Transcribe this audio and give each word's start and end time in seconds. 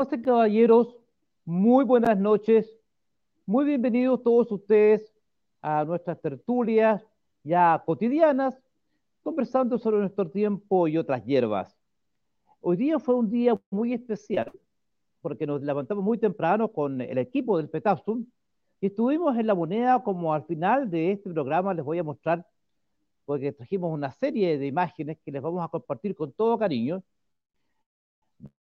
y 0.00 0.22
caballeros, 0.22 0.96
muy 1.44 1.84
buenas 1.84 2.18
noches. 2.18 2.74
Muy 3.44 3.66
bienvenidos 3.66 4.22
todos 4.22 4.50
ustedes 4.50 5.12
a 5.60 5.84
nuestras 5.84 6.18
tertulias 6.22 7.04
ya 7.44 7.82
cotidianas, 7.84 8.58
conversando 9.22 9.76
sobre 9.76 9.98
nuestro 9.98 10.30
tiempo 10.30 10.88
y 10.88 10.96
otras 10.96 11.22
hierbas. 11.26 11.76
Hoy 12.62 12.78
día 12.78 12.98
fue 12.98 13.14
un 13.14 13.28
día 13.28 13.60
muy 13.68 13.92
especial 13.92 14.50
porque 15.20 15.46
nos 15.46 15.60
levantamos 15.60 16.02
muy 16.02 16.16
temprano 16.16 16.72
con 16.72 17.02
el 17.02 17.18
equipo 17.18 17.58
del 17.58 17.68
Petapsum 17.68 18.24
y 18.80 18.86
estuvimos 18.86 19.36
en 19.36 19.46
la 19.46 19.54
moneda 19.54 20.02
como 20.02 20.32
al 20.32 20.44
final 20.44 20.90
de 20.90 21.12
este 21.12 21.28
programa 21.28 21.74
les 21.74 21.84
voy 21.84 21.98
a 21.98 22.04
mostrar 22.04 22.46
porque 23.26 23.52
trajimos 23.52 23.92
una 23.92 24.12
serie 24.12 24.56
de 24.56 24.66
imágenes 24.66 25.18
que 25.22 25.30
les 25.30 25.42
vamos 25.42 25.62
a 25.62 25.68
compartir 25.68 26.14
con 26.14 26.32
todo 26.32 26.58
cariño 26.58 27.02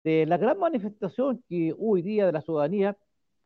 de 0.04 0.26
la 0.26 0.38
gran 0.38 0.58
manifestación 0.60 1.44
que 1.48 1.76
hoy 1.78 2.02
día 2.02 2.26
de 2.26 2.32
la 2.32 2.42
ciudadanía 2.42 2.98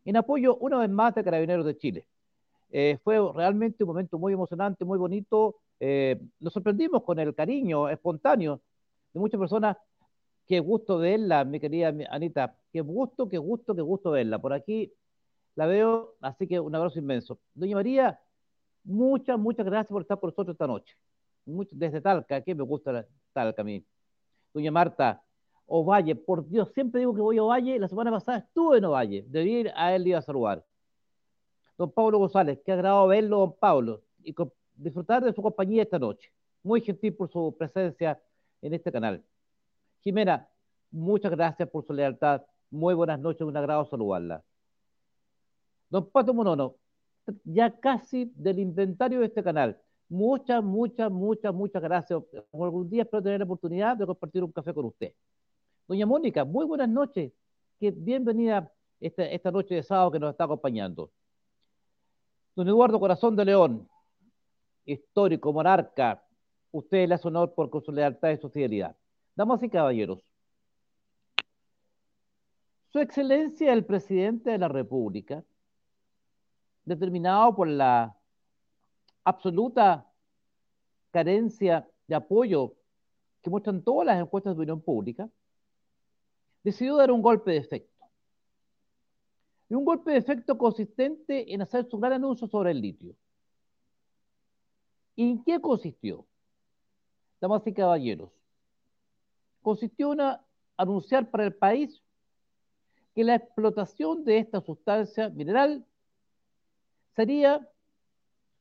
en 0.06 0.18
apoyo 0.18 0.56
una 0.58 0.80
vez 0.80 0.90
más 0.90 1.16
de 1.16 1.24
Carabineros 1.24 1.66
de 1.66 1.78
Chile. 1.78 2.08
Eh, 2.72 3.00
fue 3.04 3.20
realmente 3.34 3.84
un 3.84 3.90
momento 3.90 4.18
muy 4.18 4.34
emocionante, 4.34 4.86
muy 4.86 4.98
bonito. 4.98 5.58
Eh, 5.80 6.20
nos 6.40 6.54
sorprendimos 6.54 7.04
con 7.04 7.20
el 7.20 7.34
cariño 7.34 7.90
espontáneo 7.90 8.62
de 9.14 9.20
muchas 9.20 9.40
personas. 9.40 9.78
Qué 10.48 10.60
gusto 10.60 10.98
verla, 11.00 11.44
mi 11.44 11.60
querida 11.60 11.94
Anita. 12.10 12.56
Qué 12.72 12.82
gusto, 12.82 13.28
qué 13.28 13.38
gusto, 13.38 13.76
qué 13.76 13.82
gusto 13.82 14.12
verla. 14.12 14.40
Por 14.40 14.54
aquí 14.54 14.94
la 15.56 15.66
veo, 15.66 16.16
así 16.22 16.48
que 16.48 16.60
un 16.60 16.76
abrazo 16.76 17.00
inmenso. 17.00 17.40
Doña 17.54 17.76
María, 17.76 18.20
muchas, 18.84 19.40
muchas 19.40 19.66
gracias 19.66 19.90
por 19.90 20.02
estar 20.02 20.20
con 20.20 20.30
nosotros 20.30 20.54
esta 20.54 20.68
noche. 20.68 20.96
desde 21.46 22.02
Talca, 22.02 22.42
que 22.42 22.54
me 22.54 22.64
gusta 22.64 23.08
Talca 23.34 23.62
a 23.62 23.66
mí. 23.66 23.84
Doña 24.54 24.72
Marta, 24.72 25.24
Ovalle, 25.68 26.16
por 26.16 26.48
Dios, 26.48 26.72
siempre 26.74 27.00
digo 27.00 27.16
que 27.16 27.22
voy 27.22 27.38
a 27.38 27.44
Ovalle, 27.44 27.80
la 27.80 27.88
semana 27.88 28.12
pasada 28.12 28.40
estuve 28.40 28.78
en 28.78 28.86
Ovalle, 28.86 29.26
debí 29.28 29.60
ir 29.60 29.72
a 29.76 29.96
él 29.96 30.08
y 30.08 30.14
a 30.14 30.22
saludar. 30.22 30.64
Don 31.78 31.92
Pablo 31.92 32.20
González, 32.20 32.60
qué 32.64 32.72
agradado 32.72 33.08
verlo, 33.08 33.40
don 33.40 33.54
Pablo, 33.54 34.02
y 34.24 34.34
disfrutar 34.76 35.24
de 35.24 35.34
su 35.34 35.42
compañía 35.42 35.84
esta 35.84 36.00
noche. 36.00 36.32
Muy 36.64 36.82
gentil 36.82 37.14
por 37.14 37.30
su 37.30 37.56
presencia 37.58 38.20
en 38.62 38.74
este 38.74 38.92
canal. 38.92 39.24
Jimena, 40.02 40.48
muchas 40.92 41.32
gracias 41.32 41.70
por 41.70 41.86
su 41.86 41.94
lealtad. 41.94 42.44
Muy 42.72 42.94
buenas 42.94 43.20
noches, 43.20 43.42
un 43.42 43.58
agrado 43.58 43.86
saludarla. 43.86 44.44
Don 45.90 46.10
Pato 46.10 46.34
Monono, 46.34 46.76
ya 47.44 47.72
casi 47.72 48.32
del 48.36 48.60
inventario 48.60 49.20
de 49.20 49.26
este 49.28 49.44
canal. 49.44 49.80
Muchas, 50.08 50.64
muchas, 50.64 51.12
muchas, 51.12 51.54
muchas 51.54 51.82
gracias. 51.82 52.22
Algún 52.54 52.90
día 52.90 53.04
espero 53.04 53.24
tener 53.24 53.40
la 53.40 53.46
oportunidad 53.46 53.98
de 53.98 54.06
compartir 54.06 54.44
un 54.44 54.52
café 54.52 54.74
con 54.74 54.86
usted. 54.86 55.14
Doña 55.88 56.08
Mónica, 56.08 56.44
muy 56.46 56.66
buenas 56.66 56.90
noches. 56.90 57.32
Que 57.80 57.92
bienvenida 57.92 58.72
esta, 59.00 59.52
noche 59.52 59.76
de 59.76 59.84
sábado 59.84 60.12
que 60.12 60.20
nos 60.20 60.32
está 60.32 60.46
acompañando. 60.46 61.12
Don 62.56 62.68
Eduardo 62.68 63.00
Corazón 63.00 63.36
de 63.36 63.46
León, 63.46 63.88
histórico, 64.86 65.54
monarca, 65.54 66.26
usted 66.72 67.08
le 67.08 67.16
hace 67.16 67.28
honor 67.28 67.54
por 67.54 67.70
su 67.84 67.92
lealtad 67.92 68.32
y 68.32 68.38
su 68.38 68.50
fidelidad. 68.50 68.96
Damas 69.36 69.62
y 69.62 69.70
caballeros, 69.70 70.24
Su 72.90 73.00
Excelencia 73.00 73.72
el 73.72 73.86
Presidente 73.86 74.52
de 74.52 74.58
la 74.58 74.70
República, 74.70 75.44
determinado 76.84 77.56
por 77.56 77.68
la 77.68 78.16
absoluta 79.24 80.10
carencia 81.12 81.88
de 82.08 82.16
apoyo 82.16 82.74
que 83.44 83.50
muestran 83.52 83.84
todas 83.84 84.08
las 84.08 84.20
encuestas 84.20 84.56
de 84.56 84.62
opinión 84.62 84.82
pública, 84.82 85.30
decidió 86.66 86.96
dar 86.98 87.12
un 87.12 87.22
golpe 87.22 87.52
de 87.52 87.58
efecto. 87.58 87.94
Y 89.70 89.76
un 89.76 89.86
golpe 89.86 90.12
de 90.12 90.18
efecto 90.18 90.58
consistente 90.58 91.54
en 91.54 91.62
hacer 91.62 91.88
su 91.88 92.00
gran 92.00 92.14
anuncio 92.14 92.48
sobre 92.48 92.72
el 92.72 92.82
litio. 92.82 93.16
¿Y 95.16 95.30
en 95.30 95.44
qué 95.44 95.62
consistió? 95.62 96.26
Damas 97.40 97.62
y 97.68 97.74
caballeros, 97.74 98.32
consistió 99.62 100.14
en 100.14 100.22
anunciar 100.76 101.30
para 101.30 101.46
el 101.46 101.54
país 101.54 102.02
que 103.14 103.24
la 103.24 103.36
explotación 103.36 104.26
de 104.26 104.40
esta 104.40 104.60
sustancia 104.62 105.30
mineral 105.30 105.86
sería 107.16 107.70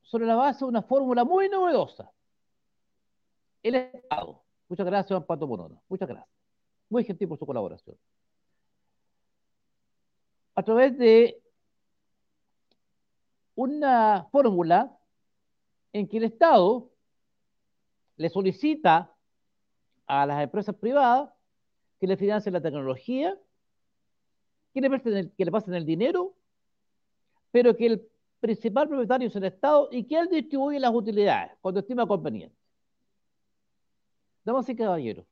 sobre 0.02 0.26
la 0.26 0.34
base 0.34 0.60
de 0.60 0.68
una 0.68 0.82
fórmula 0.82 1.24
muy 1.24 1.48
novedosa. 1.48 2.10
El 3.62 3.76
Estado. 3.76 4.42
Muchas 4.68 4.84
gracias, 4.84 5.08
Juan 5.08 5.24
Pato 5.24 5.46
Monono. 5.46 5.82
Muchas 5.88 6.08
gracias. 6.08 6.43
Muy 6.94 7.02
gentil 7.02 7.26
por 7.26 7.36
su 7.36 7.44
colaboración. 7.44 7.96
A 10.54 10.62
través 10.62 10.96
de 10.96 11.42
una 13.56 14.28
fórmula 14.30 14.96
en 15.92 16.06
que 16.06 16.18
el 16.18 16.22
Estado 16.22 16.88
le 18.16 18.28
solicita 18.28 19.12
a 20.06 20.24
las 20.24 20.40
empresas 20.40 20.76
privadas 20.76 21.30
que 21.98 22.06
le 22.06 22.16
financien 22.16 22.52
la 22.52 22.60
tecnología, 22.60 23.36
que 24.72 24.80
le, 24.80 25.32
que 25.36 25.44
le 25.44 25.50
pasen 25.50 25.74
el 25.74 25.84
dinero, 25.84 26.36
pero 27.50 27.76
que 27.76 27.86
el 27.86 28.08
principal 28.38 28.86
propietario 28.86 29.26
es 29.26 29.34
el 29.34 29.46
Estado 29.46 29.88
y 29.90 30.04
que 30.04 30.16
él 30.16 30.28
distribuye 30.28 30.78
las 30.78 30.94
utilidades 30.94 31.58
cuando 31.60 31.80
estima 31.80 32.06
conveniente. 32.06 32.56
Damas 34.44 34.68
y 34.68 34.76
caballeros, 34.76 35.26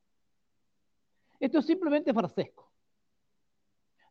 esto 1.42 1.58
es 1.58 1.66
simplemente 1.66 2.14
farsesco. 2.14 2.70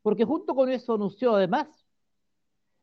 Porque 0.02 0.26
junto 0.26 0.54
con 0.54 0.70
eso 0.70 0.96
anunció 0.96 1.34
además 1.34 1.68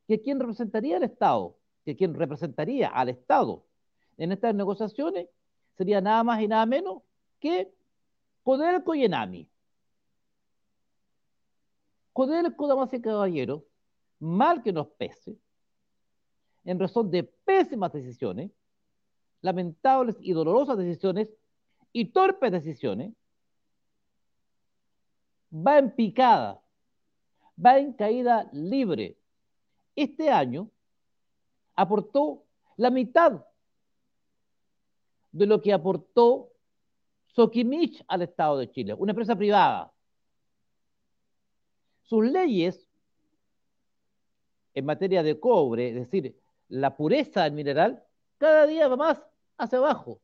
que 0.06 0.22
quien 0.22 0.40
representaría 0.40 0.96
al 0.96 1.02
Estado, 1.02 1.58
que 1.84 1.94
quien 1.94 2.14
representaría 2.14 2.88
al 2.88 3.10
Estado 3.10 3.62
en 4.16 4.32
estas 4.32 4.54
negociaciones 4.54 5.28
sería 5.76 6.00
nada 6.00 6.24
más 6.24 6.40
y 6.40 6.48
nada 6.48 6.64
menos 6.64 7.02
que 7.38 7.70
Codelco 8.42 8.94
y 8.94 9.04
Enami. 9.04 9.46
Codelco, 12.14 12.66
damas 12.66 12.92
y 12.94 13.02
caballeros, 13.02 13.62
mal 14.18 14.62
que 14.62 14.72
nos 14.72 14.88
pese, 14.88 15.36
en 16.64 16.78
razón 16.78 17.10
de 17.10 17.22
pésimas 17.22 17.92
decisiones, 17.92 18.50
lamentables 19.42 20.16
y 20.20 20.32
dolorosas 20.32 20.78
decisiones 20.78 21.28
y 21.92 22.06
torpes 22.06 22.50
decisiones, 22.50 23.12
va 25.50 25.78
en 25.78 25.90
picada, 25.90 26.60
va 27.64 27.78
en 27.78 27.92
caída 27.92 28.48
libre. 28.52 29.16
Este 29.94 30.30
año 30.30 30.70
aportó 31.74 32.44
la 32.76 32.90
mitad 32.90 33.44
de 35.32 35.46
lo 35.46 35.60
que 35.60 35.72
aportó 35.72 36.50
Soquimich 37.26 38.04
al 38.08 38.22
Estado 38.22 38.58
de 38.58 38.70
Chile, 38.70 38.94
una 38.94 39.12
empresa 39.12 39.36
privada. 39.36 39.92
Sus 42.02 42.24
leyes 42.24 42.88
en 44.74 44.84
materia 44.84 45.22
de 45.22 45.38
cobre, 45.38 45.88
es 45.88 45.94
decir, 45.94 46.36
la 46.68 46.96
pureza 46.96 47.44
del 47.44 47.52
mineral, 47.52 48.02
cada 48.38 48.66
día 48.66 48.88
va 48.88 48.96
más 48.96 49.22
hacia 49.56 49.78
abajo, 49.78 50.20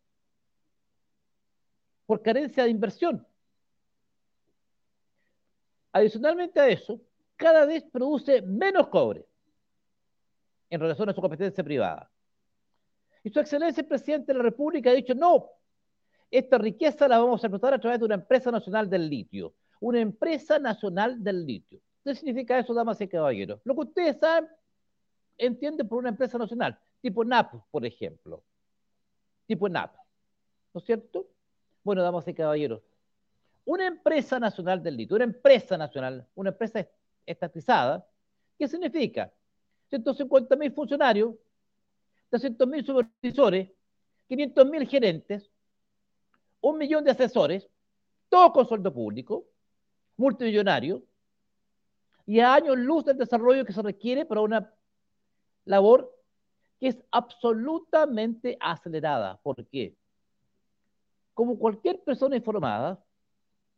por 2.07 2.23
carencia 2.23 2.65
de 2.65 2.71
inversión. 2.71 3.27
Adicionalmente 5.95 6.59
a 6.59 6.69
eso, 6.69 7.01
cada 7.37 7.65
vez 7.67 7.85
produce 7.85 8.43
menos 8.43 8.89
cobre 8.89 9.25
en 10.69 10.81
relación 10.81 11.09
a 11.09 11.15
su 11.15 11.21
competencia 11.21 11.63
privada. 11.63 12.11
Y 13.23 13.31
su 13.31 13.39
excelencia 13.39 13.81
el 13.81 13.87
presidente 13.87 14.33
de 14.33 14.39
la 14.39 14.43
República 14.43 14.91
ha 14.91 14.95
dicho, 14.95 15.15
no, 15.15 15.51
esta 16.33 16.59
riqueza 16.59 17.07
la 17.07 17.19
vamos 17.19 17.43
a 17.43 17.47
explotar 17.47 17.75
a 17.75 17.79
través 17.79 18.01
de 18.01 18.07
una 18.07 18.17
empresa 18.17 18.51
nacional 18.51 18.91
del 18.91 19.09
litio. 19.09 19.55
Una 19.79 20.01
empresa 20.01 20.59
nacional 20.59 21.23
del 21.23 21.47
litio. 21.47 21.81
¿Qué 22.03 22.13
significa 22.17 22.59
eso, 22.59 22.75
damas 22.75 23.01
y 23.01 23.07
caballeros? 23.07 23.61
Lo 23.63 23.75
que 23.77 23.83
ustedes 23.83 24.19
saben, 24.19 24.51
entienden 25.39 25.87
por 25.87 25.99
una 25.99 26.09
empresa 26.09 26.37
nacional, 26.39 26.77
tipo 27.01 27.25
NAP, 27.25 27.55
por 27.71 27.87
ejemplo. 27.87 28.43
Tipo 29.47 29.69
NAP. 29.69 29.95
¿No 30.75 30.81
es 30.81 30.85
cierto? 30.87 31.29
Bueno, 31.85 32.03
damas 32.03 32.27
y 32.27 32.35
caballeros, 32.35 32.83
una 33.65 33.87
empresa 33.87 34.39
nacional 34.39 34.83
del 34.83 34.97
litio, 34.97 35.17
una 35.17 35.25
empresa 35.25 35.77
nacional, 35.77 36.27
una 36.35 36.51
empresa 36.51 36.87
estatizada, 37.25 38.07
¿qué 38.59 38.69
significa? 38.69 39.33
150 39.89 40.57
mil 40.57 40.73
funcionarios, 40.73 41.35
300 42.31 42.69
mil 42.69 42.85
supervisores, 42.85 43.71
500 44.29 44.67
mil 44.67 44.87
gerentes, 44.89 45.51
un 46.61 46.79
millón 46.79 47.05
de 47.05 47.11
asesores, 47.11 47.69
todo 48.29 48.53
con 48.53 48.67
sueldo 48.67 48.93
público, 48.93 49.45
multimillonario, 50.17 51.03
y 52.27 52.41
a 52.41 52.55
años 52.55 52.79
luz 52.79 53.05
del 53.05 53.19
desarrollo 53.19 53.65
que 53.65 53.73
se 53.73 53.83
requiere 53.83 54.25
para 54.25 54.41
una 54.41 54.73
labor 55.65 56.11
que 56.81 56.89
es 56.89 56.99
absolutamente 57.11 58.57
acelerada. 58.61 59.39
¿Por 59.43 59.65
qué? 59.67 59.95
Como 61.35 61.59
cualquier 61.59 62.03
persona 62.03 62.37
informada, 62.37 63.04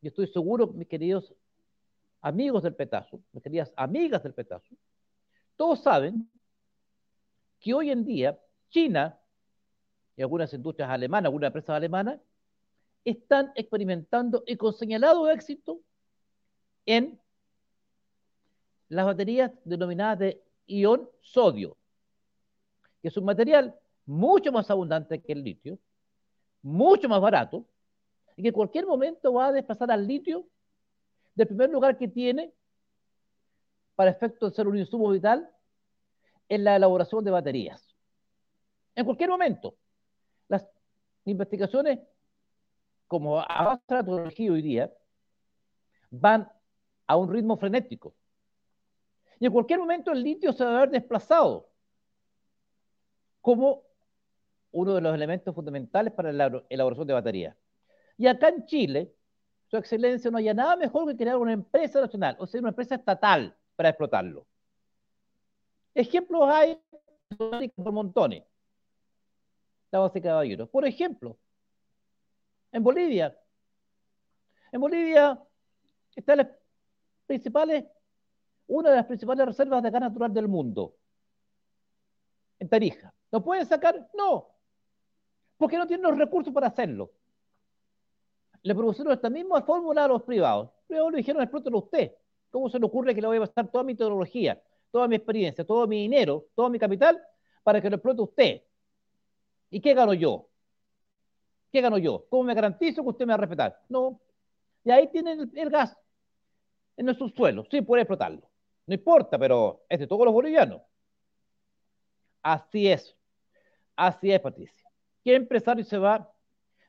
y 0.03 0.09
estoy 0.09 0.27
seguro, 0.29 0.67
mis 0.69 0.89
queridos 0.89 1.35
amigos 2.21 2.63
del 2.63 2.75
petazo, 2.75 3.21
mis 3.33 3.43
queridas 3.43 3.73
amigas 3.77 4.23
del 4.23 4.35
petazo, 4.35 4.75
todos 5.57 5.83
saben 5.83 6.29
que 7.61 7.75
hoy 7.75 7.91
en 7.91 8.05
día 8.05 8.39
China 8.71 9.19
y 10.17 10.23
algunas 10.23 10.53
industrias 10.53 10.91
alemanas, 10.91 11.27
algunas 11.27 11.49
empresas 11.49 11.71
alemanas, 11.71 12.21
están 13.05 13.53
experimentando 13.55 14.43
y 14.47 14.57
con 14.57 14.73
señalado 14.73 15.29
éxito 15.31 15.81
en 16.87 17.21
las 18.89 19.07
baterías 19.07 19.53
denominadas 19.65 20.19
de 20.19 20.43
ion 20.67 21.09
sodio, 21.21 21.77
que 23.01 23.09
es 23.09 23.17
un 23.17 23.25
material 23.25 23.75
mucho 24.05 24.53
más 24.53 24.71
abundante 24.71 25.21
que 25.21 25.33
el 25.33 25.43
litio, 25.43 25.79
mucho 26.63 27.09
más 27.09 27.21
barato, 27.21 27.65
y 28.37 28.43
que 28.43 28.49
en 28.49 28.55
cualquier 28.55 28.87
momento 28.87 29.33
va 29.33 29.47
a 29.47 29.53
desplazar 29.53 29.91
al 29.91 30.07
litio 30.07 30.47
del 31.35 31.47
primer 31.47 31.71
lugar 31.71 31.97
que 31.97 32.09
tiene 32.09 32.53
para 33.95 34.11
efecto 34.11 34.49
de 34.49 34.55
ser 34.55 34.69
un 34.69 34.79
insumo 34.79 35.11
vital 35.11 35.51
en 36.49 36.65
la 36.65 36.77
elaboración 36.77 37.25
de 37.25 37.31
baterías. 37.31 37.97
En 38.95 39.05
cualquier 39.05 39.31
momento. 39.31 39.77
Las 40.49 40.67
investigaciones, 41.25 41.99
como 43.09 43.41
avanza 43.41 43.97
la 43.97 44.05
tecnología 44.05 44.53
hoy 44.53 44.63
día, 44.63 44.93
van 46.11 46.49
a 47.07 47.17
un 47.17 47.33
ritmo 47.33 47.57
frenético. 47.57 48.15
Y 49.41 49.47
en 49.47 49.53
cualquier 49.53 49.79
momento 49.79 50.13
el 50.13 50.23
litio 50.23 50.53
se 50.53 50.65
va 50.65 50.77
a 50.77 50.81
ver 50.81 50.91
desplazado 50.91 51.69
como 53.41 53.83
uno 54.73 54.95
de 54.95 55.01
los 55.01 55.15
elementos 55.15 55.55
fundamentales 55.55 56.13
para 56.13 56.33
la 56.33 56.65
elaboración 56.69 57.07
de 57.07 57.15
baterías. 57.15 57.57
Y 58.19 58.27
acá 58.27 58.49
en 58.49 58.65
Chile, 58.67 59.15
su 59.69 59.77
excelencia 59.77 60.31
no 60.31 60.39
haya 60.39 60.55
nada 60.55 60.77
mejor 60.77 61.07
que 61.07 61.17
crear 61.17 61.37
una 61.37 61.53
empresa 61.53 62.01
nacional, 62.01 62.37
o 62.39 62.47
sea, 62.47 62.61
una 62.61 62.71
empresa 62.71 62.95
estatal 62.95 63.55
para 63.75 63.91
explotarlo. 63.91 64.47
Ejemplos 65.95 66.49
hay 66.49 66.81
por 67.37 67.93
montones. 67.93 68.45
Damas 69.91 70.13
y 70.15 70.21
caballeros. 70.21 70.69
Por 70.69 70.87
ejemplo, 70.87 71.37
en 72.73 72.83
Bolivia. 72.83 73.37
En 74.73 74.81
Bolivia 74.81 75.41
están 76.15 76.39
las 76.39 76.49
principales, 77.27 77.85
una 78.67 78.91
de 78.91 78.97
las 78.97 79.07
principales 79.07 79.47
reservas 79.47 79.83
de 79.83 79.91
gas 79.91 80.01
natural 80.01 80.33
del 80.33 80.49
mundo. 80.49 80.97
En 82.59 82.69
Tarija. 82.69 83.13
¿Lo 83.31 83.43
pueden 83.43 83.67
sacar? 83.67 84.09
No. 84.15 84.49
Porque 85.57 85.79
no 85.79 85.87
tienen 85.87 86.09
los 86.09 86.19
recursos 86.19 86.53
para 86.53 86.69
hacerlo 86.69 87.11
le 88.67 88.75
propusieron 88.75 89.13
esta 89.13 89.31
misma 89.31 89.63
fórmula 89.63 90.05
a 90.05 90.09
los 90.09 90.23
privados. 90.25 90.67
Los 90.67 90.87
privados 90.89 91.13
le 91.13 91.19
dijeron, 91.19 91.41
explótelo 91.41 91.79
usted. 91.79 92.13
¿Cómo 92.51 92.69
se 92.69 92.81
le 92.81 92.87
ocurre 92.87 93.15
que 93.15 93.21
le 93.21 93.29
voy 93.29 93.37
a 93.37 93.41
gastar 93.41 93.71
toda 93.71 93.85
mi 93.85 93.95
tecnología, 93.95 94.61
toda 94.91 95.07
mi 95.07 95.15
experiencia, 95.15 95.65
todo 95.65 95.87
mi 95.87 96.01
dinero, 96.03 96.47
todo 96.57 96.69
mi 96.69 96.79
capital 96.79 97.23
para 97.63 97.81
que 97.81 97.89
lo 97.89 97.97
explote 97.97 98.23
usted? 98.23 98.63
¿Y 99.71 99.81
qué 99.81 99.95
gano 99.95 100.15
yo? 100.15 100.49
¿Qué 101.71 101.81
gano 101.81 101.97
yo? 101.97 102.27
¿Cómo 102.29 102.43
me 102.43 102.55
garantizo 102.55 103.05
que 103.05 103.09
usted 103.09 103.25
me 103.25 103.31
va 103.31 103.35
a 103.35 103.39
respetar? 103.39 103.81
No. 103.89 104.21
Y 104.83 104.91
ahí 104.91 105.09
tienen 105.13 105.49
el, 105.55 105.71
gas 105.71 105.97
en 106.97 107.07
nuestros 107.07 107.33
suelos. 107.35 107.69
Sí, 107.71 107.83
puede 107.83 108.03
explotarlo. 108.03 108.51
No 108.87 108.95
importa, 108.95 109.39
pero 109.39 109.85
es 109.89 110.01
de 110.01 110.09
todos 110.09 110.25
los 110.25 110.35
bolivianos. 110.35 110.83
Así 112.43 112.89
es. 112.89 113.17
Así 113.95 114.33
es, 114.33 114.41
Patricia. 114.41 114.91
¿Qué 115.23 115.37
empresario 115.37 115.85
se 115.85 115.99
va 115.99 116.33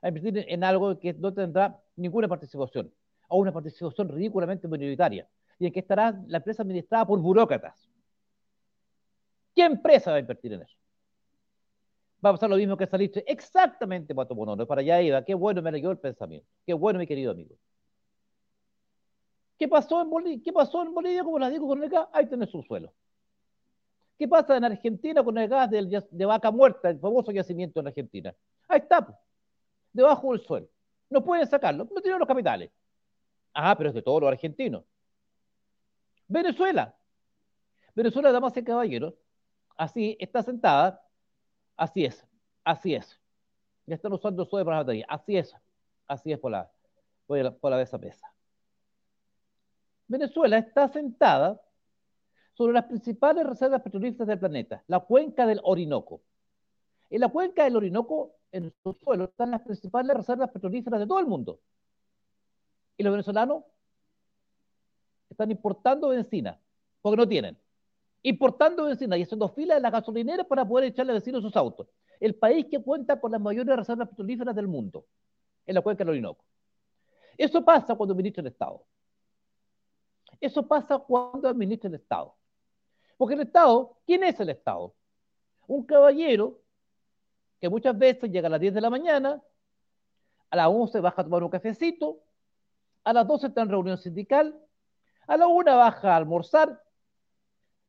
a 0.01 0.07
invertir 0.07 0.45
en 0.47 0.63
algo 0.63 0.99
que 0.99 1.13
no 1.13 1.33
tendrá 1.33 1.79
ninguna 1.95 2.27
participación 2.27 2.91
o 3.27 3.37
una 3.37 3.51
participación 3.51 4.09
ridículamente 4.09 4.67
minoritaria 4.67 5.27
y 5.59 5.67
en 5.67 5.73
que 5.73 5.79
estará 5.79 6.19
la 6.27 6.37
empresa 6.37 6.63
administrada 6.63 7.05
por 7.05 7.19
burócratas. 7.19 7.89
¿Qué 9.55 9.63
empresa 9.63 10.11
va 10.11 10.17
a 10.17 10.19
invertir 10.19 10.53
en 10.53 10.61
eso? 10.61 10.77
Va 12.23 12.29
a 12.29 12.33
pasar 12.33 12.49
lo 12.49 12.57
mismo 12.57 12.77
que 12.77 12.87
saliste 12.87 13.23
exactamente, 13.31 14.13
Pato 14.13 14.35
Bonono, 14.35 14.65
para 14.65 14.81
allá 14.81 15.01
iba. 15.01 15.23
Qué 15.23 15.33
bueno 15.33 15.61
me 15.61 15.71
leyó 15.71 15.91
el 15.91 15.97
pensamiento. 15.97 16.47
Qué 16.65 16.73
bueno, 16.73 16.99
mi 16.99 17.07
querido 17.07 17.31
amigo. 17.31 17.55
¿Qué 19.57 19.67
pasó 19.67 20.01
en 20.01 20.09
Bolivia? 20.09 20.41
¿Qué 20.43 20.53
pasó 20.53 20.83
en 20.83 20.93
Bolivia? 20.93 21.23
Como 21.23 21.39
la 21.39 21.49
digo 21.49 21.67
con 21.67 21.83
el 21.83 21.89
gas, 21.89 22.07
ahí 22.13 22.27
tenés 22.27 22.49
su 22.49 22.61
suelo. 22.63 22.93
¿Qué 24.17 24.27
pasa 24.27 24.57
en 24.57 24.63
Argentina 24.63 25.23
con 25.23 25.37
el 25.37 25.47
gas 25.47 25.69
de, 25.69 26.25
vaca 26.25 26.51
muerta, 26.51 26.89
el 26.89 26.99
famoso 26.99 27.31
yacimiento 27.31 27.79
en 27.79 27.87
Argentina? 27.87 28.33
Ahí 28.67 28.79
está 28.79 29.05
debajo 29.97 30.31
del 30.31 30.41
suelo. 30.41 30.67
No 31.09 31.23
pueden 31.23 31.47
sacarlo, 31.47 31.87
no 31.93 32.01
tienen 32.01 32.19
los 32.19 32.27
capitales. 32.27 32.71
Ah, 33.53 33.75
pero 33.75 33.89
es 33.89 33.95
de 33.95 34.01
todos 34.01 34.21
los 34.21 34.31
argentinos. 34.31 34.83
Venezuela. 36.27 36.95
Venezuela, 37.95 38.31
damas 38.31 38.55
y 38.55 38.63
caballeros, 38.63 39.15
así 39.75 40.15
está 40.19 40.43
sentada, 40.43 41.01
así 41.75 42.05
es, 42.05 42.23
así 42.63 42.93
es. 42.93 43.19
Ya 43.87 43.95
están 43.95 44.13
usando 44.13 44.45
suelo 44.45 44.65
para 44.65 44.77
la 44.77 44.83
batería, 44.83 45.05
así 45.09 45.35
es, 45.35 45.55
así 46.07 46.31
es 46.31 46.37
por 46.37 46.51
la, 46.51 46.69
por 47.25 47.37
la, 47.39 47.51
por 47.51 47.99
mesa. 47.99 48.31
Venezuela 50.07 50.59
está 50.59 50.87
sentada 50.89 51.59
sobre 52.53 52.73
las 52.73 52.85
principales 52.85 53.45
reservas 53.47 53.81
petrolíferas 53.81 54.27
del 54.27 54.39
planeta, 54.39 54.83
la 54.85 54.99
cuenca 54.99 55.47
del 55.47 55.59
Orinoco. 55.63 56.21
En 57.09 57.21
la 57.21 57.29
cuenca 57.29 57.63
del 57.63 57.77
Orinoco 57.77 58.36
en 58.51 58.73
su 58.83 58.93
suelo 58.93 59.25
están 59.25 59.51
las 59.51 59.61
principales 59.61 60.15
reservas 60.15 60.49
petrolíferas 60.51 60.99
de 60.99 61.07
todo 61.07 61.19
el 61.19 61.25
mundo. 61.25 61.59
Y 62.97 63.03
los 63.03 63.11
venezolanos 63.11 63.63
están 65.29 65.51
importando 65.51 66.09
benzina, 66.09 66.59
porque 67.01 67.17
no 67.17 67.27
tienen. 67.27 67.57
Importando 68.23 68.85
benzina 68.85 69.17
y 69.17 69.23
haciendo 69.23 69.49
filas 69.49 69.77
en 69.77 69.83
las 69.83 69.91
gasolineras 69.91 70.47
para 70.47 70.67
poder 70.67 70.85
echarle 70.85 71.15
a 71.15 71.21
sus 71.21 71.55
autos. 71.55 71.87
El 72.19 72.35
país 72.35 72.65
que 72.65 72.81
cuenta 72.81 73.19
con 73.19 73.31
las 73.31 73.41
mayores 73.41 73.75
reservas 73.75 74.09
petrolíferas 74.09 74.55
del 74.55 74.67
mundo, 74.67 75.05
en 75.65 75.75
la 75.75 75.81
cuenca 75.81 76.03
del 76.03 76.09
Orinoco. 76.11 76.43
Eso 77.37 77.63
pasa 77.63 77.93
cuando 77.95 78.13
administra 78.13 78.41
el 78.41 78.47
Estado. 78.47 78.83
Eso 80.41 80.67
pasa 80.67 80.97
cuando 80.97 81.47
administra 81.47 81.87
el 81.87 81.95
Estado. 81.95 82.35
Porque 83.17 83.35
el 83.35 83.41
Estado, 83.41 83.97
¿quién 84.05 84.23
es 84.23 84.39
el 84.39 84.49
Estado? 84.49 84.93
Un 85.67 85.83
caballero 85.83 86.59
que 87.59 87.69
muchas 87.69 87.97
veces 87.97 88.29
llega 88.31 88.47
a 88.47 88.51
las 88.51 88.59
10 88.59 88.73
de 88.73 88.81
la 88.81 88.89
mañana, 88.89 89.41
a 90.49 90.55
las 90.55 90.67
11 90.67 90.99
baja 91.01 91.21
a 91.21 91.25
tomar 91.25 91.43
un 91.43 91.49
cafecito, 91.49 92.19
a 93.03 93.13
las 93.13 93.27
12 93.27 93.47
está 93.47 93.61
en 93.61 93.69
reunión 93.69 93.97
sindical, 93.97 94.59
a 95.27 95.37
la 95.37 95.47
1 95.47 95.75
baja 95.75 96.13
a 96.13 96.17
almorzar, 96.17 96.81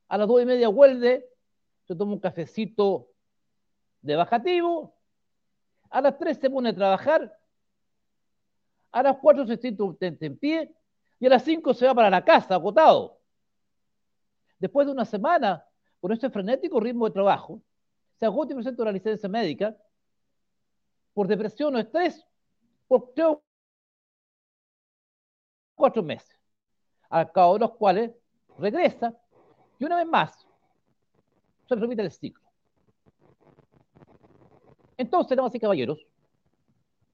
a 0.09 0.19
las 0.19 0.29
2 0.29 0.43
y 0.43 0.47
media 0.47 0.69
vuelve, 0.69 1.29
se 1.85 1.95
toma 1.95 2.13
un 2.13 2.21
cafecito 2.21 3.09
de 4.01 4.17
bajativo, 4.17 4.95
a 5.91 6.01
las 6.01 6.19
3 6.19 6.39
se 6.39 6.51
pone 6.51 6.71
a 6.71 6.75
trabajar, 6.75 7.39
a 8.93 9.03
las 9.03 9.17
4 9.19 9.47
se 9.47 9.57
siente 9.57 10.27
en 10.27 10.39
pie 10.39 10.75
y 11.21 11.27
a 11.27 11.31
las 11.31 11.43
5 11.43 11.75
se 11.75 11.87
va 11.87 11.95
para 11.95 12.11
la 12.11 12.25
casa 12.25 12.55
agotado. 12.55 13.21
Después 14.59 14.87
de 14.87 14.93
una 14.93 15.05
semana 15.05 15.65
con 16.01 16.13
este 16.13 16.31
frenético 16.31 16.81
ritmo 16.81 17.07
de 17.07 17.13
trabajo, 17.13 17.61
se 18.19 18.27
agota 18.27 18.53
y 18.53 18.55
presenta 18.57 18.83
una 18.83 18.93
licencia 18.93 19.29
médica 19.29 19.77
por 21.15 21.27
depresión 21.27 21.75
o 21.75 21.79
estrés 21.79 22.25
por 22.87 23.13
tres 23.15 23.27
o 23.27 23.43
cuatro 25.75 26.03
meses, 26.03 26.37
al 27.09 27.31
cabo 27.31 27.55
de 27.55 27.61
los 27.61 27.73
cuales 27.73 28.11
regresa 28.59 29.15
y 29.79 29.85
una 29.85 29.97
vez 29.97 30.07
más 30.07 30.47
se 31.69 31.75
repite 31.75 32.03
el 32.03 32.11
ciclo. 32.11 32.43
Entonces, 34.97 35.37
damas 35.37 35.55
y 35.55 35.61
caballeros, 35.61 36.05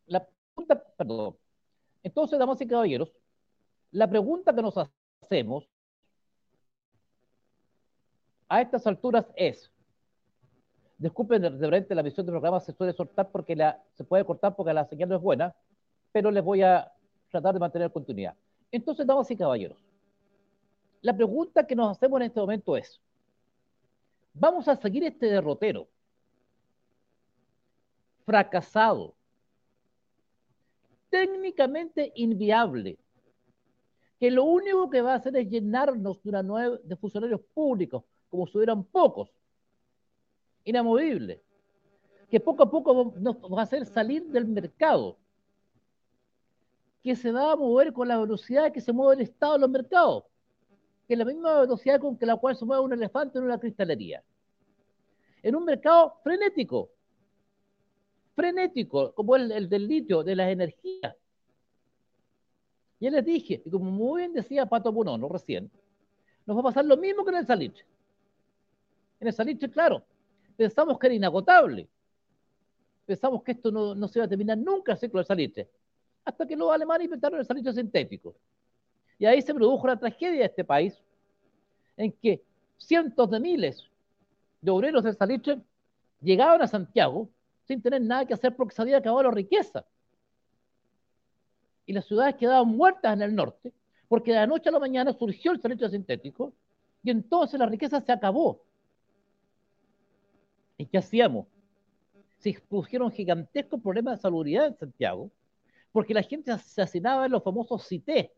la 0.07 0.27
pregunta, 0.27 0.83
perdón, 0.97 1.37
entonces, 2.03 2.39
damas 2.39 2.61
y 2.61 2.67
caballeros, 2.67 3.13
la 3.91 4.09
pregunta 4.09 4.55
que 4.55 4.63
nos 4.63 4.75
hacemos 5.23 5.69
a 8.49 8.61
estas 8.61 8.87
alturas 8.87 9.27
es, 9.37 9.71
Disculpen, 11.05 11.43
de 11.43 11.51
repente 11.51 11.95
la 11.95 12.01
visión 12.01 12.25
del 12.25 12.33
programa 12.33 12.61
se 12.61 12.73
suele 12.73 12.95
soltar 12.95 13.31
porque 13.31 13.55
la, 13.55 13.79
se 13.93 14.05
puede 14.05 14.25
cortar 14.25 14.57
porque 14.57 14.73
la 14.73 14.87
señal 14.87 15.11
no 15.11 15.17
es 15.17 15.21
buena, 15.21 15.55
pero 16.13 16.31
les 16.31 16.43
voy 16.43 16.63
a 16.63 16.91
tratar 17.31 17.53
de 17.53 17.61
mantener 17.61 17.93
continuidad. 17.93 18.35
Entonces, 18.73 19.07
damas 19.07 19.31
y 19.31 19.37
caballeros, 19.37 19.85
la 21.03 21.15
pregunta 21.15 21.67
que 21.67 21.77
nos 21.77 21.91
hacemos 21.95 22.19
en 22.19 22.27
este 22.29 22.41
momento 22.41 22.75
es, 22.75 23.03
¿vamos 24.33 24.67
a 24.67 24.77
seguir 24.77 25.05
este 25.05 25.27
derrotero 25.27 25.89
fracasado, 28.25 29.15
técnicamente 31.11 32.13
inviable, 32.15 32.97
que 34.19 34.31
lo 34.31 34.45
único 34.45 34.89
que 34.89 35.03
va 35.03 35.13
a 35.13 35.17
hacer 35.17 35.37
es 35.37 35.51
llenarnos 35.51 36.23
de, 36.23 36.31
una 36.31 36.43
nueva, 36.43 36.79
de 36.83 36.97
funcionarios 36.97 37.43
públicos, 37.53 38.05
como 38.31 38.47
si 38.47 38.57
hubieran 38.57 38.85
pocos, 38.85 39.31
inamovible, 40.65 41.43
que 42.31 42.41
poco 42.41 42.63
a 42.63 42.71
poco 42.71 43.15
nos 43.19 43.37
va 43.37 43.61
a 43.61 43.65
hacer 43.65 43.87
salir 43.87 44.25
del 44.27 44.47
mercado. 44.47 45.19
que 47.03 47.15
se 47.15 47.31
va 47.31 47.53
a 47.53 47.57
mover 47.57 47.93
con 47.93 48.09
la 48.09 48.19
velocidad 48.19 48.73
que 48.73 48.81
se 48.81 48.91
mueve 48.91 49.17
el 49.17 49.29
Estado 49.29 49.57
en 49.57 49.61
los 49.61 49.71
mercados, 49.71 50.25
que 51.07 51.13
es 51.13 51.19
la 51.19 51.27
misma 51.27 51.61
velocidad 51.61 52.01
con 52.01 52.17
que 52.17 52.25
la 52.25 52.37
cual 52.37 52.57
se 52.57 52.65
mueve 52.65 52.83
un 52.83 52.95
elefante 52.95 53.39
en 53.39 53.45
una 53.45 53.61
cristalería. 53.61 54.25
En 55.43 55.55
un 55.55 55.67
mercado 55.67 56.15
frenético, 56.23 56.89
frenético, 58.35 59.13
como 59.15 59.37
el, 59.37 59.53
el 59.53 59.69
del 59.69 59.87
litio, 59.87 60.23
de 60.25 60.35
las 60.35 60.49
energías. 60.49 61.15
Ya 62.99 63.11
les 63.11 63.25
dije, 63.25 63.61
y 63.63 63.71
como 63.71 63.91
muy 63.91 64.23
bien 64.23 64.33
decía 64.33 64.65
Pato 64.65 64.91
Bonono 64.91 65.29
recién, 65.29 65.71
nos 66.47 66.57
va 66.57 66.61
a 66.61 66.65
pasar 66.65 66.87
lo 66.87 66.97
mismo 66.97 67.23
que 67.23 67.33
en 67.33 67.37
el 67.37 67.47
salitre. 67.47 67.85
En 69.21 69.29
el 69.29 69.35
salitre, 69.35 69.71
claro, 69.71 70.03
pensamos 70.57 70.99
que 70.99 71.07
era 71.07 71.17
inagotable. 71.17 71.89
Pensamos 73.07 73.43
que 73.43 73.53
esto 73.53 73.71
no, 73.71 73.95
no 73.95 74.09
se 74.09 74.19
iba 74.19 74.27
a 74.27 74.29
terminar 74.29 74.57
nunca 74.59 74.93
el 74.93 74.99
ciclo 74.99 75.19
del 75.19 75.27
salitre. 75.27 75.69
Hasta 76.25 76.47
que 76.47 76.57
los 76.57 76.73
alemanes 76.73 77.05
inventaron 77.05 77.39
el 77.39 77.47
salitre 77.47 77.73
sintético. 77.73 78.35
Y 79.19 79.27
ahí 79.27 79.43
se 79.43 79.55
produjo 79.55 79.87
la 79.87 79.99
tragedia 79.99 80.41
de 80.41 80.47
este 80.47 80.65
país, 80.65 80.99
en 81.97 82.13
que 82.13 82.43
cientos 82.79 83.31
de 83.31 83.41
miles 83.41 83.85
de 84.61 84.71
obreros 84.71 85.05
del 85.05 85.17
salitre 85.17 85.61
llegaban 86.21 86.63
a 86.63 86.67
Santiago 86.67 87.29
sin 87.67 87.81
tener 87.81 88.01
nada 88.03 88.27
que 88.27 88.35
hacer 88.35 88.57
porque 88.57 88.75
se 88.75 88.83
había 88.83 88.99
acabado 88.99 89.25
la 89.25 89.31
riqueza. 89.31 89.85
Y 91.87 91.93
las 91.93 92.07
ciudades 92.07 92.37
quedaban 92.37 92.69
muertas 92.69 93.13
en 93.13 93.23
el 93.23 93.35
norte 93.35 93.73
porque 94.09 94.33
de 94.33 94.39
la 94.39 94.47
noche 94.47 94.69
a 94.69 94.73
la 94.73 94.79
mañana 94.79 95.13
surgió 95.13 95.53
el 95.53 95.61
salitre 95.61 95.89
sintético 95.89 96.53
y 97.03 97.11
entonces 97.11 97.59
la 97.59 97.67
riqueza 97.67 98.01
se 98.01 98.13
acabó. 98.13 98.63
¿Y 100.77 100.87
qué 100.87 100.99
hacíamos? 100.99 101.47
Se 102.39 102.51
expusieron 102.51 103.11
gigantescos 103.11 103.81
problemas 103.81 104.19
de 104.19 104.23
salubridad 104.23 104.67
en 104.67 104.77
Santiago 104.77 105.31
porque 105.93 106.13
la 106.13 106.23
gente 106.23 106.51
se 106.59 106.83
asesinaba 106.83 107.27
en 107.27 107.33
los 107.33 107.43
famosos 107.43 107.87
CITE. 107.87 108.33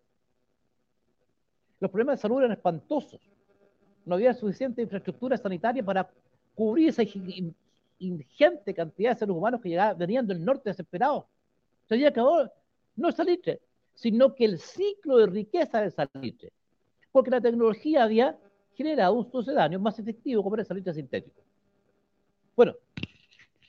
Los 1.80 1.90
problemas 1.90 2.18
de 2.18 2.22
salud 2.22 2.40
eran 2.40 2.52
espantosos. 2.52 3.20
No 4.04 4.14
había 4.14 4.34
suficiente 4.34 4.82
infraestructura 4.82 5.38
sanitaria 5.38 5.82
para 5.82 6.08
cubrir 6.54 6.90
esa 6.90 7.02
ingente 7.98 8.74
cantidad 8.74 9.12
de 9.12 9.18
seres 9.18 9.34
humanos 9.34 9.62
que 9.62 9.70
llegaban, 9.70 9.96
venían 9.96 10.26
del 10.26 10.44
norte 10.44 10.68
desesperados. 10.68 11.24
Se 11.88 11.94
había 11.94 12.08
acabado 12.08 12.52
no 12.94 13.08
el 13.08 13.14
salitre, 13.14 13.60
sino 13.94 14.34
que 14.34 14.44
el 14.44 14.58
ciclo 14.58 15.16
de 15.16 15.26
riqueza 15.26 15.80
del 15.80 15.92
salitre. 15.92 16.52
Porque 17.10 17.30
la 17.30 17.40
tecnología 17.40 18.04
había 18.04 18.38
generado 18.74 19.14
un 19.14 19.30
sucedáneo 19.30 19.80
más 19.80 19.98
efectivo 19.98 20.42
como 20.42 20.56
era 20.56 20.62
el 20.62 20.68
salitre 20.68 20.92
sintético. 20.92 21.45
Bueno, 22.56 22.74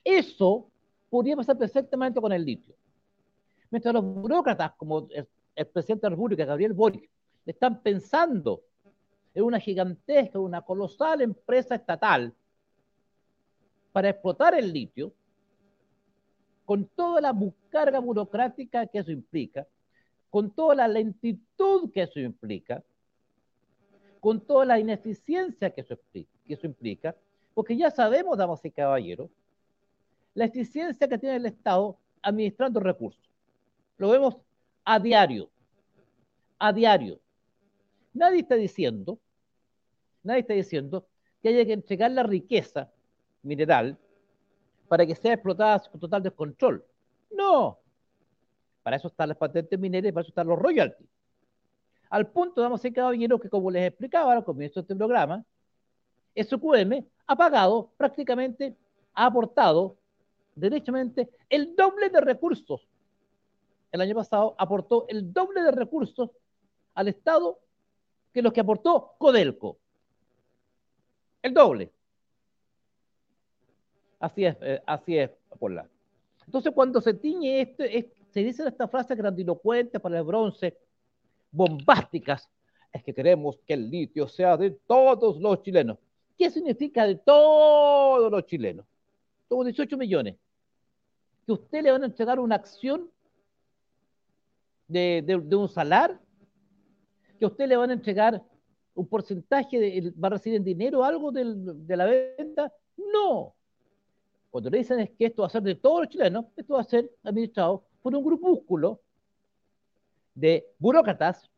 eso 0.04 0.70
podría 1.10 1.36
pasar 1.36 1.58
perfectamente 1.58 2.22
con 2.22 2.32
el 2.32 2.46
litio. 2.46 2.74
Mientras 3.70 3.94
los 3.94 4.04
burócratas, 4.04 4.72
como 4.78 5.10
el, 5.12 5.28
presidente 5.68 6.06
de 6.06 6.10
la 6.10 6.16
República, 6.16 6.46
Gabriel 6.46 6.74
Boric, 6.74 7.10
están 7.46 7.82
pensando 7.82 8.64
en 9.34 9.44
una 9.44 9.60
gigantesca, 9.60 10.40
una 10.40 10.62
colosal 10.62 11.22
empresa 11.22 11.76
estatal 11.76 12.34
para 13.92 14.10
explotar 14.10 14.56
el 14.56 14.72
litio, 14.72 15.14
con 16.64 16.86
toda 16.86 17.22
la 17.22 17.36
carga 17.70 18.00
burocrática 18.00 18.88
que 18.88 19.00
eso 19.00 19.12
implica, 19.12 19.68
con 20.30 20.52
toda 20.52 20.76
la 20.76 20.88
lentitud 20.88 21.92
que 21.92 22.04
eso 22.04 22.20
implica, 22.20 22.84
con 24.20 24.42
toda 24.42 24.66
la 24.66 24.80
ineficiencia 24.80 25.72
que 25.72 25.82
eso, 25.82 25.98
que 26.12 26.28
eso 26.48 26.66
implica, 26.66 27.16
porque 27.58 27.76
ya 27.76 27.90
sabemos, 27.90 28.38
damas 28.38 28.64
y 28.66 28.70
caballeros, 28.70 29.32
la 30.36 30.46
eficiencia 30.46 31.08
que 31.08 31.18
tiene 31.18 31.38
el 31.38 31.48
Estado 31.48 31.98
administrando 32.22 32.80
recursos. 32.80 33.28
Lo 33.98 34.12
vemos 34.12 34.38
a 34.86 35.00
diario, 35.00 35.50
a 36.60 36.72
diario. 36.72 37.20
Nadie 38.14 38.42
está 38.42 38.54
diciendo, 38.54 39.18
nadie 40.22 40.42
está 40.42 40.54
diciendo 40.54 41.08
que 41.42 41.50
haya 41.50 41.66
que 41.66 41.74
entregar 41.74 42.12
la 42.12 42.22
riqueza 42.22 42.92
mineral 43.42 43.98
para 44.88 45.04
que 45.08 45.16
sea 45.16 45.34
explotada 45.34 45.82
con 45.90 46.00
total 46.00 46.22
descontrol. 46.22 46.86
No. 47.32 47.80
Para 48.84 48.98
eso 48.98 49.08
están 49.08 49.30
las 49.30 49.38
patentes 49.40 49.80
mineras 49.80 50.10
y 50.10 50.12
para 50.12 50.22
eso 50.22 50.30
están 50.30 50.46
los 50.46 50.60
royalties. 50.60 51.10
Al 52.12 52.28
punto, 52.28 52.62
damos 52.62 52.86
en 52.86 52.94
caballero, 52.94 53.40
que 53.40 53.50
como 53.50 53.72
les 53.72 53.88
explicaba 53.88 54.34
al 54.34 54.44
comienzo 54.44 54.80
de 54.80 54.82
este 54.82 54.96
programa, 54.96 55.44
SQM 56.38 57.06
ha 57.28 57.36
pagado 57.36 57.92
prácticamente, 57.98 58.76
ha 59.14 59.26
aportado 59.26 59.98
derechamente 60.56 61.30
el 61.50 61.76
doble 61.76 62.10
de 62.10 62.22
recursos. 62.22 62.88
El 63.92 64.02
año 64.02 64.16
pasado 64.16 64.56
aportó 64.58 65.06
el 65.08 65.32
doble 65.34 65.62
de 65.62 65.72
recursos 65.72 66.30
al 66.94 67.08
Estado 67.08 67.60
que 68.34 68.42
los 68.42 68.54
que 68.54 68.62
aportó 68.62 69.14
Codelco. 69.18 69.78
El 71.42 71.54
doble. 71.54 71.92
Así 74.20 74.46
es, 74.46 74.58
eh, 74.62 74.82
así 74.86 75.18
es, 75.18 75.32
la. 75.62 75.88
Entonces, 76.46 76.74
cuando 76.74 77.02
se 77.02 77.14
tiñe 77.14 77.62
esto, 77.62 77.84
se 78.32 78.40
dicen 78.40 78.68
estas 78.68 78.90
frases 78.90 79.18
grandilocuentes 79.18 80.02
para 80.02 80.18
el 80.18 80.24
bronce, 80.24 80.78
bombásticas, 81.52 82.50
es 82.92 83.04
que 83.04 83.14
queremos 83.14 83.60
que 83.66 83.74
el 83.74 83.90
litio 83.90 84.28
sea 84.28 84.58
de 84.58 84.72
todos 84.72 85.40
los 85.40 85.62
chilenos. 85.62 85.98
¿Qué 86.38 86.50
significa 86.52 87.06
de 87.06 87.16
todos 87.16 88.32
los 88.32 88.46
chilenos? 88.46 88.86
Somos 89.50 89.66
18 89.66 89.98
millones. 89.98 90.36
Que 91.46 91.54
usted 91.54 91.82
le 91.82 91.92
van 91.92 92.04
a 92.04 92.08
entregar 92.08 92.40
una 92.40 92.56
acción 92.56 93.10
de, 94.88 95.46
un 95.52 95.70
salar, 95.70 96.20
que 97.40 97.46
usted 97.46 97.68
le 97.68 97.78
van 97.78 97.90
a 97.90 97.94
entregar 97.94 98.44
un 98.94 99.08
porcentaje, 99.08 99.80
de, 99.80 100.12
va 100.12 100.28
a 100.28 100.32
recibir 100.32 100.58
en 100.58 100.64
dinero 100.64 101.04
algo 101.04 101.32
de 101.32 101.98
la 101.98 102.06
venta. 102.06 102.74
No, 102.98 103.56
cuando 104.50 104.72
le 104.72 104.80
dicen 104.80 105.00
es 105.00 105.12
que 105.12 105.28
esto 105.28 105.44
va 105.44 105.48
a 105.48 105.52
ser 105.52 105.62
de 105.62 105.76
todos 105.76 106.02
los 106.02 106.10
chilenos, 106.10 106.46
esto 106.56 106.74
va 106.74 106.82
a 106.82 106.86
ser 106.86 107.12
administrado 107.24 107.84
por 108.02 108.16
un 108.16 108.24
grupúsculo 108.24 109.02
de 110.34 110.66
burócratas 110.80 111.50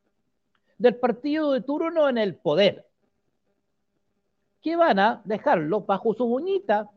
del 0.77 0.97
partido 0.97 1.53
de 1.53 1.61
turno 1.61 2.09
en 2.09 2.17
el 2.17 2.35
poder, 2.35 2.88
que 4.61 4.75
van 4.75 4.99
a 4.99 5.21
dejarlo 5.25 5.81
bajo 5.81 6.13
su 6.13 6.25
uñita, 6.25 6.89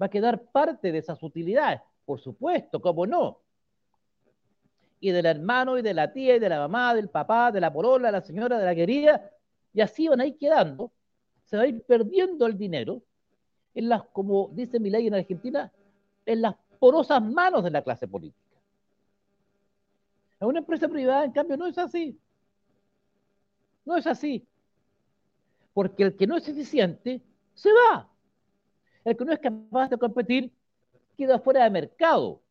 va 0.00 0.06
a 0.06 0.10
quedar 0.10 0.42
parte 0.44 0.92
de 0.92 0.98
esas 0.98 1.22
utilidades, 1.22 1.80
por 2.04 2.20
supuesto, 2.20 2.80
cómo 2.80 3.06
no. 3.06 3.40
Y 5.00 5.10
del 5.10 5.26
hermano, 5.26 5.78
y 5.78 5.82
de 5.82 5.94
la 5.94 6.12
tía, 6.12 6.36
y 6.36 6.38
de 6.38 6.48
la 6.48 6.58
mamá, 6.58 6.94
del 6.94 7.08
papá, 7.08 7.52
de 7.52 7.60
la 7.60 7.72
porola, 7.72 8.08
de 8.08 8.12
la 8.12 8.20
señora, 8.20 8.58
de 8.58 8.64
la 8.64 8.74
querida, 8.74 9.30
y 9.72 9.80
así 9.80 10.08
van 10.08 10.20
a 10.20 10.26
ir 10.26 10.36
quedando, 10.36 10.92
se 11.44 11.56
va 11.56 11.64
a 11.64 11.66
ir 11.66 11.82
perdiendo 11.82 12.46
el 12.46 12.56
dinero, 12.56 13.02
en 13.74 13.88
las, 13.88 14.02
como 14.08 14.48
dice 14.52 14.80
mi 14.80 14.90
ley 14.90 15.06
en 15.06 15.14
Argentina, 15.14 15.72
en 16.26 16.42
las 16.42 16.56
porosas 16.80 17.22
manos 17.22 17.62
de 17.62 17.70
la 17.70 17.82
clase 17.82 18.08
política. 18.08 18.56
En 20.40 20.48
una 20.48 20.60
empresa 20.60 20.88
privada, 20.88 21.24
en 21.24 21.32
cambio, 21.32 21.56
no 21.56 21.66
es 21.66 21.78
así. 21.78 22.18
No 23.84 23.96
es 23.96 24.06
así. 24.06 24.47
Porque 25.78 26.02
el 26.02 26.16
que 26.16 26.26
no 26.26 26.36
es 26.36 26.48
eficiente 26.48 27.22
se 27.54 27.70
va. 27.72 28.10
El 29.04 29.16
que 29.16 29.24
no 29.24 29.32
es 29.32 29.38
capaz 29.38 29.88
de 29.88 29.96
competir 29.96 30.50
queda 31.16 31.38
fuera 31.38 31.62
de 31.62 31.70
mercado. 31.70 32.42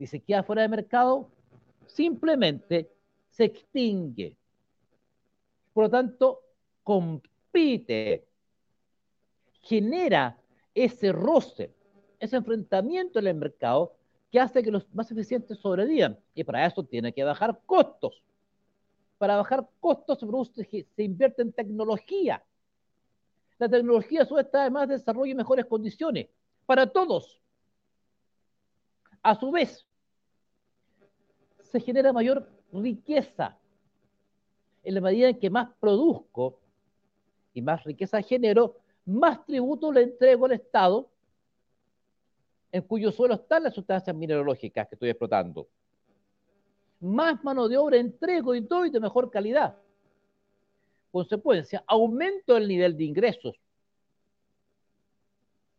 Y 0.00 0.08
si 0.08 0.18
queda 0.18 0.42
fuera 0.42 0.62
de 0.62 0.68
mercado, 0.68 1.30
simplemente 1.86 2.90
se 3.28 3.44
extingue. 3.44 4.36
Por 5.72 5.84
lo 5.84 5.90
tanto, 5.90 6.40
compite, 6.82 8.26
genera 9.62 10.36
ese 10.74 11.12
roce, 11.12 11.72
ese 12.18 12.34
enfrentamiento 12.34 13.20
en 13.20 13.28
el 13.28 13.34
mercado 13.36 13.94
que 14.28 14.40
hace 14.40 14.64
que 14.64 14.72
los 14.72 14.92
más 14.92 15.08
eficientes 15.12 15.56
sobrevivan. 15.56 16.18
Y 16.34 16.42
para 16.42 16.66
eso 16.66 16.82
tiene 16.82 17.12
que 17.12 17.22
bajar 17.22 17.60
costos. 17.64 18.24
Para 19.20 19.36
bajar 19.36 19.68
costos 19.80 20.18
se, 20.54 20.86
se 20.96 21.02
invierte 21.02 21.42
en 21.42 21.52
tecnología. 21.52 22.42
La 23.58 23.68
tecnología 23.68 24.22
a 24.22 24.24
su 24.24 24.36
vez 24.36 24.46
además 24.50 24.88
desarrolla 24.88 25.34
mejores 25.34 25.66
condiciones 25.66 26.28
para 26.64 26.86
todos. 26.86 27.38
A 29.22 29.34
su 29.38 29.50
vez, 29.50 29.84
se 31.64 31.80
genera 31.80 32.14
mayor 32.14 32.48
riqueza. 32.72 33.58
En 34.82 34.94
la 34.94 35.02
medida 35.02 35.28
en 35.28 35.38
que 35.38 35.50
más 35.50 35.68
produzco 35.78 36.58
y 37.52 37.60
más 37.60 37.84
riqueza 37.84 38.22
genero, 38.22 38.78
más 39.04 39.44
tributo 39.44 39.92
le 39.92 40.00
entrego 40.00 40.46
al 40.46 40.52
Estado 40.52 41.10
en 42.72 42.80
cuyo 42.80 43.12
suelo 43.12 43.34
están 43.34 43.64
las 43.64 43.74
sustancias 43.74 44.16
mineralógicas 44.16 44.88
que 44.88 44.94
estoy 44.94 45.10
explotando. 45.10 45.68
Más 47.00 47.42
mano 47.42 47.68
de 47.68 47.76
obra 47.76 47.96
entrego 47.96 48.54
y 48.54 48.60
doy 48.60 48.90
de 48.90 49.00
mejor 49.00 49.30
calidad. 49.30 49.76
Consecuencia, 51.10 51.82
aumento 51.86 52.56
el 52.56 52.68
nivel 52.68 52.96
de 52.96 53.04
ingresos 53.04 53.56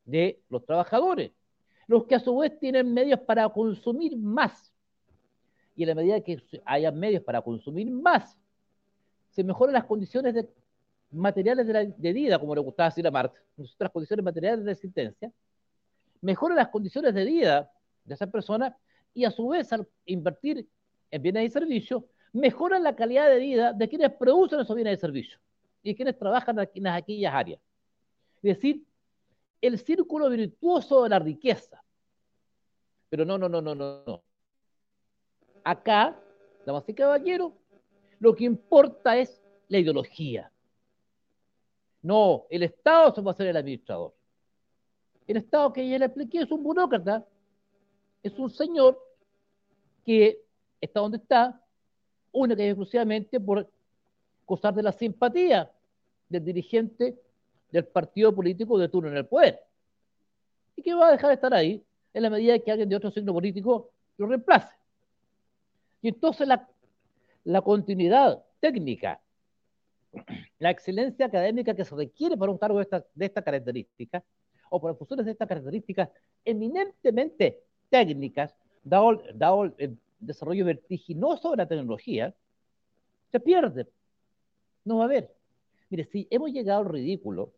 de 0.05 0.41
los 0.49 0.65
trabajadores, 0.65 1.31
los 1.87 2.05
que 2.05 2.15
a 2.15 2.19
su 2.19 2.37
vez 2.37 2.59
tienen 2.59 2.93
medios 2.93 3.19
para 3.21 3.47
consumir 3.49 4.17
más. 4.17 4.73
y 5.75 5.83
en 5.83 5.89
la 5.89 5.95
medida 5.95 6.21
que 6.21 6.43
haya 6.65 6.91
medios 6.91 7.23
para 7.23 7.41
consumir 7.41 7.89
más, 7.89 8.37
se 9.29 9.43
mejoran 9.43 9.73
las 9.73 9.85
condiciones 9.85 10.33
de, 10.33 10.49
materiales 11.11 11.95
de, 11.97 12.13
vida, 12.13 12.39
como 12.39 12.55
le 12.55 12.61
gustaba 12.61 12.89
decir 12.89 13.07
a 13.07 13.11
Marx, 13.11 13.41
las 13.79 13.91
condiciones 13.91 14.23
materiales 14.23 14.65
de 14.65 14.71
existencia, 14.71 15.31
mejoran 16.21 16.57
las 16.57 16.69
condiciones 16.69 17.13
de 17.13 17.25
vida 17.25 17.71
de 18.05 18.13
esa 18.13 18.27
persona 18.27 18.75
y 19.13 19.25
a 19.25 19.31
su 19.31 19.47
vez 19.49 19.71
al 19.73 19.87
invertir 20.05 20.67
en 21.11 21.21
bienes 21.21 21.45
y 21.45 21.49
servicios, 21.51 22.03
mejoran 22.33 22.83
la 22.83 22.95
calidad 22.95 23.29
de 23.29 23.39
vida 23.39 23.73
de 23.73 23.89
quienes 23.89 24.11
producen 24.13 24.61
esos 24.61 24.75
bienes 24.75 24.97
y 24.97 25.01
servicios 25.01 25.41
y 25.83 25.95
quienes 25.95 26.17
trabajan 26.17 26.57
en 26.73 26.87
aquellas 26.87 27.33
áreas. 27.33 27.61
Es 28.37 28.55
decir, 28.55 28.83
el 29.61 29.77
círculo 29.77 30.29
virtuoso 30.29 31.03
de 31.03 31.09
la 31.09 31.19
riqueza. 31.19 31.83
Pero 33.09 33.25
no, 33.25 33.37
no, 33.37 33.49
no, 33.49 33.61
no, 33.61 33.75
no, 33.75 34.03
no. 34.05 34.23
Acá, 35.63 36.17
damas 36.65 36.87
y 36.87 36.93
caballeros, 36.93 37.53
lo 38.19 38.35
que 38.35 38.45
importa 38.45 39.17
es 39.17 39.41
la 39.67 39.79
ideología. 39.79 40.51
No, 42.01 42.47
el 42.49 42.63
Estado 42.63 43.13
se 43.13 43.21
va 43.21 43.31
a 43.31 43.35
ser 43.35 43.47
el 43.47 43.57
administrador. 43.57 44.13
El 45.27 45.37
Estado 45.37 45.71
que 45.71 45.87
ya 45.87 45.99
le 45.99 46.05
expliqué 46.05 46.39
es 46.39 46.51
un 46.51 46.63
burócrata, 46.63 47.25
es 48.23 48.37
un 48.39 48.49
señor 48.49 48.99
que 50.05 50.43
está 50.81 50.99
donde 50.99 51.17
está, 51.17 51.61
única 52.31 52.63
y 52.63 52.67
exclusivamente 52.67 53.39
por 53.39 53.69
gozar 54.45 54.73
de 54.73 54.83
la 54.83 54.91
simpatía 54.91 55.71
del 56.27 56.43
dirigente 56.43 57.15
del 57.71 57.85
partido 57.85 58.33
político 58.33 58.77
de 58.77 58.89
turno 58.89 59.09
en 59.09 59.17
el 59.17 59.25
poder. 59.25 59.61
Y 60.75 60.81
que 60.81 60.93
va 60.93 61.07
a 61.07 61.11
dejar 61.11 61.29
de 61.29 61.35
estar 61.35 61.53
ahí 61.53 61.83
en 62.13 62.23
la 62.23 62.29
medida 62.29 62.57
que 62.59 62.71
alguien 62.71 62.89
de 62.89 62.95
otro 62.95 63.11
signo 63.11 63.33
político 63.33 63.91
lo 64.17 64.27
reemplace. 64.27 64.75
Y 66.01 66.09
entonces 66.09 66.47
la, 66.47 66.67
la 67.43 67.61
continuidad 67.61 68.43
técnica, 68.59 69.21
la 70.59 70.71
excelencia 70.71 71.27
académica 71.27 71.73
que 71.73 71.85
se 71.85 71.95
requiere 71.95 72.35
para 72.35 72.51
un 72.51 72.57
cargo 72.57 72.77
de 72.77 72.83
esta, 72.83 73.05
de 73.13 73.29
característica, 73.31 74.23
o 74.69 74.81
para 74.81 74.95
funciones 74.95 75.25
de 75.25 75.33
estas 75.33 75.47
características 75.47 76.09
eminentemente 76.45 77.61
técnicas, 77.89 78.55
dado, 78.83 79.21
dado 79.33 79.65
el 79.77 79.97
desarrollo 80.21 80.65
vertiginoso 80.65 81.51
de 81.51 81.57
la 81.57 81.67
tecnología, 81.67 82.33
se 83.31 83.39
pierde. 83.39 83.87
No 84.85 84.97
va 84.97 85.03
a 85.03 85.05
haber. 85.05 85.33
Mire, 85.89 86.05
si 86.05 86.27
hemos 86.29 86.51
llegado 86.51 86.81
al 86.81 86.89
ridículo, 86.89 87.53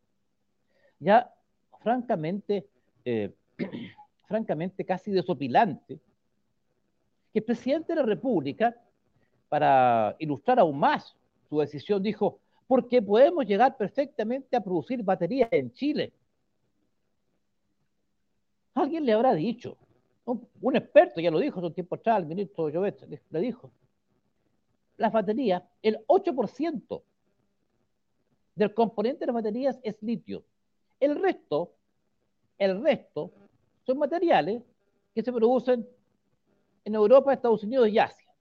ya 1.00 1.34
francamente, 1.82 2.68
eh, 3.06 3.32
francamente 4.28 4.86
casi 4.86 5.12
desopilante, 5.12 6.00
que 7.32 7.40
el 7.40 7.46
presidente 7.46 7.94
de 7.94 8.00
la 8.00 8.06
República, 8.06 8.76
para 9.50 10.16
ilustrar 10.20 10.60
aún 10.60 10.80
más 10.80 11.16
su 11.50 11.60
decisión, 11.60 12.02
dijo, 12.02 12.40
porque 12.68 13.02
podemos 13.02 13.46
llegar 13.46 13.78
perfectamente 13.78 14.56
a 14.56 14.62
producir 14.62 15.04
baterías 15.04 15.50
en 15.52 15.72
Chile. 15.74 16.14
Alguien 18.74 19.06
le 19.06 19.14
habrá 19.14 19.34
dicho, 19.34 19.78
un, 20.26 20.76
experto 20.76 21.20
ya 21.20 21.32
lo 21.32 21.40
dijo 21.40 21.60
hace 21.60 21.68
un 21.68 21.74
tiempo 21.74 21.96
atrás, 21.96 22.20
el 22.20 22.26
ministro 22.26 22.70
Llobet 22.70 23.08
le 23.30 23.40
dijo, 23.40 23.72
las 24.98 25.12
baterías, 25.12 25.64
el 25.82 26.00
8% 26.08 27.02
del 28.56 28.74
componente 28.74 29.22
de 29.22 29.26
las 29.28 29.36
baterías 29.36 29.80
es 29.84 30.02
litio. 30.02 30.44
El 31.00 31.22
resto, 31.22 31.74
el 32.58 32.82
resto 32.82 33.32
son 33.86 33.98
materiales 33.98 34.62
que 35.14 35.24
se 35.24 35.34
producen 35.34 35.88
en 36.86 36.96
Europa, 36.96 37.34
Estados 37.34 37.64
Unidos 37.64 37.90
y 37.90 38.00
Asia. 38.00 38.32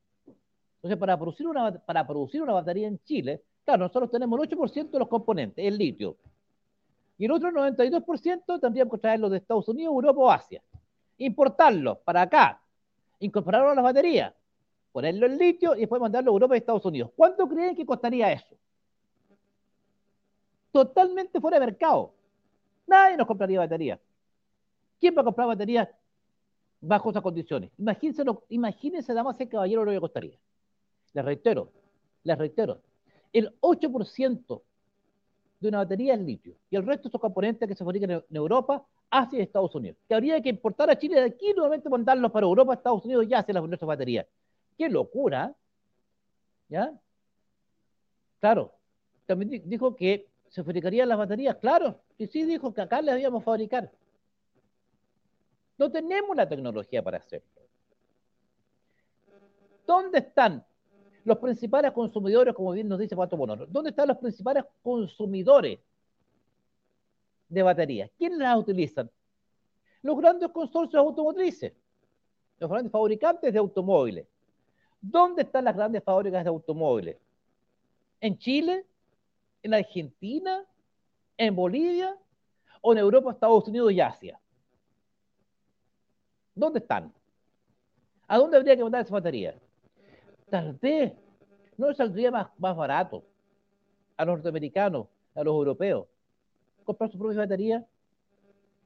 Entonces, 0.77 0.99
para 0.99 1.16
producir 1.16 1.47
una, 1.47 1.73
para 1.73 2.07
producir 2.07 2.42
una 2.42 2.53
batería 2.53 2.88
en 2.88 2.99
Chile, 3.05 3.42
claro, 3.64 3.85
nosotros 3.85 4.11
tenemos 4.11 4.40
el 4.40 4.49
8% 4.49 4.90
de 4.90 4.99
los 4.99 5.09
componentes, 5.09 5.64
el 5.64 5.79
litio. 5.79 6.16
Y 7.18 7.27
el 7.27 7.33
otro 7.33 7.51
92% 7.51 8.61
tendríamos 8.61 8.92
que 8.92 9.01
traerlo 9.01 9.31
de 9.31 9.38
Estados 9.38 9.68
Unidos, 9.68 9.92
Europa 9.92 10.21
o 10.21 10.31
Asia. 10.31 10.62
Importarlo 11.18 12.01
para 12.01 12.22
acá, 12.22 12.61
incorporarlo 13.20 13.70
a 13.70 13.75
las 13.75 13.85
baterías, 13.85 14.33
ponerlo 14.92 15.27
en 15.27 15.38
litio 15.38 15.75
y 15.75 15.81
después 15.81 16.01
mandarlo 16.01 16.31
a 16.31 16.35
Europa 16.35 16.55
y 16.55 16.59
Estados 16.59 16.85
Unidos. 16.85 17.11
¿Cuánto 17.16 17.48
creen 17.48 17.75
que 17.75 17.87
costaría 17.87 18.33
eso? 18.33 18.57
Totalmente 20.70 21.40
fuera 21.40 21.59
de 21.59 21.66
mercado. 21.66 22.12
Nadie 22.87 23.16
nos 23.16 23.27
compraría 23.27 23.61
baterías. 23.61 24.01
¿Quién 24.98 25.16
va 25.16 25.22
a 25.22 25.25
comprar 25.25 25.48
baterías 25.48 25.88
bajo 26.81 27.11
esas 27.11 27.22
condiciones? 27.22 27.70
Imagínense, 27.79 28.22
imagínense 28.48 29.14
damas 29.14 29.40
y 29.40 29.46
caballeros, 29.46 29.85
lo 29.85 29.92
que 29.92 30.01
costaría. 30.01 30.38
Les 31.12 31.25
reitero, 31.25 31.70
les 32.25 32.38
reitero, 32.38 32.81
el 33.33 33.55
8% 33.61 34.62
de 35.61 35.68
una 35.68 35.79
batería 35.79 36.14
es 36.14 36.20
litio 36.20 36.57
y 36.70 36.77
el 36.77 36.87
resto 36.87 37.09
son 37.09 37.20
componentes 37.20 37.68
que 37.68 37.75
se 37.75 37.85
fabrican 37.85 38.11
en 38.11 38.25
Europa, 38.31 38.85
Y 39.33 39.40
Estados 39.40 39.75
Unidos. 39.75 39.98
Que 40.09 40.14
habría 40.14 40.40
que 40.40 40.48
importar 40.48 40.88
a 40.90 40.98
Chile 40.98 41.16
de 41.16 41.27
aquí 41.27 41.53
nuevamente 41.53 41.88
mandarlos 41.90 42.31
para 42.31 42.46
Europa, 42.46 42.75
Estados 42.75 43.05
Unidos 43.05 43.27
y 43.29 43.35
Asia 43.35 43.53
las 43.53 43.62
nuestras 43.64 43.87
baterías. 43.87 44.27
¡Qué 44.79 44.88
locura! 44.88 45.55
¿Ya? 46.68 46.98
Claro, 48.40 48.72
también 49.27 49.62
dijo 49.66 49.94
que 49.94 50.29
se 50.48 50.64
fabricarían 50.64 51.09
las 51.09 51.18
baterías, 51.18 51.57
claro, 51.57 52.01
y 52.18 52.27
sí 52.27 52.44
dijo 52.44 52.72
que 52.72 52.81
acá 52.81 53.03
las 53.03 53.14
debíamos 53.14 53.44
fabricar. 53.44 53.92
No 55.77 55.90
tenemos 55.90 56.35
la 56.35 56.48
tecnología 56.48 57.03
para 57.03 57.18
hacerlo. 57.18 57.48
¿Dónde 59.87 60.18
están 60.18 60.64
los 61.25 61.38
principales 61.38 61.92
consumidores, 61.92 62.55
como 62.55 62.72
bien 62.72 62.88
nos 62.88 62.98
dice 62.98 63.14
Pato 63.14 63.37
Bono? 63.37 63.57
¿Dónde 63.66 63.90
están 63.90 64.09
los 64.09 64.18
principales 64.18 64.64
consumidores 64.83 65.79
de 67.53 67.62
baterías? 67.62 68.11
¿Quiénes 68.17 68.38
las 68.38 68.57
utilizan? 68.57 69.11
Los 70.01 70.17
grandes 70.19 70.49
consorcios 70.51 71.01
automotrices, 71.01 71.73
los 72.59 72.71
grandes 72.71 72.91
fabricantes 72.91 73.53
de 73.53 73.59
automóviles. 73.59 74.27
¿Dónde 75.01 75.43
están 75.43 75.65
las 75.65 75.77
grandes 75.77 76.03
fábricas 76.03 76.45
de 76.45 76.49
automóviles? 76.49 77.17
¿En 78.21 78.38
Chile? 78.38 78.87
¿En 79.62 79.75
Argentina? 79.75 80.65
¿En 81.37 81.55
Bolivia? 81.55 82.17
¿O 82.81 82.93
en 82.93 82.99
Europa, 82.99 83.33
Estados 83.33 83.69
Unidos 83.69 83.93
y 83.93 84.01
Asia? 84.01 84.41
¿Dónde 86.55 86.79
están? 86.79 87.12
¿A 88.29 88.38
dónde 88.38 88.57
habría 88.57 88.77
que 88.77 88.83
mandar 88.83 89.03
esa 89.03 89.12
batería? 89.12 89.55
Tal 90.49 90.73
vez 90.75 91.12
no 91.77 91.93
saldría 91.95 92.31
más, 92.31 92.49
más 92.59 92.77
barato 92.77 93.25
a 94.17 94.25
los 94.25 94.37
norteamericanos, 94.37 95.07
a 95.35 95.43
los 95.43 95.55
europeos, 95.55 96.07
comprar 96.83 97.11
su 97.11 97.18
propia 97.18 97.38
batería, 97.38 97.87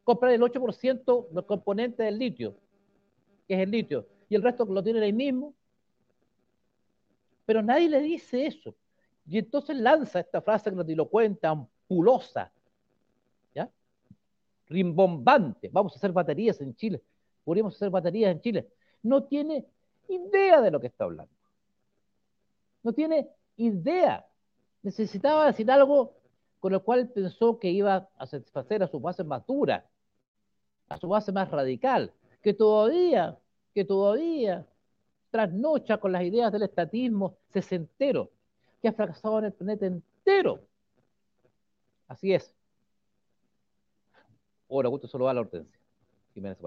comprar 0.04 0.32
el 0.32 0.42
8% 0.42 1.28
del 1.30 1.46
componente 1.46 2.02
del 2.02 2.18
litio, 2.18 2.56
que 3.46 3.54
es 3.54 3.60
el 3.60 3.70
litio, 3.70 4.06
y 4.28 4.34
el 4.34 4.42
resto 4.42 4.64
lo 4.64 4.82
tienen 4.82 5.02
ahí 5.02 5.12
mismo. 5.12 5.54
Pero 7.44 7.62
nadie 7.62 7.88
le 7.88 8.00
dice 8.00 8.46
eso. 8.46 8.74
Y 9.28 9.38
entonces 9.38 9.76
lanza 9.76 10.20
esta 10.20 10.40
frase 10.40 10.70
grandilocuente, 10.70 11.46
ampulosa, 11.46 12.52
¿ya? 13.54 13.70
rimbombante. 14.68 15.68
Vamos 15.72 15.92
a 15.94 15.96
hacer 15.96 16.12
baterías 16.12 16.60
en 16.60 16.74
Chile 16.74 17.02
podríamos 17.46 17.76
hacer 17.76 17.90
baterías 17.90 18.32
en 18.32 18.40
Chile. 18.40 18.68
No 19.04 19.22
tiene 19.22 19.64
idea 20.08 20.60
de 20.60 20.70
lo 20.72 20.80
que 20.80 20.88
está 20.88 21.04
hablando. 21.04 21.32
No 22.82 22.92
tiene 22.92 23.28
idea. 23.56 24.26
Necesitaba 24.82 25.46
decir 25.46 25.70
algo 25.70 26.16
con 26.60 26.72
lo 26.72 26.82
cual 26.82 27.08
pensó 27.08 27.58
que 27.58 27.70
iba 27.70 28.08
a 28.16 28.26
satisfacer 28.26 28.82
a 28.82 28.88
su 28.88 29.00
base 29.00 29.24
más 29.24 29.46
dura, 29.46 29.86
a 30.88 30.98
su 30.98 31.08
base 31.08 31.32
más 31.32 31.50
radical, 31.50 32.12
que 32.42 32.54
todavía, 32.54 33.38
que 33.74 33.84
todavía 33.84 34.66
trasnocha 35.30 35.98
con 35.98 36.12
las 36.12 36.22
ideas 36.22 36.52
del 36.52 36.62
estatismo 36.62 37.36
sesentero, 37.52 38.30
que 38.80 38.88
ha 38.88 38.92
fracasado 38.92 39.38
en 39.38 39.46
el 39.46 39.52
planeta 39.52 39.86
entero. 39.86 40.60
Así 42.08 42.32
es. 42.32 42.54
Ahora, 44.70 44.88
gusto 44.88 45.08
solo 45.08 45.26
va 45.26 45.32
a 45.32 45.34
la 45.34 45.40
hortensia. 45.40 45.78
Jiménez 46.34 46.58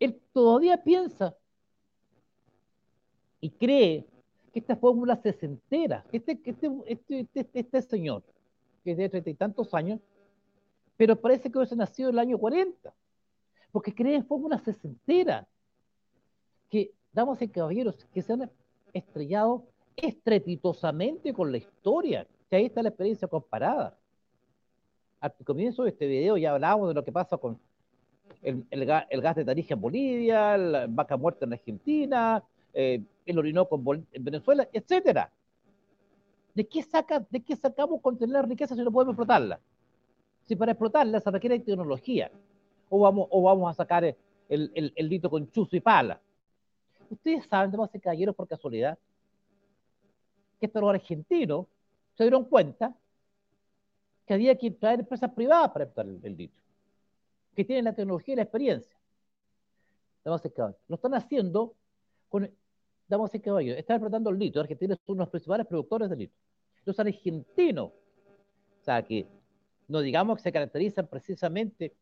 él 0.00 0.18
todavía 0.32 0.82
piensa 0.82 1.36
y 3.40 3.50
cree 3.50 4.06
que 4.52 4.58
esta 4.58 4.76
fórmula 4.76 5.16
se 5.16 5.36
entera, 5.42 6.04
este, 6.12 6.40
este, 6.44 6.70
este, 6.86 7.48
este, 7.52 7.82
señor, 7.82 8.22
que 8.82 8.92
es 8.92 8.96
de 8.96 9.08
treinta 9.08 9.30
y 9.30 9.34
tantos 9.34 9.72
años, 9.74 10.00
pero 10.96 11.16
parece 11.16 11.50
que 11.50 11.58
hubiese 11.58 11.76
nacido 11.76 12.08
en 12.08 12.16
el 12.16 12.18
año 12.18 12.38
40, 12.38 12.92
porque 13.72 13.94
cree 13.94 14.16
en 14.16 14.26
fórmulas 14.26 14.62
entera, 14.82 15.46
que, 16.68 16.92
damos 17.12 17.40
y 17.42 17.48
caballeros, 17.48 18.04
que 18.12 18.22
se 18.22 18.32
han 18.32 18.50
estrellado 18.92 19.64
estrepitosamente 19.96 21.32
con 21.32 21.50
la 21.52 21.58
historia, 21.58 22.26
que 22.48 22.56
ahí 22.56 22.66
está 22.66 22.82
la 22.82 22.88
experiencia 22.88 23.28
comparada. 23.28 23.96
Al 25.20 25.32
comienzo 25.44 25.84
de 25.84 25.90
este 25.90 26.06
video 26.06 26.36
ya 26.36 26.52
hablábamos 26.52 26.88
de 26.88 26.94
lo 26.94 27.04
que 27.04 27.12
pasa 27.12 27.36
con 27.36 27.58
el, 28.42 28.86
gas, 28.86 29.36
de 29.36 29.44
Tarija 29.44 29.74
en 29.74 29.80
Bolivia, 29.80 30.56
la 30.56 30.86
vaca 30.88 31.16
muerta 31.16 31.44
en 31.44 31.52
Argentina, 31.52 32.42
eh, 32.72 33.02
el 33.26 33.38
Orinoco 33.38 33.80
en 34.12 34.24
Venezuela, 34.24 34.68
etcétera. 34.72 35.32
¿De 36.54 36.66
qué, 36.66 36.82
saca, 36.82 37.24
¿De 37.30 37.40
qué 37.42 37.56
sacamos 37.56 38.00
contener 38.00 38.46
riqueza 38.48 38.74
si 38.74 38.82
no 38.82 38.90
podemos 38.90 39.12
explotarla? 39.12 39.60
Si 40.46 40.56
para 40.56 40.72
explotarla 40.72 41.20
se 41.20 41.30
requiere 41.30 41.58
tecnología. 41.60 42.30
O 42.88 42.98
vamos, 43.00 43.28
o 43.30 43.42
vamos 43.42 43.70
a 43.70 43.74
sacar 43.74 44.04
el, 44.04 44.16
el, 44.48 44.92
el 44.96 45.08
lito 45.08 45.30
con 45.30 45.48
chuzo 45.50 45.76
y 45.76 45.80
pala. 45.80 46.20
Ustedes 47.08 47.46
saben, 47.46 47.70
damas 47.70 47.94
y 47.94 48.00
caballeros, 48.00 48.34
por 48.34 48.48
casualidad, 48.48 48.98
que 50.58 50.66
estos 50.66 50.82
argentinos 50.82 51.66
se 52.16 52.24
dieron 52.24 52.44
cuenta 52.44 52.94
que 54.26 54.34
había 54.34 54.56
que 54.58 54.72
traer 54.72 55.00
empresas 55.00 55.32
privadas 55.32 55.70
para 55.70 55.84
explotar 55.84 56.12
el, 56.12 56.20
el 56.24 56.50
que 57.54 57.64
tienen 57.64 57.84
la 57.84 57.94
tecnología 57.94 58.34
y 58.34 58.36
la 58.36 58.42
experiencia. 58.42 58.96
Caballeros, 60.22 60.76
lo 60.88 60.94
están 60.96 61.14
haciendo 61.14 61.74
con, 62.28 62.50
damas 63.10 63.34
y 63.34 63.40
caballeros, 63.40 63.78
están 63.78 63.96
explotando 63.96 64.30
el 64.30 64.38
litio. 64.38 64.60
Argentina 64.60 64.94
es 64.94 65.00
uno 65.06 65.16
de 65.16 65.24
los 65.24 65.28
principales 65.28 65.66
productores 65.66 66.08
de 66.08 66.16
litio. 66.16 66.36
Los 66.84 66.98
argentinos, 66.98 67.88
o 67.88 68.84
sea, 68.84 69.02
que 69.02 69.26
no 69.88 70.00
digamos 70.00 70.36
que 70.36 70.44
se 70.44 70.52
caracterizan 70.52 71.06
precisamente 71.06 71.92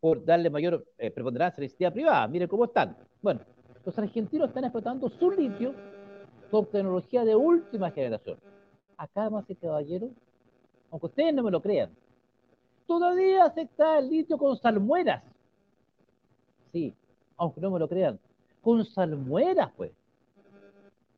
por 0.00 0.24
darle 0.24 0.48
mayor 0.48 0.86
eh, 0.96 1.10
preponderancia 1.10 1.56
a 1.56 1.60
la 1.60 1.64
iniciativa 1.64 1.90
privada. 1.90 2.28
Miren 2.28 2.48
cómo 2.48 2.64
están. 2.64 2.96
Bueno, 3.20 3.40
los 3.84 3.98
argentinos 3.98 4.48
están 4.48 4.64
explotando 4.64 5.10
su 5.10 5.30
litio 5.30 5.74
con 6.50 6.66
tecnología 6.66 7.24
de 7.24 7.34
última 7.34 7.90
generación. 7.90 8.38
Acá, 8.96 9.24
damas 9.24 9.44
y 9.48 9.54
caballeros, 9.56 10.10
aunque 10.90 11.06
ustedes 11.06 11.34
no 11.34 11.42
me 11.42 11.50
lo 11.50 11.60
crean, 11.60 11.90
todavía 12.86 13.50
se 13.50 13.62
extrae 13.62 13.98
el 13.98 14.10
litio 14.10 14.38
con 14.38 14.56
salmueras. 14.56 15.22
Sí, 16.72 16.94
aunque 17.36 17.60
no 17.60 17.70
me 17.70 17.78
lo 17.78 17.88
crean, 17.88 18.18
con 18.62 18.84
salmueras, 18.84 19.70
pues. 19.76 19.92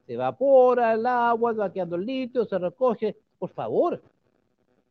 Se 0.07 0.15
evapora 0.15 0.95
el 0.95 1.07
agua, 1.07 1.53
va 1.53 1.73
quedando 1.73 1.97
el 1.97 2.05
litio, 2.05 2.45
se 2.45 2.59
recoge. 2.59 3.17
Por 3.39 3.51
favor, 3.51 4.03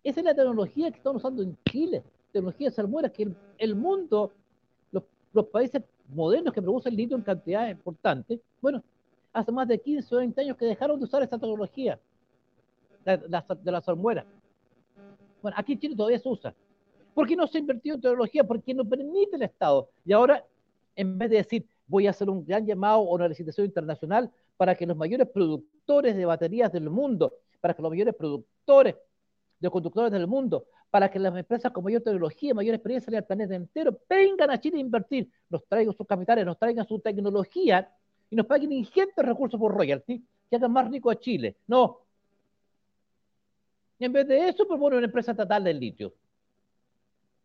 esa 0.04 0.20
es 0.20 0.26
la 0.26 0.34
tecnología 0.34 0.90
que 0.92 0.98
estamos 0.98 1.22
usando 1.22 1.44
en 1.44 1.58
Chile, 1.70 2.04
tecnología 2.32 2.70
de 2.70 2.76
salmueras, 2.76 3.12
que 3.12 3.30
el, 3.58 3.76
mundo, 3.76 4.32
los, 4.92 5.46
países 5.48 5.84
modernos 6.10 6.54
que 6.54 6.62
producen 6.62 6.96
litio 6.96 7.18
en 7.18 7.24
cantidades 7.24 7.72
importantes, 7.72 8.40
bueno, 8.62 8.84
hace 9.34 9.52
más 9.52 9.68
de 9.68 9.80
15 9.80 10.16
o 10.16 10.18
20 10.20 10.42
años 10.42 10.58
que 10.58 10.66
dejaron 10.66 11.00
de 11.00 11.06
usar 11.06 11.24
esa 11.24 11.38
tecnología 11.38 12.00
de, 13.06 13.18
de 13.18 13.72
la 13.72 13.82
salmuera. 13.82 14.26
Bueno, 15.42 15.58
aquí 15.60 15.74
en 15.74 15.80
Chile 15.80 15.96
todavía 15.96 16.20
se 16.20 16.30
usa. 16.30 16.56
¿Por 17.14 17.28
qué 17.28 17.36
no 17.36 17.46
se 17.48 17.58
ha 17.58 17.62
invertido 17.62 17.96
en 17.96 18.02
tecnología? 18.02 18.44
Porque 18.44 18.74
no 18.74 18.86
permite 18.86 19.36
el 19.36 19.44
Estado. 19.44 19.90
Y 20.06 20.14
ahora, 20.14 20.44
en 20.96 21.18
vez 21.18 21.30
de 21.30 21.38
decir, 21.38 21.66
voy 21.94 22.08
a 22.08 22.10
hacer 22.10 22.28
un 22.28 22.44
gran 22.44 22.66
llamado 22.66 23.02
o 23.02 23.14
una 23.14 23.28
licitación 23.28 23.68
internacional 23.68 24.32
para 24.58 24.74
que 24.74 24.88
los 24.88 24.98
mayores 24.98 25.30
productores 25.30 26.16
de 26.16 26.26
baterías 26.26 26.72
del 26.72 26.90
mundo, 26.90 27.36
para 27.62 27.76
que 27.76 27.84
los 27.84 27.92
mayores 27.92 28.16
productores 28.16 28.96
de 29.60 29.70
conductores 29.70 30.12
del 30.12 30.26
mundo, 30.26 30.66
para 30.90 31.12
que 31.12 31.20
las 31.20 31.38
empresas 31.38 31.72
con 31.72 31.84
mayor 31.84 32.02
tecnología, 32.02 32.56
mayor 32.56 32.74
experiencia 32.74 33.12
en 33.12 33.18
el 33.18 33.24
planeta 33.26 33.54
entero 33.54 33.96
vengan 34.10 34.50
a 34.50 34.60
Chile 34.60 34.78
a 34.78 34.80
invertir, 34.80 35.30
nos 35.52 35.64
traigan 35.68 35.96
sus 35.96 36.08
capitales, 36.08 36.44
nos 36.48 36.58
traigan 36.58 36.88
su 36.88 36.98
tecnología 36.98 37.88
y 38.32 38.36
nos 38.36 38.48
paguen 38.48 38.72
ingentes 38.72 39.24
recursos 39.24 39.60
por 39.60 39.72
royalty, 39.72 40.26
que 40.50 40.56
hagan 40.56 40.72
más 40.72 40.90
rico 40.90 41.12
a 41.12 41.20
Chile. 41.20 41.58
No. 41.68 42.00
Y 44.00 44.06
en 44.06 44.14
vez 44.14 44.28
de 44.28 44.50
eso, 44.50 44.68
propone 44.68 44.98
una 44.98 45.06
empresa 45.06 45.30
estatal 45.30 45.64
del 45.64 45.80
litio. 45.80 46.12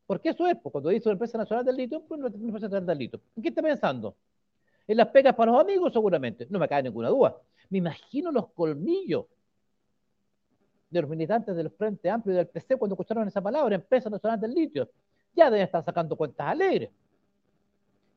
Porque 0.07 0.31
eso 0.31 0.47
es, 0.47 0.57
pues, 0.57 0.73
cuando 0.73 0.89
dice 0.89 1.07
una 1.07 1.17
empresa 1.17 1.37
nacional 1.37 1.67
del 1.67 1.77
litio, 1.77 2.01
pues 2.01 2.19
una 2.19 2.29
empresa 2.29 2.65
estatal 2.65 2.87
del 2.87 2.99
litio. 2.99 3.21
¿En 3.37 3.43
qué 3.43 3.51
está 3.51 3.61
pensando? 3.61 4.17
En 4.89 4.97
las 4.97 5.09
pegas 5.09 5.35
para 5.35 5.53
los 5.53 5.61
amigos, 5.61 5.93
seguramente. 5.93 6.47
No 6.49 6.59
me 6.59 6.67
cae 6.67 6.83
ninguna 6.83 7.11
duda. 7.11 7.37
Me 7.69 7.79
imagino 7.79 8.33
los 8.33 8.49
colmillos 8.53 9.27
de 10.89 11.03
los 11.03 11.11
militantes 11.11 11.55
del 11.55 11.71
Frente 11.71 12.09
Amplio 12.09 12.35
y 12.35 12.37
del 12.39 12.49
PC 12.49 12.77
cuando 12.77 12.95
escucharon 12.95 13.29
esa 13.29 13.43
palabra, 13.43 13.75
empresa 13.75 14.09
nacional 14.09 14.41
del 14.41 14.55
litio. 14.55 14.89
Ya 15.37 15.51
deben 15.51 15.67
estar 15.67 15.85
sacando 15.85 16.17
cuentas 16.17 16.47
alegres. 16.49 16.91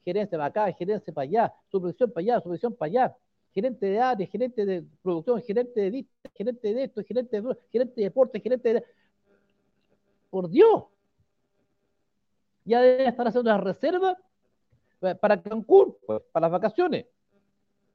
Gerencia 0.06 0.38
para 0.38 0.46
acá, 0.46 0.72
gerencia 0.72 1.14
para 1.14 1.24
allá, 1.24 1.54
supervisión 1.70 2.10
para 2.10 2.22
allá, 2.22 2.38
supervisión 2.38 2.74
para 2.74 2.88
allá, 2.90 3.16
gerente 3.54 3.86
de 3.86 4.00
área, 4.00 4.26
gerente 4.26 4.66
de 4.66 4.84
producción, 5.04 5.42
gerente 5.42 5.80
de 5.80 5.90
vista, 5.92 6.30
gerente 6.34 6.74
de 6.74 6.84
esto, 6.86 7.04
gerente 7.04 7.42
de, 7.42 7.58
gerente 7.70 7.94
de 7.98 8.04
deporte, 8.04 8.40
gerente 8.40 8.74
de... 8.74 8.84
Por 10.30 10.50
Dios, 10.50 10.86
ya 12.64 12.82
deben 12.82 13.08
estar 13.08 13.28
haciendo 13.28 13.52
las 13.52 13.62
reservas 13.62 14.18
para 15.20 15.42
Cancún, 15.42 15.96
pues, 16.06 16.22
para 16.32 16.48
las 16.48 16.52
vacaciones. 16.52 17.06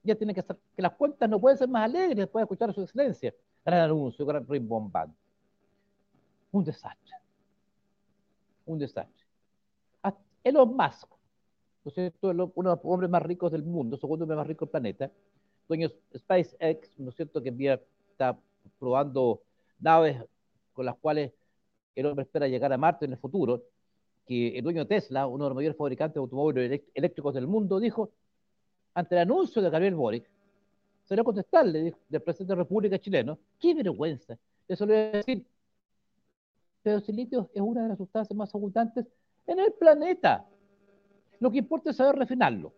Ya 0.03 0.15
tiene 0.15 0.35
que 0.35 0.43
ser, 0.43 0.57
que 0.75 0.83
las 0.83 0.93
cuentas 0.93 1.29
no 1.29 1.41
pueden 1.41 1.59
ser 1.59 1.69
más 1.69 1.85
alegres 1.85 2.17
después 2.17 2.41
de 2.41 2.45
escuchar 2.45 2.71
a 2.71 2.73
su 2.73 2.83
excelencia. 2.83 3.35
Gran 3.65 3.81
anuncio, 3.81 4.25
gran 4.25 4.47
rimbombante. 4.47 5.17
Un 6.53 6.65
desastre. 6.65 7.17
Un 8.67 8.79
desastre. 8.79 9.27
Elon 10.47 10.77
Musk, 10.77 11.09
¿no 11.85 11.89
es 11.89 11.95
cierto? 11.95 12.29
uno 12.29 12.71
de 12.71 12.77
los 12.77 12.79
hombres 12.85 13.11
más 13.11 13.23
ricos 13.23 13.51
del 13.51 13.65
mundo, 13.65 13.97
segundo 13.97 14.25
hombre 14.25 14.37
más 14.37 14.47
rico 14.47 14.65
del 14.65 14.71
planeta, 14.71 15.11
dueño 15.67 15.89
SpaceX, 16.17 16.97
¿no 17.01 17.11
es 17.11 17.17
cierto? 17.17 17.43
Que 17.43 17.81
está 18.13 18.39
probando 18.79 19.43
naves 19.81 20.23
con 20.73 20.87
las 20.87 20.95
cuales 20.99 21.33
el 21.97 22.07
hombre 22.07 22.23
espera 22.23 22.47
llegar 22.47 22.73
a 22.73 22.79
Marte 22.79 23.07
en 23.07 23.13
el 23.13 23.19
futuro 23.19 23.65
que 24.27 24.59
el 24.59 24.65
dueño 24.65 24.81
de 24.81 24.87
Tesla, 24.87 25.27
uno 25.27 25.45
de 25.45 25.51
los 25.51 25.57
mayores 25.57 25.77
fabricantes 25.77 26.15
de 26.15 26.21
automóviles 26.21 26.83
eléctricos 26.95 27.33
del 27.35 27.47
mundo, 27.47 27.79
dijo, 27.79 28.11
ante 28.95 29.15
el 29.15 29.23
anuncio 29.23 29.63
de 29.63 29.71
Gabriel 29.71 29.95
Boric, 29.95 30.29
salió 31.05 31.23
a 31.23 31.25
contestarle 31.25 31.95
del 32.09 32.23
presidente 32.23 32.53
de 32.53 32.57
la 32.57 32.63
República 32.65 32.99
chileno, 32.99 33.39
qué 33.59 33.75
vergüenza. 33.75 34.37
Eso 34.67 34.85
le 34.85 34.95
voy 34.95 35.03
a 35.03 35.17
decir, 35.19 35.47
pero 36.83 37.01
si 37.01 37.13
el 37.13 37.17
litio 37.17 37.51
es 37.55 37.61
una 37.61 37.85
de 37.85 37.89
las 37.91 37.99
sustancias 37.99 38.37
más 38.37 38.53
abundantes 38.55 39.07
en 39.47 39.61
el 39.61 39.73
planeta. 39.73 40.45
Lo 41.39 41.51
que 41.51 41.59
importa 41.59 41.91
es 41.91 41.97
saber 41.97 42.17
refinarlo, 42.17 42.73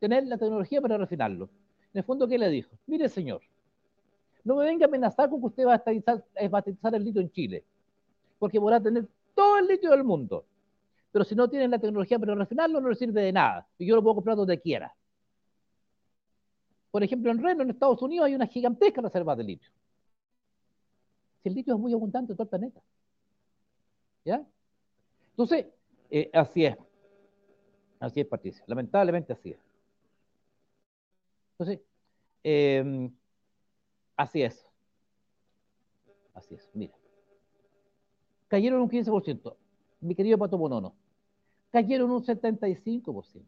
tener 0.00 0.26
la 0.26 0.38
tecnología 0.38 0.80
para 0.80 0.96
refinarlo. 0.96 1.50
En 1.92 1.98
el 1.98 2.04
fondo, 2.04 2.26
¿qué 2.26 2.38
le 2.38 2.48
dijo? 2.48 2.70
Mire, 2.86 3.08
señor, 3.08 3.42
no 4.44 4.56
me 4.56 4.64
venga 4.64 4.86
a 4.86 4.88
amenazar 4.88 5.28
con 5.28 5.40
que 5.40 5.46
usted 5.46 5.66
va 5.66 5.74
a 5.74 6.42
estatizar 6.42 6.94
el 6.94 7.04
litio 7.04 7.20
en 7.20 7.30
Chile, 7.30 7.64
porque 8.38 8.60
podrá 8.60 8.80
tener 8.80 9.06
todo 9.34 9.58
el 9.58 9.66
litio 9.66 9.90
del 9.90 10.04
mundo 10.04 10.44
pero 11.16 11.24
si 11.24 11.34
no 11.34 11.48
tienen 11.48 11.70
la 11.70 11.78
tecnología 11.78 12.18
para 12.18 12.34
refinarlo, 12.34 12.78
no 12.78 12.90
le 12.90 12.94
sirve 12.94 13.22
de 13.22 13.32
nada. 13.32 13.66
Y 13.78 13.86
yo 13.86 13.96
lo 13.96 14.02
puedo 14.02 14.16
comprar 14.16 14.36
donde 14.36 14.60
quiera. 14.60 14.94
Por 16.90 17.02
ejemplo, 17.02 17.30
en 17.30 17.42
Reno, 17.42 17.62
en 17.62 17.70
Estados 17.70 18.02
Unidos, 18.02 18.26
hay 18.26 18.34
una 18.34 18.46
gigantesca 18.46 19.00
reserva 19.00 19.34
de 19.34 19.44
litio. 19.44 19.70
Si 21.42 21.48
el 21.48 21.54
litio 21.54 21.72
es 21.72 21.80
muy 21.80 21.94
abundante 21.94 22.32
en 22.32 22.36
todo 22.36 22.42
el 22.42 22.50
planeta. 22.50 22.82
¿Ya? 24.26 24.46
Entonces, 25.30 25.64
eh, 26.10 26.28
así 26.34 26.66
es. 26.66 26.76
Así 27.98 28.20
es, 28.20 28.26
Patricia. 28.26 28.62
Lamentablemente 28.66 29.32
así 29.32 29.52
es. 29.52 29.60
Entonces, 31.52 31.80
em, 32.42 33.10
así 34.18 34.42
es. 34.42 34.68
Así 36.34 36.56
es. 36.56 36.70
Mira. 36.74 36.92
Cayeron 38.48 38.82
un 38.82 38.90
15%. 38.90 39.56
Mi 40.00 40.14
querido 40.14 40.36
Pato 40.36 40.58
Bonono 40.58 41.05
cayeron 41.70 42.10
un 42.10 42.24
75%. 42.24 43.42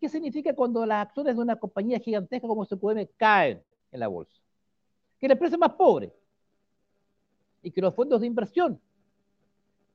¿Qué 0.00 0.08
significa 0.08 0.54
cuando 0.54 0.86
las 0.86 1.06
acciones 1.06 1.36
de 1.36 1.42
una 1.42 1.56
compañía 1.56 1.98
gigantesca 1.98 2.48
como 2.48 2.64
SQM 2.64 3.06
caen 3.16 3.62
en 3.92 4.00
la 4.00 4.08
bolsa? 4.08 4.40
Que 5.18 5.28
la 5.28 5.34
empresa 5.34 5.56
es 5.56 5.60
más 5.60 5.74
pobre 5.74 6.12
y 7.62 7.70
que 7.70 7.82
los 7.82 7.94
fondos 7.94 8.22
de 8.22 8.26
inversión, 8.26 8.80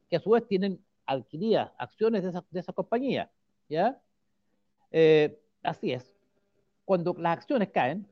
que 0.07 0.17
a 0.17 0.19
su 0.19 0.29
vez 0.29 0.47
tienen 0.47 0.79
adquiridas 1.07 1.71
acciones 1.77 2.23
de 2.23 2.29
esa, 2.29 2.45
de 2.49 2.63
compañía, 2.73 3.31
¿ya? 3.67 3.99
Eh, 4.91 5.39
así 5.63 5.91
es. 5.91 6.13
Cuando 6.85 7.15
las 7.17 7.37
acciones 7.37 7.69
caen, 7.69 8.07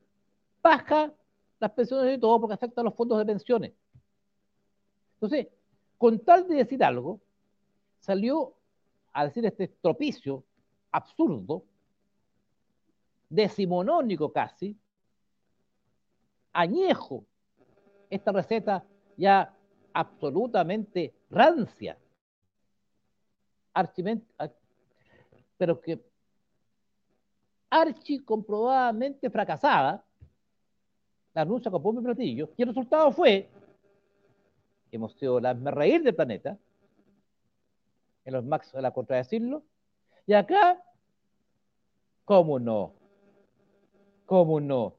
baja 0.63 1.13
las 1.59 1.71
pensiones 1.71 2.17
y 2.17 2.19
todo 2.19 2.41
porque 2.41 2.55
afecta 2.55 2.81
a 2.81 2.83
los 2.83 2.95
fondos 2.95 3.19
de 3.19 3.25
pensiones. 3.25 3.71
Entonces, 5.15 5.47
con 5.97 6.19
tal 6.19 6.47
de 6.47 6.55
decir 6.55 6.83
algo, 6.83 7.21
salió 8.03 8.53
a 9.13 9.25
decir 9.25 9.45
este 9.45 9.63
estropicio 9.63 10.43
absurdo, 10.91 11.63
decimonónico 13.29 14.31
casi, 14.31 14.77
añejo, 16.51 17.23
esta 18.09 18.31
receta 18.33 18.83
ya 19.15 19.55
absolutamente 19.93 21.13
rancia, 21.29 21.97
pero 25.57 25.79
que 25.79 26.03
archi 27.69 28.19
comprobadamente 28.19 29.29
fracasada, 29.29 30.03
la 31.33 31.41
anuncia 31.41 31.71
con 31.71 31.81
pombo 31.81 32.01
y 32.01 32.03
platillo, 32.03 32.49
y 32.57 32.61
el 32.63 32.67
resultado 32.67 33.11
fue 33.13 33.49
hemos 34.91 35.13
sido 35.13 35.39
la 35.39 35.53
reír 35.53 36.03
del 36.03 36.13
planeta, 36.13 36.57
en 38.25 38.33
los 38.33 38.43
Max 38.45 38.73
a 38.75 38.81
la 38.81 38.91
contradecirlo. 38.91 39.63
Y 40.25 40.33
acá 40.33 40.81
¿Cómo 42.25 42.59
no? 42.59 42.93
¿Cómo 44.25 44.59
no? 44.59 44.95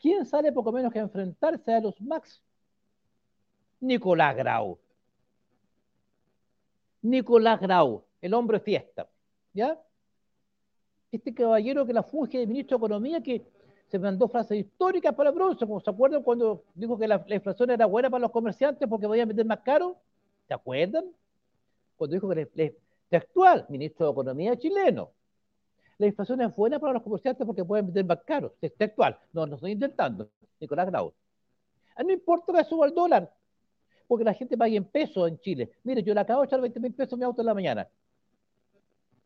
¿Quién 0.00 0.26
sale 0.26 0.52
poco 0.52 0.72
menos 0.72 0.92
que 0.92 0.98
a 0.98 1.02
enfrentarse 1.02 1.72
a 1.72 1.80
los 1.80 2.00
Max? 2.00 2.42
Nicolás 3.80 4.36
Grau. 4.36 4.78
Nicolás 7.02 7.60
Grau, 7.60 8.04
el 8.20 8.34
hombre 8.34 8.58
fiesta. 8.60 9.08
¿Ya? 9.52 9.80
Este 11.12 11.32
caballero 11.32 11.86
que 11.86 11.92
la 11.92 12.02
funge 12.02 12.38
de 12.38 12.46
ministro 12.46 12.76
de 12.76 12.84
Economía 12.84 13.22
que 13.22 13.46
se 13.86 13.98
mandó 13.98 14.26
frases 14.26 14.58
históricas 14.58 15.14
para 15.14 15.30
bronce, 15.30 15.64
como 15.64 15.78
se 15.78 15.88
acuerdan 15.88 16.24
cuando 16.24 16.64
dijo 16.74 16.98
que 16.98 17.06
la, 17.06 17.24
inflación 17.28 17.70
era 17.70 17.86
buena 17.86 18.10
para 18.10 18.22
los 18.22 18.32
comerciantes 18.32 18.88
porque 18.88 19.06
podían 19.06 19.28
vender 19.28 19.46
más 19.46 19.60
caro. 19.60 19.96
¿Se 20.48 20.54
acuerdan? 20.54 21.04
Cuando 21.96 22.14
dijo 22.14 22.28
que 22.28 22.48
el 22.54 22.76
textual, 23.08 23.66
ministro 23.68 24.06
de 24.06 24.12
Economía 24.12 24.56
chileno, 24.58 25.10
la 25.98 26.06
inflación 26.06 26.40
es 26.40 26.54
buena 26.54 26.78
para 26.78 26.94
los 26.94 27.02
comerciantes 27.02 27.46
porque 27.46 27.64
pueden 27.64 27.86
vender 27.86 28.04
más 28.04 28.22
caro. 28.24 28.54
Textual. 28.60 29.18
No, 29.32 29.46
no 29.46 29.54
estoy 29.54 29.72
intentando. 29.72 30.28
Nicolás 30.60 30.86
Grau. 30.86 31.12
Ah, 31.96 32.02
no 32.02 32.12
importa 32.12 32.52
que 32.52 32.64
suba 32.64 32.86
el 32.86 32.94
dólar, 32.94 33.32
porque 34.08 34.24
la 34.24 34.34
gente 34.34 34.56
pague 34.56 34.76
en 34.76 34.84
pesos 34.84 35.28
en 35.28 35.38
Chile. 35.38 35.70
Mire, 35.84 36.02
yo 36.02 36.12
le 36.12 36.20
acabo 36.20 36.40
de 36.40 36.46
echar 36.46 36.60
20 36.60 36.80
mil 36.80 36.92
pesos 36.92 37.12
a 37.12 37.16
mi 37.16 37.24
auto 37.24 37.42
en 37.42 37.46
la 37.46 37.54
mañana. 37.54 37.88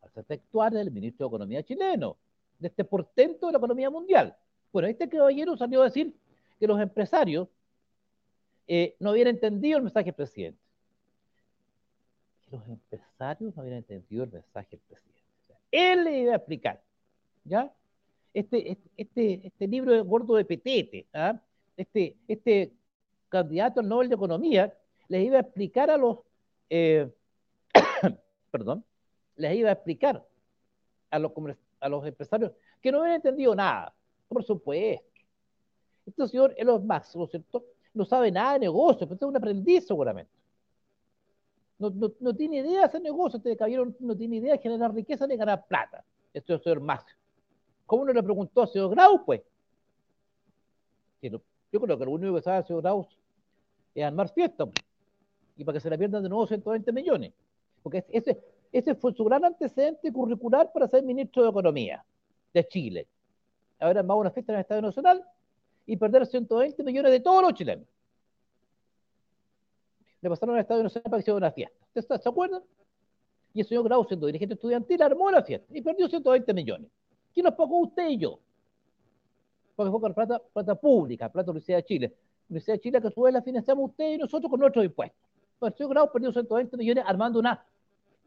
Hace 0.01 0.23
textual 0.23 0.73
del 0.73 0.91
ministro 0.91 1.25
de 1.25 1.29
Economía 1.29 1.63
chileno, 1.63 2.17
de 2.59 2.67
este 2.67 2.83
portento 2.83 3.47
de 3.47 3.53
la 3.53 3.57
economía 3.57 3.89
mundial. 3.89 4.35
Bueno, 4.71 4.87
este 4.87 5.09
caballero 5.09 5.57
salió 5.57 5.81
a 5.81 5.85
decir 5.85 6.15
que 6.59 6.67
los 6.67 6.79
empresarios 6.79 7.47
eh, 8.67 8.95
no 8.99 9.09
habían 9.09 9.29
entendido 9.29 9.77
el 9.77 9.83
mensaje 9.83 10.05
del 10.05 10.15
presidente. 10.15 10.59
Los 12.51 12.67
empresarios 12.67 13.55
no 13.55 13.61
habían 13.61 13.77
entendido 13.77 14.23
el 14.23 14.31
mensaje 14.31 14.67
del 14.71 14.79
presidente. 14.79 15.21
él 15.71 16.03
le 16.03 16.19
iba 16.19 16.33
a 16.33 16.37
explicar, 16.37 16.81
¿ya? 17.43 17.71
Este, 18.33 18.71
este, 18.71 18.89
este, 18.97 19.47
este 19.47 19.67
libro 19.67 19.91
de 19.91 20.01
gordo 20.01 20.35
de 20.35 20.45
petete, 20.45 21.07
¿ah? 21.13 21.39
este, 21.77 22.15
este 22.27 22.71
candidato 23.27 23.79
al 23.79 23.87
Nobel 23.87 24.09
de 24.09 24.15
Economía, 24.15 24.73
les 25.07 25.25
iba 25.25 25.37
a 25.37 25.41
explicar 25.41 25.89
a 25.89 25.97
los, 25.97 26.19
eh, 26.69 27.11
perdón, 28.51 28.83
les 29.35 29.55
iba 29.55 29.69
a 29.69 29.73
explicar 29.73 30.25
a 31.09 31.19
los, 31.19 31.31
a 31.79 31.89
los 31.89 32.05
empresarios 32.05 32.51
que 32.81 32.91
no 32.91 32.99
habían 32.99 33.15
entendido 33.15 33.55
nada. 33.55 33.93
Por 34.27 34.43
supuesto. 34.43 35.05
Este 36.05 36.27
señor 36.27 36.53
Elon 36.57 36.85
Musk, 36.85 37.15
¿no 37.15 37.25
es 37.25 37.31
cierto? 37.31 37.65
No 37.93 38.05
sabe 38.05 38.31
nada 38.31 38.53
de 38.53 38.59
negocio, 38.59 39.07
pero 39.07 39.15
es 39.15 39.21
un 39.21 39.37
aprendiz 39.37 39.85
seguramente. 39.85 40.31
No, 41.79 41.89
no, 41.89 42.11
no, 42.19 42.35
tiene 42.35 42.57
idea 42.57 42.79
de 42.79 42.85
hacer 42.85 43.01
negocio, 43.01 43.37
este 43.37 43.55
caballero 43.55 43.93
no 43.99 44.15
tiene 44.15 44.37
idea 44.37 44.53
de 44.53 44.59
generar 44.59 44.93
riqueza 44.93 45.25
ni 45.25 45.37
ganar 45.37 45.65
plata. 45.65 46.03
Este 46.33 46.53
es 46.53 46.59
el 46.59 46.63
señor 46.63 46.81
Musk. 46.81 47.07
¿Cómo 47.85 48.05
no 48.05 48.13
le 48.13 48.21
preguntó 48.21 48.61
al 48.61 48.67
señor 48.67 48.91
Grau, 48.91 49.25
pues? 49.25 49.41
Yo 51.21 51.79
creo 51.79 51.97
que 51.97 52.05
lo 52.05 52.11
único 52.11 52.35
que 52.35 52.41
sabe 52.41 52.59
el 52.59 52.65
señor 52.65 52.81
Grau 52.81 53.07
es 53.95 54.03
armar 54.03 54.29
fiesta. 54.29 54.65
Y 55.57 55.63
para 55.63 55.77
que 55.77 55.79
se 55.79 55.89
le 55.89 55.97
pierdan 55.97 56.23
de 56.23 56.29
nuevo 56.29 56.45
120 56.45 56.91
millones. 56.91 57.33
Porque 57.81 58.05
ese, 58.09 58.39
ese 58.71 58.95
fue 58.95 59.13
su 59.13 59.23
gran 59.23 59.43
antecedente 59.45 60.11
curricular 60.11 60.71
para 60.71 60.87
ser 60.87 61.03
ministro 61.03 61.43
de 61.43 61.49
Economía 61.49 62.03
de 62.53 62.67
Chile 62.67 63.07
haber 63.79 63.97
armado 63.99 64.19
una 64.19 64.31
fiesta 64.31 64.51
en 64.51 64.57
el 64.57 64.61
Estadio 64.61 64.81
Nacional 64.81 65.25
y 65.85 65.97
perder 65.97 66.25
120 66.25 66.83
millones 66.83 67.11
de 67.11 67.19
todos 67.19 67.41
los 67.41 67.53
chilenos. 67.53 67.85
Le 70.21 70.29
pasaron 70.29 70.55
al 70.55 70.61
Estadio 70.61 70.83
Nacional 70.83 71.03
para 71.03 71.17
que 71.17 71.21
hiciera 71.21 71.37
una 71.37 71.51
fiesta. 71.51 71.85
¿Ustedes 71.95 72.21
se 72.21 72.29
acuerdan? 72.29 72.61
Y 73.53 73.61
el 73.61 73.67
señor 73.67 73.83
Grau, 73.85 74.05
siendo 74.05 74.27
dirigente 74.27 74.53
estudiantil, 74.55 75.01
armó 75.01 75.31
la 75.31 75.43
fiesta 75.43 75.67
y 75.73 75.81
perdió 75.81 76.07
120 76.07 76.53
millones. 76.53 76.89
¿Quién 77.33 77.45
nos 77.45 77.55
pagó 77.55 77.79
usted 77.79 78.09
y 78.09 78.17
yo? 78.17 78.39
Porque 79.75 79.91
fue 79.91 80.01
con 80.01 80.13
plata, 80.13 80.41
plata 80.53 80.75
pública, 80.75 81.29
plata 81.29 81.45
de 81.45 81.47
la 81.47 81.51
Universidad 81.51 81.77
de 81.77 81.83
Chile. 81.85 82.07
La 82.07 82.53
Universidad 82.53 82.75
de 82.75 82.81
Chile 82.81 83.01
que 83.01 83.11
su 83.11 83.21
vez 83.21 83.33
la 83.33 83.41
financiamos 83.41 83.89
usted 83.91 84.13
y 84.13 84.17
nosotros 84.17 84.49
con 84.49 84.59
nuestros 84.59 84.85
impuestos. 84.85 85.19
Entonces, 85.53 85.73
el 85.73 85.77
señor 85.77 85.89
Grau 85.91 86.11
perdió 86.11 86.31
120 86.31 86.77
millones 86.77 87.03
armando 87.07 87.39
una 87.39 87.65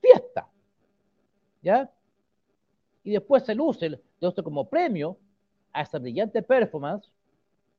fiesta. 0.01 0.49
¿Ya? 1.63 1.91
Y 3.05 3.13
después 3.13 3.45
se 3.45 3.55
luce, 3.55 4.01
esto 4.21 4.45
como 4.45 4.69
premio, 4.69 5.17
a 5.73 5.83
esa 5.83 5.99
brillante 5.99 6.43
performance, 6.43 7.11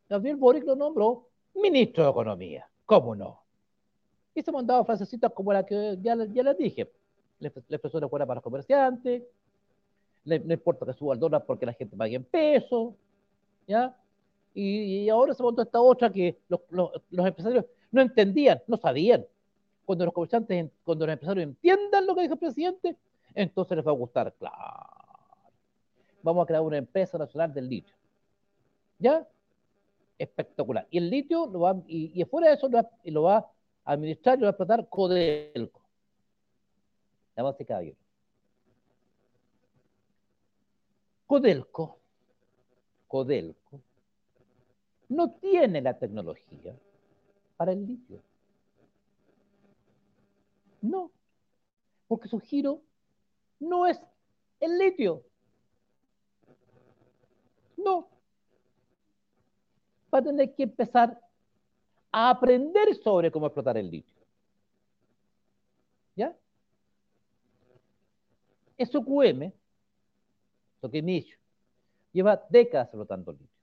Gabriel 0.09 0.37
Boric 0.37 0.65
lo 0.65 0.75
nombró 0.75 1.27
ministro 1.55 2.03
de 2.03 2.09
Economía. 2.09 2.69
¿Cómo 2.85 3.15
no? 3.15 3.42
Y 4.35 4.41
se 4.41 4.51
mandaba 4.51 4.83
frasecitas 4.83 5.31
como 5.31 5.53
la 5.53 5.65
que 5.65 5.97
ya, 6.01 6.15
ya 6.31 6.43
les 6.43 6.57
dije. 6.57 6.91
La 7.39 7.47
expresión 7.47 8.09
fuera 8.09 8.25
para 8.25 8.35
los 8.35 8.43
comerciantes, 8.43 9.23
no 10.25 10.53
importa 10.53 10.85
que 10.85 10.93
suba 10.93 11.13
el 11.13 11.19
dólar 11.19 11.45
porque 11.45 11.65
la 11.65 11.73
gente 11.73 11.97
pague 11.97 12.15
en 12.15 12.23
pesos, 12.23 12.93
¿ya? 13.67 13.95
Y, 14.53 15.09
ahora 15.09 15.33
se 15.33 15.43
montó 15.43 15.61
esta 15.61 15.81
otra 15.81 16.09
que 16.11 16.39
los, 16.47 16.61
los, 16.69 17.27
empresarios 17.27 17.65
no 17.91 18.01
entendían, 18.01 18.61
no 18.67 18.77
sabían. 18.77 19.25
Cuando 19.83 20.05
los 20.05 20.13
comerciantes, 20.13 20.69
cuando 20.85 21.05
los 21.05 21.13
empresarios 21.13 21.43
entiendan 21.43 22.05
lo 22.07 22.15
que 22.15 22.21
dijo 22.21 22.35
el 22.35 22.39
presidente, 22.39 22.95
entonces 23.35 23.75
les 23.75 23.85
va 23.85 23.91
a 23.91 23.95
gustar, 23.95 24.33
claro 24.33 25.03
vamos 26.23 26.43
a 26.43 26.47
crear 26.47 26.63
una 26.63 26.77
empresa 26.77 27.17
nacional 27.17 27.53
del 27.53 27.69
litio. 27.69 27.95
¿Ya? 28.97 29.27
Espectacular. 30.17 30.87
Y 30.89 30.97
el 30.97 31.09
litio, 31.09 31.45
lo 31.45 31.59
va, 31.59 31.75
y, 31.85 32.19
y 32.19 32.25
fuera 32.25 32.47
de 32.47 32.55
eso, 32.55 32.69
lo 33.03 33.21
va, 33.23 33.37
a 33.37 33.51
administrar 33.85 34.39
y 34.39 34.41
va 34.41 34.49
a 34.49 34.51
explotar 34.51 34.87
Codelco. 34.89 35.81
Damas 37.35 37.59
y 37.59 37.65
caballeros. 37.65 37.97
Codelco, 41.25 41.97
Codelco, 43.07 43.81
no 45.09 45.31
tiene 45.31 45.81
la 45.81 45.97
tecnología 45.97 46.75
para 47.57 47.71
el 47.71 47.85
litio. 47.87 48.21
No, 50.81 51.11
porque 52.07 52.27
su 52.27 52.39
giro 52.39 52.81
no 53.59 53.87
es 53.87 53.99
el 54.59 54.77
litio. 54.77 55.23
No. 57.77 58.07
Va 60.13 60.19
a 60.19 60.23
tener 60.23 60.53
que 60.53 60.63
empezar 60.63 61.19
a 62.13 62.29
aprender 62.29 62.95
sobre 62.95 63.31
cómo 63.31 63.47
explotar 63.47 63.75
el 63.75 63.89
litio. 63.89 64.15
¿Ya? 66.15 66.33
SQM, 68.77 69.51
Toquemicho, 70.79 71.37
lleva 72.11 72.41
décadas 72.49 72.87
explotando 72.87 73.31
el 73.31 73.37
litio. 73.37 73.53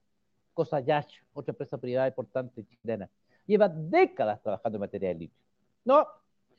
Cosa 0.52 0.80
Yash, 0.80 1.20
otra 1.32 1.52
empresa 1.52 1.78
privada 1.78 2.08
importante 2.08 2.66
chilena, 2.66 3.08
lleva 3.46 3.68
décadas 3.68 4.42
trabajando 4.42 4.76
en 4.76 4.80
materia 4.80 5.10
de 5.10 5.14
litio. 5.14 5.38
No, 5.84 6.06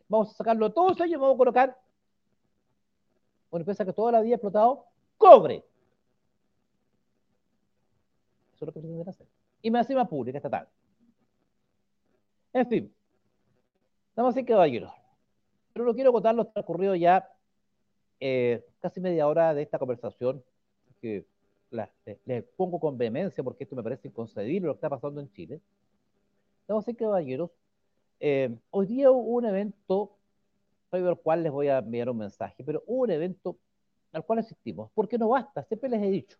vamos 0.07 0.31
a 0.31 0.37
sacarlo 0.37 0.71
todo 0.71 1.05
y 1.05 1.15
vamos 1.15 1.35
a 1.35 1.37
colocar 1.37 1.77
una 3.51 3.61
empresa 3.61 3.85
que 3.85 3.93
toda 3.93 4.13
la 4.13 4.21
vida 4.21 4.35
ha 4.35 4.37
explotado 4.37 4.85
cobre 5.17 5.63
lo 8.61 8.67
que 8.67 8.79
pretenden 8.79 9.09
hacer. 9.09 9.27
Y 9.61 9.71
más 9.71 9.81
encima 9.81 10.07
pública 10.07 10.37
estatal. 10.37 10.67
En 12.53 12.67
fin, 12.67 12.93
estamos 14.09 14.35
así 14.35 14.43
caballeros. 14.43 14.91
Pero 15.73 15.85
no 15.85 15.93
quiero 15.93 16.11
contar 16.11 16.35
lo 16.35 16.45
que 16.45 16.59
ha 16.59 16.61
ocurrido 16.61 16.95
ya 16.95 17.29
eh, 18.19 18.65
casi 18.81 18.99
media 18.99 19.27
hora 19.27 19.53
de 19.53 19.61
esta 19.61 19.79
conversación, 19.79 20.43
que 21.01 21.25
les 22.25 22.43
pongo 22.55 22.79
con 22.79 22.97
vehemencia 22.97 23.43
porque 23.43 23.63
esto 23.63 23.75
me 23.75 23.81
parece 23.81 24.09
inconcebible 24.09 24.67
lo 24.67 24.73
que 24.73 24.77
está 24.77 24.89
pasando 24.89 25.21
en 25.21 25.31
Chile. 25.31 25.61
Estamos 26.61 26.83
así 26.83 26.93
caballeros. 26.93 27.49
Eh, 28.19 28.55
hoy 28.69 28.85
día 28.85 29.09
hubo 29.09 29.37
un 29.37 29.45
evento, 29.45 30.11
al 30.91 31.19
cual 31.19 31.43
les 31.43 31.51
voy 31.51 31.69
a 31.69 31.79
enviar 31.79 32.09
un 32.09 32.17
mensaje, 32.17 32.63
pero 32.63 32.83
hubo 32.85 33.03
un 33.03 33.11
evento 33.11 33.57
al 34.11 34.25
cual 34.25 34.39
asistimos, 34.39 34.91
porque 34.93 35.17
no 35.17 35.29
basta, 35.29 35.63
siempre 35.63 35.89
les 35.89 36.03
he 36.03 36.11
dicho, 36.11 36.37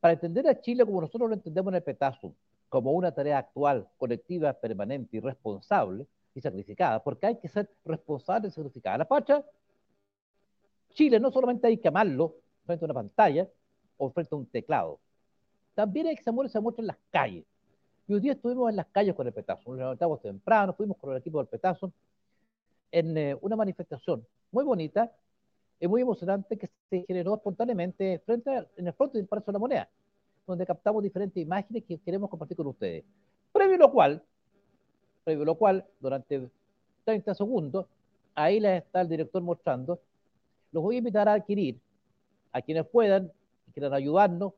para 0.00 0.14
entender 0.14 0.46
a 0.48 0.60
Chile 0.60 0.84
como 0.84 1.00
nosotros 1.00 1.30
lo 1.30 1.34
entendemos 1.34 1.70
en 1.70 1.76
el 1.76 1.82
Petazo, 1.82 2.34
como 2.76 2.92
una 2.92 3.10
tarea 3.10 3.38
actual, 3.38 3.88
colectiva, 3.96 4.52
permanente 4.52 5.16
y 5.16 5.20
responsable 5.20 6.06
y 6.34 6.42
sacrificada, 6.42 7.02
porque 7.02 7.28
hay 7.28 7.36
que 7.38 7.48
ser 7.48 7.70
responsable 7.86 8.48
y 8.48 8.50
sacrificada. 8.50 8.98
La 8.98 9.08
pacha, 9.08 9.42
Chile 10.90 11.18
no 11.18 11.30
solamente 11.30 11.68
hay 11.68 11.78
que 11.78 11.88
amarlo 11.88 12.34
frente 12.66 12.84
a 12.84 12.88
una 12.88 12.92
pantalla 12.92 13.48
o 13.96 14.10
frente 14.10 14.34
a 14.34 14.36
un 14.36 14.44
teclado, 14.44 15.00
también 15.74 16.08
hay 16.08 16.16
que 16.16 16.28
amor 16.28 16.50
se 16.50 16.60
muestra 16.60 16.82
en 16.82 16.88
las 16.88 16.98
calles. 17.10 17.46
Y 18.06 18.12
hoy 18.12 18.20
día 18.20 18.32
estuvimos 18.32 18.68
en 18.68 18.76
las 18.76 18.86
calles 18.88 19.14
con 19.14 19.26
el 19.26 19.32
Petazo, 19.32 19.70
nos 19.70 19.78
levantamos 19.78 20.20
temprano, 20.20 20.74
fuimos 20.74 20.98
con 20.98 21.12
el 21.12 21.16
equipo 21.16 21.38
del 21.38 21.46
Petazo 21.46 21.90
en 22.92 23.16
eh, 23.16 23.38
una 23.40 23.56
manifestación 23.56 24.22
muy 24.52 24.64
bonita 24.64 25.10
es 25.80 25.88
muy 25.88 26.02
emocionante 26.02 26.58
que 26.58 26.68
se 26.90 27.06
generó 27.06 27.36
espontáneamente 27.36 28.18
frente 28.26 28.50
en 28.76 28.86
el 28.86 28.92
frente 28.92 29.16
del 29.16 29.26
Palacio 29.26 29.46
de 29.46 29.52
la 29.54 29.58
Moneda, 29.58 29.88
donde 30.46 30.64
captamos 30.64 31.02
diferentes 31.02 31.42
imágenes 31.42 31.82
que 31.84 31.98
queremos 31.98 32.30
compartir 32.30 32.56
con 32.56 32.68
ustedes. 32.68 33.04
Previo 33.52 33.76
lo 33.78 33.90
cual, 33.90 34.22
previo 35.24 35.44
lo 35.44 35.56
cual, 35.56 35.84
durante 36.00 36.48
30 37.04 37.34
segundos, 37.34 37.86
ahí 38.34 38.60
les 38.60 38.84
está 38.84 39.00
el 39.00 39.08
director 39.08 39.42
mostrando, 39.42 39.98
los 40.72 40.82
voy 40.82 40.96
a 40.96 40.98
invitar 40.98 41.28
a 41.28 41.34
adquirir 41.34 41.78
a 42.52 42.60
quienes 42.62 42.86
puedan 42.86 43.30
y 43.66 43.72
quieran 43.72 43.92
ayudarnos, 43.92 44.54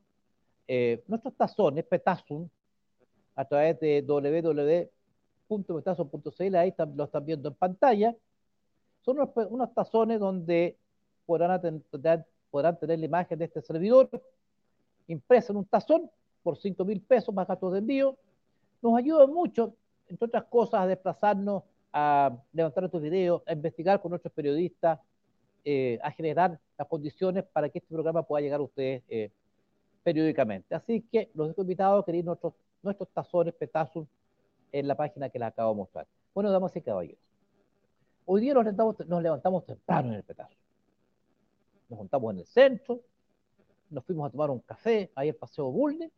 eh, 0.67 1.03
nuestros 1.07 1.35
tazones, 1.35 1.85
Petasum, 1.85 2.49
a 3.35 3.45
través 3.45 3.79
de 3.81 4.03
www.petazum.cl, 4.03 6.57
ahí 6.57 6.75
lo 6.95 7.05
están 7.05 7.25
viendo 7.25 7.49
en 7.49 7.55
pantalla, 7.55 8.15
son 9.01 9.19
unos, 9.47 9.75
tazones 9.75 10.21
donde 10.21 10.77
podrán, 11.25 11.59
tener, 11.61 12.27
podrán 12.51 12.79
tener 12.79 12.99
la 12.99 13.07
imagen 13.07 13.39
de 13.39 13.47
este 13.47 13.63
servidor 13.63 14.11
impresa 15.09 15.53
en 15.53 15.59
un 15.59 15.65
tazón 15.65 16.11
por 16.43 16.57
5 16.57 16.85
mil 16.85 17.01
pesos 17.01 17.35
más 17.35 17.47
gastos 17.47 17.73
de 17.73 17.79
envío. 17.81 18.17
Nos 18.81 18.97
ayuda 18.97 19.27
mucho, 19.27 19.75
entre 20.09 20.27
otras 20.27 20.45
cosas, 20.45 20.81
a 20.81 20.87
desplazarnos, 20.87 21.65
a 21.93 22.37
levantar 22.53 22.85
estos 22.85 23.03
videos, 23.03 23.43
a 23.47 23.53
investigar 23.53 24.01
con 24.01 24.11
nuestros 24.11 24.33
periodistas, 24.33 25.01
eh, 25.65 25.99
a 26.03 26.11
generar 26.13 26.59
las 26.77 26.89
condiciones 26.89 27.45
para 27.45 27.69
que 27.69 27.79
este 27.79 27.93
programa 27.93 28.23
pueda 28.23 28.41
llegar 28.41 28.61
a 28.61 28.63
ustedes 28.63 29.03
eh, 29.09 29.31
periódicamente. 30.03 30.75
Así 30.75 31.03
que 31.11 31.31
los 31.35 31.49
dejo 31.49 31.63
invitados 31.63 32.03
a 32.03 32.07
querer 32.07 32.25
nuestros, 32.25 32.55
nuestros 32.83 33.09
tazones, 33.11 33.55
petazos, 33.55 34.07
en 34.73 34.87
la 34.87 34.95
página 34.95 35.29
que 35.29 35.39
les 35.39 35.49
acabo 35.49 35.73
de 35.73 35.77
mostrar. 35.77 36.07
Bueno, 36.35 36.51
damas 36.51 36.77
y 36.77 36.83
caballeros, 36.83 37.21
hoy 38.27 38.43
día 38.43 38.55
nos 38.55 38.65
levantamos, 38.65 39.07
nos 39.07 39.23
levantamos 39.23 39.65
temprano 39.65 40.11
en 40.11 40.15
el 40.17 40.23
petazo. 40.23 40.57
Nos 41.89 41.99
juntamos 41.99 42.35
en 42.35 42.41
el 42.41 42.47
centro, 42.47 43.01
nos 43.91 44.05
fuimos 44.05 44.29
a 44.29 44.31
tomar 44.31 44.51
un 44.51 44.61
café 44.61 45.11
ahí 45.15 45.29
en 45.29 45.39
Paseo 45.39 45.71
Bulne, 45.71 46.11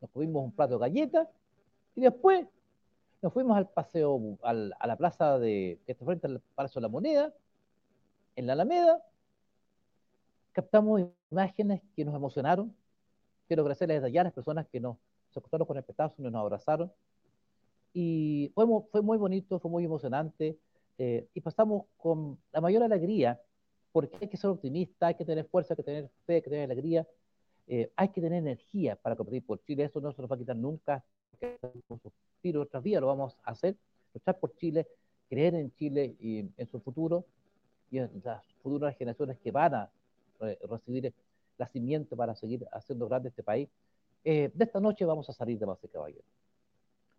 nos 0.00 0.10
comimos 0.10 0.44
un 0.44 0.52
plato 0.52 0.74
de 0.74 0.80
galletas 0.80 1.28
y 1.94 2.00
después 2.00 2.46
nos 3.22 3.32
fuimos 3.32 3.56
al 3.56 3.68
paseo, 3.68 4.38
a 4.42 4.52
la 4.86 4.96
plaza 4.96 5.38
de, 5.38 5.78
que 5.84 5.92
está 5.92 6.04
frente 6.04 6.26
al 6.26 6.40
Palacio 6.54 6.80
de 6.80 6.82
la 6.82 6.88
Moneda, 6.88 7.34
en 8.36 8.46
la 8.46 8.54
Alameda, 8.54 9.04
captamos 10.52 11.02
imágenes 11.30 11.82
que 11.94 12.04
nos 12.04 12.14
emocionaron. 12.14 12.74
Quiero 13.46 13.62
agradecerles 13.62 13.96
desde 13.96 14.06
allá 14.06 14.20
a 14.22 14.24
las 14.24 14.32
personas 14.32 14.66
que 14.68 14.80
nos 14.80 14.96
se 15.30 15.38
acostaron 15.38 15.66
con 15.66 15.76
el 15.76 15.84
petazo 15.84 16.14
y 16.18 16.22
nos 16.22 16.34
abrazaron. 16.34 16.92
Y 17.92 18.50
fue, 18.54 18.66
fue 18.90 19.02
muy 19.02 19.18
bonito, 19.18 19.58
fue 19.58 19.70
muy 19.70 19.84
emocionante. 19.84 20.58
Eh, 20.98 21.28
y 21.32 21.40
pasamos 21.40 21.86
con 21.96 22.38
la 22.52 22.60
mayor 22.60 22.82
alegría, 22.82 23.40
porque 23.92 24.16
hay 24.20 24.28
que 24.28 24.36
ser 24.36 24.50
optimista, 24.50 25.08
hay 25.08 25.14
que 25.14 25.24
tener 25.24 25.44
fuerza, 25.46 25.74
hay 25.74 25.76
que 25.76 25.82
tener 25.82 26.10
fe, 26.26 26.34
hay 26.34 26.42
que 26.42 26.50
tener 26.50 26.70
alegría, 26.70 27.06
eh, 27.66 27.90
hay 27.96 28.08
que 28.08 28.20
tener 28.20 28.38
energía 28.38 28.96
para 28.96 29.16
competir 29.16 29.44
por 29.44 29.62
Chile. 29.62 29.84
Eso 29.84 30.00
no 30.00 30.12
se 30.12 30.22
nos 30.22 30.30
va 30.30 30.36
a 30.36 30.38
quitar 30.38 30.56
nunca. 30.56 31.04
Otras 32.56 32.82
vías 32.82 33.00
lo 33.00 33.06
vamos 33.06 33.36
a 33.44 33.50
hacer. 33.50 33.76
Luchar 34.14 34.38
por 34.38 34.54
Chile, 34.56 34.86
creer 35.28 35.54
en 35.54 35.72
Chile 35.74 36.16
y 36.20 36.50
en 36.56 36.66
su 36.66 36.80
futuro 36.80 37.24
y 37.90 37.98
en 37.98 38.10
las 38.24 38.44
futuras 38.62 38.96
generaciones 38.96 39.38
que 39.38 39.50
van 39.50 39.74
a 39.74 39.90
recibir 40.68 41.12
la 41.58 41.66
cimiento 41.66 42.16
para 42.16 42.34
seguir 42.34 42.66
haciendo 42.72 43.08
grande 43.08 43.28
este 43.28 43.42
país. 43.42 43.68
Eh, 44.24 44.50
de 44.52 44.64
esta 44.64 44.80
noche 44.80 45.04
vamos 45.04 45.28
a 45.30 45.32
salir 45.32 45.58
de 45.58 45.66
base 45.66 45.88
caballero. 45.88 46.24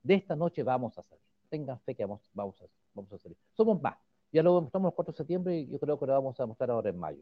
De 0.03 0.15
esta 0.15 0.35
noche 0.35 0.63
vamos 0.63 0.97
a 0.97 1.03
salir. 1.03 1.23
Tengan 1.49 1.79
fe 1.79 1.95
que 1.95 2.03
vamos, 2.03 2.21
vamos, 2.33 2.61
a, 2.61 2.65
vamos 2.93 3.11
a 3.13 3.17
salir. 3.17 3.37
Somos 3.53 3.81
más. 3.81 3.97
Ya 4.31 4.43
lo 4.43 4.61
mostramos 4.61 4.91
el 4.91 4.95
4 4.95 5.11
de 5.11 5.17
septiembre 5.17 5.57
y 5.57 5.67
yo 5.67 5.79
creo 5.79 5.99
que 5.99 6.05
lo 6.05 6.13
vamos 6.13 6.39
a 6.39 6.45
mostrar 6.45 6.71
ahora 6.71 6.89
en 6.89 6.97
mayo. 6.97 7.21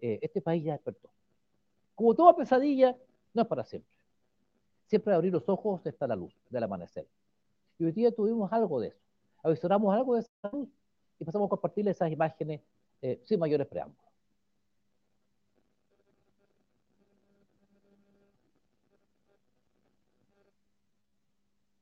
Eh, 0.00 0.18
este 0.22 0.40
país 0.40 0.62
ya 0.62 0.72
despertó. 0.72 1.10
Como 1.94 2.14
toda 2.14 2.36
pesadilla, 2.36 2.96
no 3.34 3.42
es 3.42 3.48
para 3.48 3.64
siempre. 3.64 3.90
Siempre 4.86 5.14
abrir 5.14 5.32
los 5.32 5.48
ojos 5.48 5.84
está 5.86 6.06
la 6.06 6.14
luz 6.14 6.32
del 6.48 6.62
amanecer. 6.62 7.06
Y 7.78 7.84
hoy 7.84 7.92
día 7.92 8.12
tuvimos 8.12 8.52
algo 8.52 8.80
de 8.80 8.88
eso. 8.88 9.00
Avisoramos 9.42 9.94
algo 9.94 10.14
de 10.14 10.20
esa 10.20 10.50
luz 10.52 10.68
y 11.18 11.24
pasamos 11.24 11.46
a 11.46 11.50
compartir 11.50 11.88
esas 11.88 12.10
imágenes 12.10 12.60
eh, 13.02 13.20
sin 13.24 13.40
mayores 13.40 13.66
preámbulos. 13.66 14.06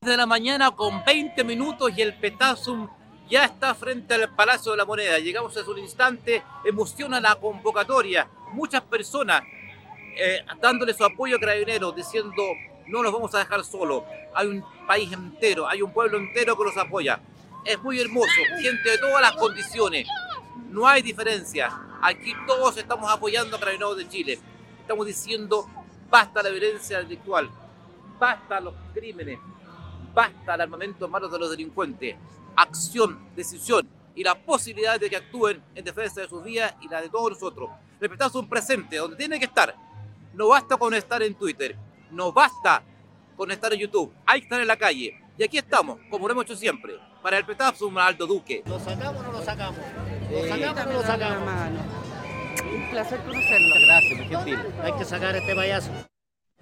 de 0.04 0.16
la 0.18 0.26
mañana 0.26 0.70
con 0.70 1.02
20 1.02 1.42
minutos 1.44 1.96
y 1.96 2.02
el 2.02 2.18
Petasum 2.18 2.88
ya 3.28 3.44
está 3.44 3.74
frente 3.74 4.14
al 4.14 4.34
Palacio 4.34 4.72
de 4.72 4.78
la 4.78 4.84
Moneda. 4.84 5.18
Llegamos 5.18 5.56
a 5.56 5.70
un 5.70 5.78
instante, 5.78 6.42
emociona 6.64 7.20
la 7.20 7.36
convocatoria. 7.36 8.28
Muchas 8.52 8.82
personas 8.82 9.42
eh, 10.16 10.44
dándole 10.60 10.94
su 10.94 11.04
apoyo 11.04 11.36
a 11.36 11.40
Carabineros, 11.40 11.94
diciendo 11.96 12.42
no 12.86 13.02
los 13.02 13.12
vamos 13.12 13.34
a 13.34 13.38
dejar 13.38 13.64
solos. 13.64 14.04
Hay 14.34 14.46
un 14.48 14.64
país 14.86 15.12
entero, 15.12 15.68
hay 15.68 15.82
un 15.82 15.92
pueblo 15.92 16.18
entero 16.18 16.56
que 16.56 16.64
los 16.64 16.76
apoya. 16.76 17.20
Es 17.64 17.82
muy 17.82 17.98
hermoso, 17.98 18.30
gente 18.60 18.90
de 18.90 18.98
todas 18.98 19.22
las 19.22 19.32
condiciones. 19.32 20.06
No 20.68 20.86
hay 20.86 21.02
diferencia. 21.02 21.70
Aquí 22.02 22.34
todos 22.46 22.76
estamos 22.76 23.10
apoyando 23.10 23.56
a 23.56 23.58
Carabineros 23.58 23.96
de 23.96 24.08
Chile. 24.08 24.38
Estamos 24.80 25.06
diciendo 25.06 25.66
basta 26.10 26.42
la 26.42 26.50
violencia 26.50 26.98
delictual, 26.98 27.50
basta 28.20 28.60
los 28.60 28.74
crímenes, 28.92 29.38
basta 30.14 30.54
el 30.54 30.60
armamento 30.60 31.06
en 31.06 31.10
manos 31.10 31.32
de 31.32 31.38
los 31.40 31.50
delincuentes. 31.50 32.14
Acción, 32.56 33.18
decisión 33.34 33.88
y 34.14 34.22
la 34.22 34.34
posibilidad 34.34 34.98
de 34.98 35.10
que 35.10 35.16
actúen 35.16 35.62
en 35.74 35.84
defensa 35.84 36.20
de 36.20 36.28
sus 36.28 36.42
vidas 36.42 36.74
y 36.80 36.88
la 36.88 37.00
de 37.00 37.08
todos 37.08 37.32
nosotros. 37.32 37.70
Respetamos 38.00 38.34
un 38.36 38.48
presente 38.48 38.96
donde 38.96 39.16
tiene 39.16 39.38
que 39.38 39.46
estar. 39.46 39.74
No 40.32 40.48
basta 40.48 40.76
con 40.76 40.94
estar 40.94 41.22
en 41.22 41.34
Twitter, 41.34 41.76
no 42.10 42.32
basta 42.32 42.82
con 43.36 43.50
estar 43.50 43.72
en 43.72 43.80
YouTube, 43.80 44.12
hay 44.26 44.40
que 44.40 44.46
estar 44.46 44.60
en 44.60 44.66
la 44.66 44.76
calle. 44.76 45.20
Y 45.36 45.42
aquí 45.42 45.58
estamos, 45.58 45.98
como 46.10 46.28
lo 46.28 46.32
hemos 46.32 46.44
hecho 46.44 46.56
siempre, 46.56 46.94
para 47.22 47.38
el 47.38 47.44
Petapsum 47.44 47.96
Aldo 47.98 48.26
Duque. 48.26 48.62
¿Lo 48.66 48.78
sacamos 48.78 49.20
o 49.20 49.22
no 49.24 49.32
lo 49.32 49.42
sacamos? 49.42 49.78
¿Lo 50.30 50.48
sacamos 50.48 50.80
o 50.80 50.86
no 50.86 50.92
lo 50.92 51.02
sacamos? 51.02 51.48
Un 52.62 52.90
placer 52.90 53.20
conocerlo. 53.20 53.74
Gracias, 53.86 54.18
muy 54.18 54.28
gentil. 54.28 54.58
Hay 54.82 54.92
que 54.92 55.04
sacar 55.04 55.34
a 55.34 55.38
este 55.38 55.54
payaso. 55.54 55.90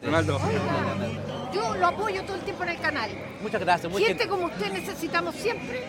Ronaldo. 0.03 0.41
Yo 1.53 1.75
lo 1.75 1.87
apoyo 1.87 2.23
todo 2.25 2.37
el 2.37 2.43
tiempo 2.43 2.63
en 2.63 2.69
el 2.71 2.81
canal. 2.81 3.11
Muchas 3.43 3.61
gracias, 3.61 3.93
muy 3.93 4.03
Gente 4.03 4.27
como 4.29 4.47
usted 4.47 4.73
necesitamos 4.73 5.35
siempre, 5.35 5.85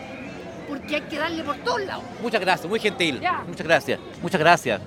porque 0.68 0.96
hay 0.96 1.02
que 1.02 1.18
darle 1.18 1.42
por 1.42 1.56
todos 1.56 1.84
lados. 1.84 2.04
Muchas 2.20 2.40
gracias, 2.40 2.68
muy 2.68 2.80
gentil. 2.80 3.20
Ya. 3.20 3.44
Muchas 3.46 3.66
gracias, 3.66 4.00
muchas 4.20 4.40
gracias. 4.40 4.80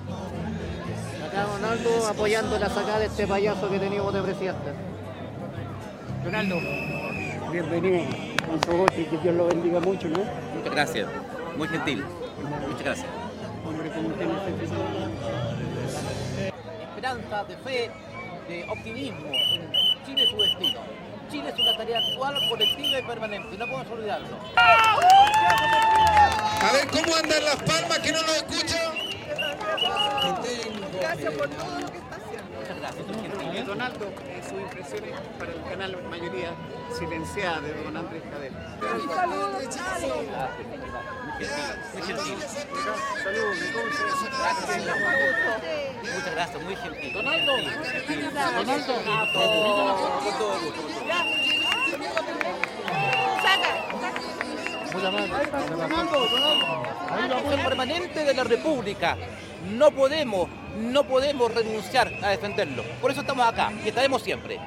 Acá 1.26 1.46
Ronaldo 1.52 2.06
apoyando 2.06 2.58
la 2.58 2.68
sacada 2.68 3.00
de 3.00 3.06
este 3.06 3.26
payaso 3.26 3.68
que 3.70 3.78
teníamos 3.78 4.14
de 4.14 4.22
presidente. 4.22 4.72
Ronaldo. 6.24 6.56
Bienvenido 7.50 8.04
con 8.46 8.62
su 8.62 8.76
voz 8.76 8.90
y 8.96 9.04
que 9.04 9.16
Dios 9.18 9.34
lo 9.34 9.46
bendiga 9.46 9.80
mucho, 9.80 10.08
¿no? 10.08 10.18
Muchas 10.54 10.72
gracias, 10.72 11.08
muy 11.56 11.66
gentil. 11.68 12.04
Muchas 12.66 12.82
gracias. 12.84 13.06
Hombre, 13.66 13.90
como 13.90 14.08
usted 14.08 14.26
necesita. 14.26 14.76
esperanza, 16.88 17.44
de 17.44 17.56
fe, 17.56 17.90
de 18.48 18.64
optimismo 18.70 19.30
Chile 20.08 20.24
es 20.24 20.30
su 20.30 20.38
destino. 20.38 20.80
Chile 21.30 21.50
es 21.50 21.60
una 21.60 21.76
tarea 21.76 21.98
actual, 21.98 22.34
colectiva 22.48 22.98
y 22.98 23.02
permanente, 23.02 23.58
no 23.58 23.66
podemos 23.66 23.90
olvidarlo. 23.90 24.38
A 24.56 24.96
ver, 26.72 26.88
¿cómo 26.88 27.14
andan 27.14 27.44
las 27.44 27.56
palmas 27.56 27.98
que 27.98 28.12
no 28.12 28.22
lo 28.22 28.32
escuchan? 28.32 28.94
Gracias 30.98 31.34
por 31.34 31.50
todo 31.50 31.80
lo 31.80 31.92
que 31.92 31.98
está 31.98 32.16
haciendo. 32.16 32.58
Muchas 32.58 32.78
gracias. 32.78 33.04
Donaldo, 33.66 34.06
eh, 34.06 34.40
sus 34.48 34.58
impresiones 34.58 35.12
para 35.38 35.52
el 35.52 35.62
canal, 35.64 36.02
mayoría 36.08 36.54
silenciada 36.98 37.60
de 37.60 37.74
don 37.82 37.94
Andrés 37.94 38.22
Cadena. 38.30 38.78
Saludos, 39.14 39.64
Muy 41.38 42.02
gentil. 42.02 42.36
Saludos. 43.22 43.56
Muchas 46.02 46.32
gracias, 46.32 46.62
muy 46.62 46.76
gentil. 46.76 47.12
Donaldo, 47.12 47.56
Donaldo. 48.56 48.94
Con 48.94 50.38
todo 50.38 50.60
gusto. 50.60 50.82
gusto. 50.82 50.98
Acción 57.36 57.62
permanente 57.62 58.24
de 58.24 58.34
la 58.34 58.44
República. 58.44 59.16
No 59.70 59.92
podemos, 59.92 60.48
no 60.76 61.04
podemos 61.04 61.54
renunciar 61.54 62.12
a 62.22 62.30
defenderlo. 62.30 62.82
Por 63.00 63.12
eso 63.12 63.20
estamos 63.20 63.46
acá 63.46 63.72
y 63.84 63.88
estaremos 63.88 64.22
siempre. 64.22 64.58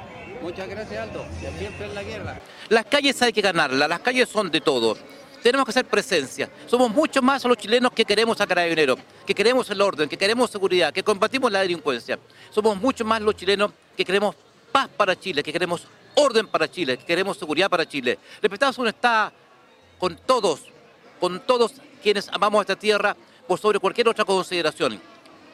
Muchas 0.42 0.70
gracias, 0.70 1.02
Aldo. 1.02 1.26
Siempre 1.58 1.86
en 1.86 1.96
la 1.96 2.04
guerra. 2.04 2.40
Las 2.70 2.86
calles 2.86 3.22
hay 3.22 3.34
que 3.34 3.42
ganarlas, 3.42 3.90
las 3.90 4.00
calles 4.00 4.30
son 4.30 4.50
de 4.50 4.62
todo. 4.62 4.98
Tenemos 5.42 5.66
que 5.66 5.72
hacer 5.72 5.86
presencia. 5.86 6.50
Somos 6.68 6.92
muchos 6.92 7.24
más 7.24 7.44
los 7.46 7.58
chilenos 7.58 7.92
que 7.94 8.06
queremos 8.06 8.40
a 8.40 8.48
Carabineros, 8.48 9.00
que 9.26 9.34
queremos 9.34 9.70
el 9.70 9.82
orden, 9.82 10.08
que 10.08 10.18
queremos 10.18 10.52
seguridad, 10.52 10.94
que 10.94 11.04
combatimos 11.04 11.52
la 11.52 11.60
delincuencia. 11.60 12.20
Somos 12.52 12.78
muchos 12.78 13.06
más 13.08 13.22
los 13.22 13.36
chilenos 13.36 13.72
que 13.98 14.06
queremos 14.06 14.36
paz 14.72 14.90
para 14.96 15.20
Chile, 15.20 15.42
que 15.44 15.52
queremos 15.52 15.88
orden 16.16 16.48
para 16.48 16.70
Chile, 16.70 16.98
que 16.98 17.06
queremos 17.06 17.38
seguridad 17.38 17.70
para 17.70 17.88
Chile. 17.88 18.20
Respetamos 18.42 18.78
uno 18.78 18.90
está 18.90 19.32
con 19.98 20.16
todos, 20.18 20.62
con 21.20 21.40
todos 21.42 21.74
quienes 22.02 22.30
amamos 22.30 22.62
esta 22.62 22.76
tierra 22.76 23.16
por 23.48 23.60
sobre 23.60 23.80
cualquier 23.80 24.10
otra 24.10 24.26
consideración. 24.26 25.02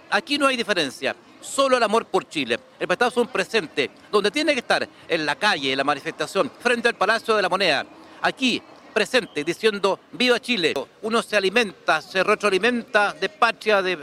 Aquí 0.10 0.38
no 0.38 0.48
hay 0.48 0.56
diferencia, 0.56 1.16
solo 1.42 1.78
el 1.78 1.84
amor 1.84 2.06
por 2.06 2.28
Chile. 2.28 2.60
El 2.80 2.90
Estado 2.90 3.12
es 3.12 3.18
un 3.18 3.28
presente, 3.28 3.92
donde 4.12 4.32
tiene 4.32 4.54
que 4.54 4.60
estar, 4.60 4.88
en 5.08 5.26
la 5.26 5.36
calle, 5.36 5.72
en 5.72 5.78
la 5.78 5.84
manifestación, 5.84 6.52
frente 6.60 6.88
al 6.88 6.96
Palacio 6.96 7.36
de 7.36 7.42
la 7.42 7.50
Moneda. 7.50 7.86
Aquí, 8.22 8.62
presente, 8.98 9.43
diciendo 9.43 10.00
¡Viva 10.12 10.39
Chile! 10.39 10.74
Uno 11.04 11.22
se 11.22 11.38
alimenta, 11.38 12.02
se 12.02 12.24
retroalimenta 12.24 13.14
de 13.14 13.30
patria, 13.30 13.80
de, 13.84 13.95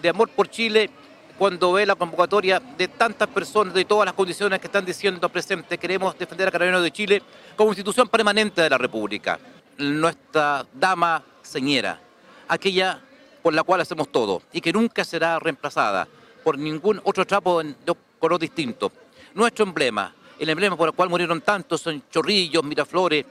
de 0.00 0.08
amor 0.08 0.28
por 0.28 0.48
Chile, 0.48 0.88
cuando 1.36 1.72
ve 1.72 1.84
la 1.84 1.96
convocatoria 1.96 2.60
de 2.60 2.86
tantas 2.86 3.26
personas, 3.26 3.74
de 3.74 3.84
todas 3.84 4.06
las 4.06 4.14
condiciones 4.14 4.60
que 4.60 4.68
están 4.68 4.84
diciendo 4.84 5.28
presentes. 5.28 5.76
Queremos 5.80 6.16
defender 6.16 6.46
a 6.46 6.52
Carabineros 6.52 6.84
de 6.84 6.92
Chile 6.92 7.22
como 7.56 7.70
institución 7.70 8.06
permanente 8.06 8.62
de 8.62 8.70
la 8.70 8.78
República. 8.78 9.40
Nuestra 9.78 10.64
dama 10.72 11.24
señera, 11.42 11.98
aquella 12.46 13.00
por 13.42 13.52
la 13.52 13.64
cual 13.64 13.80
hacemos 13.80 14.12
todo 14.12 14.42
y 14.52 14.60
que 14.60 14.72
nunca 14.72 15.04
será 15.04 15.40
reemplazada 15.40 16.06
por 16.44 16.56
ningún 16.56 17.00
otro 17.02 17.26
trapo 17.26 17.64
de 17.64 17.96
color 18.20 18.38
distinto. 18.38 18.92
Nuestro 19.34 19.64
emblema, 19.64 20.14
el 20.38 20.48
emblema 20.48 20.76
por 20.76 20.90
el 20.90 20.94
cual 20.94 21.08
murieron 21.08 21.40
tantos 21.40 21.84
en 21.88 22.04
Chorrillos, 22.08 22.62
Miraflores, 22.62 23.26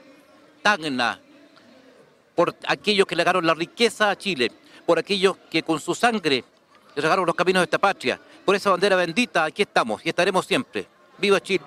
Por 2.34 2.56
aquellos 2.66 3.06
que 3.06 3.14
le 3.14 3.24
dieron 3.24 3.46
la 3.46 3.54
riqueza 3.54 4.10
a 4.10 4.16
Chile, 4.16 4.50
por 4.84 4.98
aquellos 4.98 5.36
que 5.50 5.62
con 5.62 5.80
su 5.80 5.94
sangre 5.94 6.44
regaron 6.96 7.24
los 7.24 7.34
caminos 7.34 7.60
de 7.60 7.64
esta 7.64 7.78
patria. 7.78 8.20
Por 8.44 8.54
esa 8.54 8.70
bandera 8.70 8.96
bendita, 8.96 9.44
aquí 9.44 9.62
estamos 9.62 10.04
y 10.04 10.08
estaremos 10.08 10.44
siempre. 10.46 10.86
¡Viva 11.18 11.40
Chile! 11.40 11.64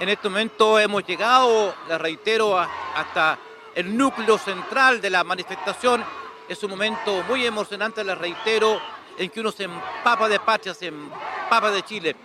En 0.00 0.08
este 0.08 0.28
momento 0.28 0.78
hemos 0.78 1.04
llegado, 1.04 1.74
les 1.88 2.00
reitero, 2.00 2.58
hasta 2.58 3.38
el 3.74 3.96
núcleo 3.96 4.38
central 4.38 5.00
de 5.00 5.10
la 5.10 5.24
manifestación. 5.24 6.04
Es 6.48 6.62
un 6.62 6.70
momento 6.70 7.24
muy 7.28 7.44
emocionante, 7.44 8.04
les 8.04 8.16
reitero, 8.16 8.80
en 9.18 9.28
que 9.28 9.40
uno 9.40 9.50
se 9.50 9.64
empapa 9.64 10.28
de 10.28 10.40
patria, 10.40 10.72
se 10.72 10.86
empapa 10.86 11.70
de 11.70 11.82
Chile, 11.82 12.16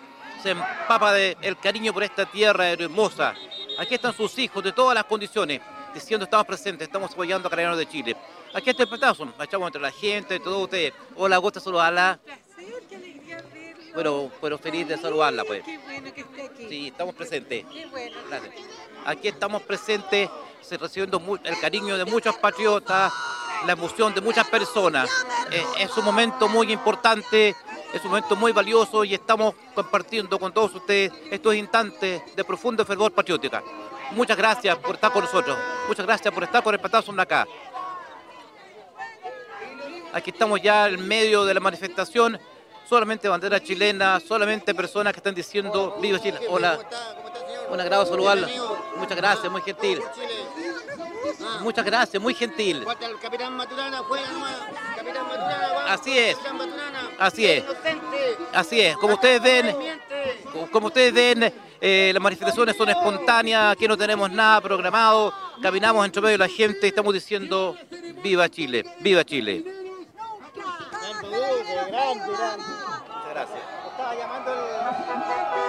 se 0.42 0.52
empapa 0.52 1.14
del 1.14 1.58
cariño 1.58 1.92
por 1.92 2.04
esta 2.04 2.26
tierra 2.26 2.70
hermosa. 2.70 3.34
Aquí 3.80 3.96
están 3.96 4.16
sus 4.16 4.38
hijos 4.38 4.64
de 4.64 4.72
todas 4.72 4.94
las 4.94 5.06
condiciones, 5.06 5.60
diciendo 5.94 6.26
estamos 6.26 6.46
presentes, 6.46 6.88
estamos 6.88 7.12
apoyando 7.12 7.48
a 7.48 7.50
Carabineros 7.50 7.78
de 7.78 7.88
Chile. 7.88 8.16
Aquí 8.54 8.70
está 8.70 8.84
el 8.84 8.90
petazo, 8.90 9.28
echamos 9.42 9.68
entre 9.68 9.82
la 9.82 9.92
gente, 9.92 10.40
todos 10.40 10.64
ustedes. 10.64 10.94
Hola, 11.16 11.38
gusta 11.38 11.60
saludarla. 11.60 12.20
qué 12.90 12.96
alegría 12.96 13.38
verla. 13.54 13.86
Pero, 13.94 14.32
pero 14.42 14.58
feliz 14.58 14.88
de 14.88 14.98
saludarla, 14.98 15.44
pues. 15.44 15.64
Qué 15.64 15.78
bueno 15.78 16.14
que 16.14 16.22
esté 16.22 16.44
aquí. 16.44 16.68
Sí, 16.70 16.88
estamos 16.88 17.16
presentes. 17.16 17.66
Qué 17.72 17.86
bueno. 17.88 18.18
Gracias. 18.30 18.54
Aquí 19.06 19.28
estamos 19.28 19.62
presentes, 19.64 20.30
se 20.62 20.78
recibiendo 20.78 21.22
el 21.44 21.60
cariño 21.60 21.98
de 21.98 22.06
muchos 22.06 22.36
patriotas, 22.38 23.12
la 23.66 23.74
emoción 23.74 24.14
de 24.14 24.22
muchas 24.22 24.48
personas. 24.48 25.10
Eh, 25.52 25.64
es 25.80 25.98
un 25.98 26.06
momento 26.06 26.48
muy 26.48 26.72
importante, 26.72 27.56
es 27.94 28.04
un 28.04 28.10
momento 28.10 28.36
muy 28.36 28.52
valioso 28.52 29.04
y 29.04 29.14
estamos 29.14 29.56
compartiendo 29.76 30.40
con 30.40 30.54
todos 30.54 30.74
ustedes 30.76 31.12
estos 31.30 31.56
instantes 31.56 32.22
de 32.36 32.44
profundo 32.44 32.86
fervor 32.86 33.12
patriótica. 33.12 33.62
Muchas 34.14 34.38
gracias 34.38 34.78
por 34.78 34.96
estar 34.96 35.12
con 35.12 35.24
nosotros. 35.24 35.58
Muchas 35.88 36.06
gracias 36.06 36.34
por 36.34 36.44
estar 36.44 36.64
con 36.64 36.74
el 36.74 36.80
patazo 36.80 37.14
acá. 37.18 37.48
Aquí 40.14 40.30
estamos 40.30 40.62
ya 40.62 40.88
en 40.88 41.08
medio 41.08 41.44
de 41.46 41.54
la 41.54 41.60
manifestación. 41.60 42.40
Solamente 42.88 43.28
bandera 43.28 43.60
chilena, 43.62 44.20
solamente 44.20 44.76
personas 44.76 45.14
que 45.14 45.20
están 45.20 45.34
diciendo 45.34 45.98
viva 46.00 46.20
Chile. 46.20 46.40
Hola. 46.50 46.80
Un 47.70 47.80
agrado 47.80 48.06
saludarlo. 48.06 48.48
Muchas 48.98 49.18
gracias, 49.18 49.52
muy 49.52 49.62
gentil. 49.62 50.02
Muchas 51.62 51.86
gracias, 51.86 52.22
muy 52.22 52.34
gentil. 52.34 52.86
Así 55.88 56.18
es. 56.18 56.38
Así 57.18 57.46
es. 57.46 57.64
Así 58.54 58.82
es, 58.82 58.98
como 58.98 59.16
ustedes 59.16 59.42
ven, 59.42 59.76
como 60.72 60.88
ustedes 60.88 61.14
ven, 61.14 61.54
eh, 61.86 62.12
las 62.14 62.24
manifestaciones 62.24 62.78
son 62.78 62.88
espontáneas, 62.88 63.74
aquí 63.74 63.90
no 63.90 63.98
tenemos 63.98 64.32
nada 64.32 64.62
programado, 64.62 65.34
caminamos 65.62 66.06
entre 66.06 66.22
medio 66.22 66.38
de 66.38 66.38
la 66.38 66.48
gente 66.48 66.88
y 66.88 66.88
estamos 66.88 67.14
diciendo 67.14 67.76
viva 68.24 68.48
Chile, 68.48 68.86
viva 69.02 69.26
Chile. 69.26 69.66
Muchas 72.00 72.58
gracias. 73.34 73.60
Estaba 73.92 74.16
llamando 74.16 74.54
el... 74.54 74.60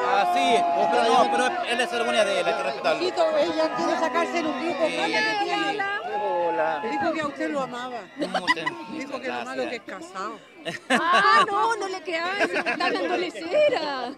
Ah, 0.07 0.31
sí, 0.33 0.57
pero 0.93 1.03
no, 1.03 1.31
pero 1.33 1.47
es 1.69 1.79
la 1.79 1.87
ceremonia 1.89 2.25
de 2.25 2.41
él, 2.41 2.47
hay 2.47 2.55
que 2.55 2.63
respetarlo. 2.63 3.03
ella 3.03 3.77
quiere 3.77 3.99
sacarse 3.99 4.39
en 4.39 4.47
un 4.47 4.65
grupo 4.65 4.87
tiene. 4.87 5.83
Hola. 6.23 6.81
Dijo 6.93 7.13
que 7.13 7.21
a 7.23 7.27
usted 7.27 7.51
lo 7.51 7.61
amaba. 7.63 8.03
Dijo 8.17 9.21
que 9.21 9.29
lo 9.29 9.45
malo 9.45 9.69
que 9.69 9.77
es 9.77 9.83
casado. 9.83 10.39
Ah, 10.89 11.45
no, 11.47 11.77
no 11.77 11.89
le 11.89 12.03
se 12.05 12.59
está 12.59 12.87
hablando 12.87 13.17
lecera. 13.17 14.15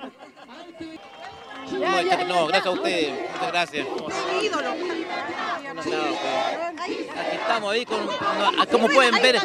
No, 1.73 2.25
no, 2.27 2.47
gracias 2.47 2.67
a 2.67 2.71
ustedes, 2.71 3.13
muchas 3.33 3.49
gracias. 3.53 3.87
ídolo. 4.43 4.71
No, 5.75 5.83
pues. 5.83 5.95
Aquí 6.81 7.37
estamos 7.37 7.73
ahí 7.73 7.85
con, 7.85 8.07
con- 8.07 8.67
como 8.71 8.89
pueden 8.89 9.15
ver, 9.21 9.39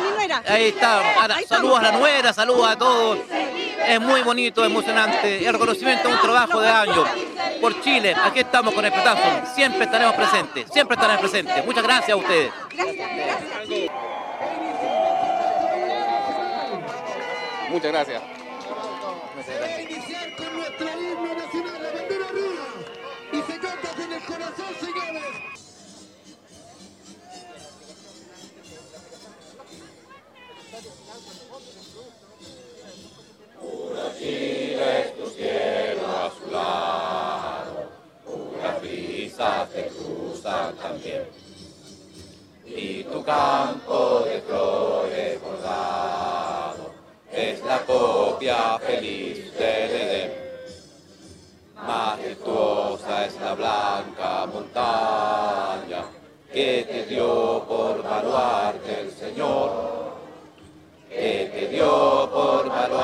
ahí 0.47 0.65
está, 0.67 1.13
Ahora, 1.21 1.35
saludos 1.47 1.79
a 1.79 1.81
la 1.83 1.91
nuera, 1.93 2.31
saludos 2.33 2.67
a 2.67 2.77
todos. 2.77 3.19
Es 3.87 3.99
muy 3.99 4.21
bonito, 4.21 4.63
emocionante, 4.63 5.45
el 5.45 5.53
reconocimiento 5.53 6.07
de 6.07 6.13
un 6.13 6.21
trabajo 6.21 6.61
de 6.61 6.69
años 6.69 7.07
por 7.59 7.81
Chile. 7.81 8.15
Aquí 8.23 8.39
estamos 8.39 8.73
con 8.73 8.85
el 8.85 8.91
petazo, 8.91 9.21
siempre 9.55 9.85
estaremos 9.85 10.15
presentes, 10.15 10.67
siempre 10.71 10.95
estaremos 10.95 11.21
presentes. 11.21 11.65
Muchas 11.65 11.83
gracias 11.83 12.11
a 12.11 12.15
ustedes. 12.15 12.51
Muchas 17.69 17.91
gracias. 17.91 18.21
Y 42.63 43.03
tu 43.05 43.23
campo 43.23 44.23
de 44.23 44.39
flores 44.41 45.41
bordado 45.41 46.91
es 47.31 47.63
la 47.65 47.79
copia 47.79 48.77
feliz 48.77 49.51
del 49.57 49.91
Edén. 49.91 50.31
Majestuosa 51.75 53.25
es 53.25 53.41
la 53.41 53.55
blanca 53.55 54.45
montaña 54.45 56.05
que 56.53 56.85
te 56.87 57.05
dio 57.07 57.65
por 57.67 58.03
baluarte 58.03 59.01
el 59.01 59.11
Señor, 59.11 59.71
que 61.09 61.49
te 61.51 61.67
dio 61.67 62.29
por 62.31 62.69
baluarte 62.69 63.00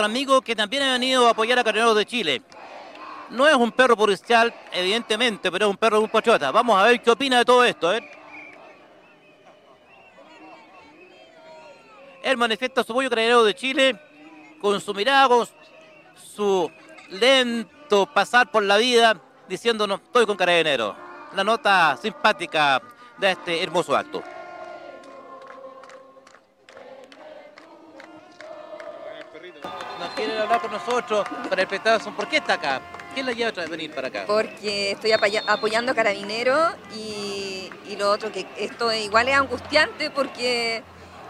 un- 0.00 0.02
nuestro 0.02 0.04
amigo 0.06 0.40
que 0.40 0.56
también 0.56 0.82
ha 0.82 0.92
venido 0.92 1.26
a 1.26 1.30
apoyar 1.30 1.58
a 1.58 1.64
Carabineros 1.64 1.96
de 1.96 2.06
Chile. 2.06 2.42
No 3.30 3.46
es 3.46 3.54
un 3.54 3.70
perro 3.70 3.96
policial, 3.96 4.52
evidentemente, 4.72 5.50
pero 5.50 5.66
es 5.66 5.70
un 5.70 5.76
perro 5.76 5.98
de 5.98 6.04
un 6.04 6.10
patriota. 6.10 6.50
Vamos 6.50 6.78
a 6.80 6.84
ver 6.84 7.00
qué 7.00 7.10
opina 7.10 7.38
de 7.38 7.44
todo 7.44 7.64
esto. 7.64 7.92
Él 12.22 12.36
manifiesta 12.36 12.82
su 12.82 12.92
apoyo 12.92 13.06
a 13.08 13.10
Carabineros 13.10 13.46
de 13.46 13.54
Chile 13.54 14.00
con 14.60 14.80
su 14.80 14.92
mirada, 14.94 15.46
su 16.34 16.70
lento 17.10 18.06
pasar 18.06 18.50
por 18.50 18.62
la 18.62 18.76
vida, 18.78 19.16
diciéndonos, 19.48 20.00
estoy 20.00 20.26
con 20.26 20.36
Carabineros. 20.36 20.96
La 21.34 21.44
nota 21.44 21.96
simpática 22.00 22.80
de 23.18 23.30
este 23.32 23.62
hermoso 23.62 23.96
acto. 23.96 24.22
No 30.20 30.26
quiere 30.26 30.42
hablar 30.42 30.60
con 30.60 30.72
nosotros 30.72 31.26
para 31.48 31.62
el 31.62 31.68
petazo. 31.68 32.10
¿Por 32.12 32.28
qué 32.28 32.38
está 32.38 32.54
acá? 32.54 32.80
¿Qué 33.14 33.22
la 33.22 33.32
lleva 33.32 33.50
a 33.62 33.66
venir 33.66 33.92
para 33.92 34.08
acá? 34.08 34.24
Porque 34.26 34.92
estoy 34.92 35.12
apoya- 35.12 35.42
apoyando 35.46 35.92
a 35.92 35.94
Carabineros 35.94 36.72
y, 36.94 37.70
y 37.88 37.96
lo 37.96 38.10
otro 38.10 38.30
que 38.30 38.46
esto 38.56 38.92
igual 38.92 39.28
es 39.28 39.36
angustiante 39.36 40.10
porque 40.10 40.82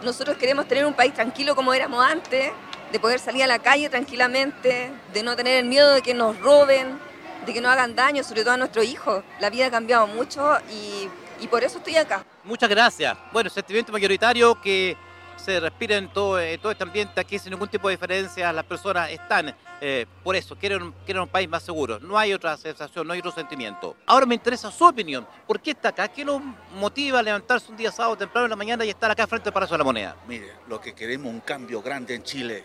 nosotros 0.03 0.37
queremos 0.37 0.67
tener 0.67 0.85
un 0.87 0.95
país 0.95 1.15
tranquilo 1.15 1.55
como 1.55 1.73
éramos 1.73 2.05
antes, 2.05 2.53
de 2.93 3.01
poder 3.01 3.19
salir 3.21 3.45
a 3.45 3.47
la 3.47 3.59
calle 3.61 3.89
tranquilamente, 3.89 4.91
de 5.13 5.23
no 5.23 5.37
tener 5.37 5.57
el 5.59 5.67
miedo 5.67 5.93
de 5.95 6.03
que 6.03 6.13
nos 6.15 6.39
roben, 6.41 6.99
de 7.47 7.53
que 7.55 7.61
nos 7.61 7.73
hagan 7.73 7.95
daño, 7.95 8.23
sobre 8.25 8.43
todo 8.43 8.55
a 8.55 8.57
nuestros 8.57 8.85
hijos. 8.85 9.23
La 9.39 9.49
vida 9.51 9.67
ha 9.67 9.71
cambiado 9.71 10.07
mucho 10.07 10.59
y, 10.71 11.09
y 11.43 11.47
por 11.49 11.63
eso 11.65 11.79
estoy 11.79 11.97
acá. 11.97 12.25
Muchas 12.45 12.69
gracias. 12.69 13.17
Bueno, 13.33 13.49
sentimiento 13.49 13.93
mayoritario 13.93 14.61
que 14.61 14.97
se 15.41 15.59
respira 15.59 15.97
en 15.97 16.09
todo, 16.09 16.39
todo 16.61 16.73
este 16.73 16.85
ambiente 16.85 17.21
aquí 17.21 17.39
sin 17.39 17.51
ningún 17.51 17.69
tipo 17.69 17.89
de 17.89 17.95
diferencia. 17.95 18.53
Las 18.53 18.65
personas 18.65 19.11
están 19.11 19.55
eh, 19.81 20.07
por 20.23 20.37
eso, 20.37 20.55
quieren, 20.57 20.93
quieren 21.05 21.23
un 21.23 21.29
país 21.29 21.49
más 21.49 21.63
seguro. 21.63 21.99
No 21.99 22.19
hay 22.19 22.33
otra 22.33 22.57
sensación, 22.57 23.07
no 23.07 23.13
hay 23.13 23.21
otro 23.21 23.33
sentimiento. 23.33 23.97
Ahora 24.07 24.27
me 24.27 24.35
interesa 24.35 24.71
su 24.71 24.85
opinión. 24.85 25.27
¿Por 25.47 25.61
qué 25.61 25.71
está 25.71 25.89
acá? 25.89 26.09
¿Qué 26.09 26.25
lo 26.25 26.39
motiva 26.79 27.19
a 27.19 27.23
levantarse 27.23 27.71
un 27.71 27.77
día 27.77 27.91
sábado 27.91 28.17
temprano 28.17 28.47
en 28.47 28.51
la 28.51 28.57
mañana 28.57 28.85
y 28.85 28.91
estar 28.91 29.11
acá 29.11 29.27
frente 29.27 29.49
al 29.49 29.53
Palacio 29.53 29.75
de 29.75 29.79
la 29.79 29.85
Moneda? 29.85 30.17
Mire, 30.29 30.53
lo 30.69 30.81
que 30.81 30.95
queremos 30.95 31.29
es 31.29 31.35
un 31.35 31.41
cambio 31.41 31.81
grande 31.81 32.15
en 32.15 32.23
Chile, 32.23 32.63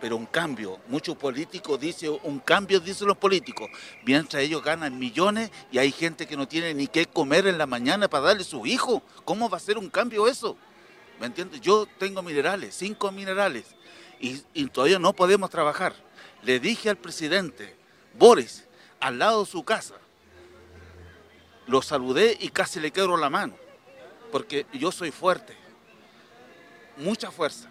pero 0.00 0.16
un 0.16 0.26
cambio. 0.26 0.78
Muchos 0.88 1.16
políticos 1.16 1.80
dicen 1.80 2.18
un 2.22 2.38
cambio, 2.40 2.80
dicen 2.80 3.08
los 3.08 3.16
políticos, 3.16 3.70
mientras 4.04 4.42
ellos 4.42 4.62
ganan 4.62 4.98
millones 4.98 5.50
y 5.72 5.78
hay 5.78 5.90
gente 5.90 6.26
que 6.26 6.36
no 6.36 6.46
tiene 6.46 6.74
ni 6.74 6.86
qué 6.86 7.06
comer 7.06 7.46
en 7.46 7.56
la 7.56 7.66
mañana 7.66 8.08
para 8.08 8.24
darle 8.24 8.42
a 8.42 8.46
sus 8.46 8.66
hijos. 8.66 9.02
¿Cómo 9.24 9.48
va 9.48 9.56
a 9.56 9.60
ser 9.60 9.78
un 9.78 9.88
cambio 9.88 10.28
eso? 10.28 10.56
¿Me 11.20 11.26
entiendes? 11.26 11.60
Yo 11.60 11.86
tengo 11.98 12.22
minerales, 12.22 12.74
cinco 12.74 13.10
minerales, 13.10 13.64
y, 14.20 14.42
y 14.54 14.66
todavía 14.66 14.98
no 14.98 15.12
podemos 15.12 15.50
trabajar. 15.50 15.94
Le 16.42 16.60
dije 16.60 16.90
al 16.90 16.96
presidente, 16.96 17.76
Boris, 18.14 18.66
al 19.00 19.18
lado 19.18 19.44
de 19.44 19.50
su 19.50 19.64
casa, 19.64 19.94
lo 21.66 21.82
saludé 21.82 22.36
y 22.40 22.48
casi 22.48 22.80
le 22.80 22.90
quebro 22.90 23.16
la 23.16 23.28
mano, 23.30 23.54
porque 24.32 24.66
yo 24.72 24.92
soy 24.92 25.10
fuerte 25.10 25.56
mucha 26.98 27.30
fuerza, 27.30 27.68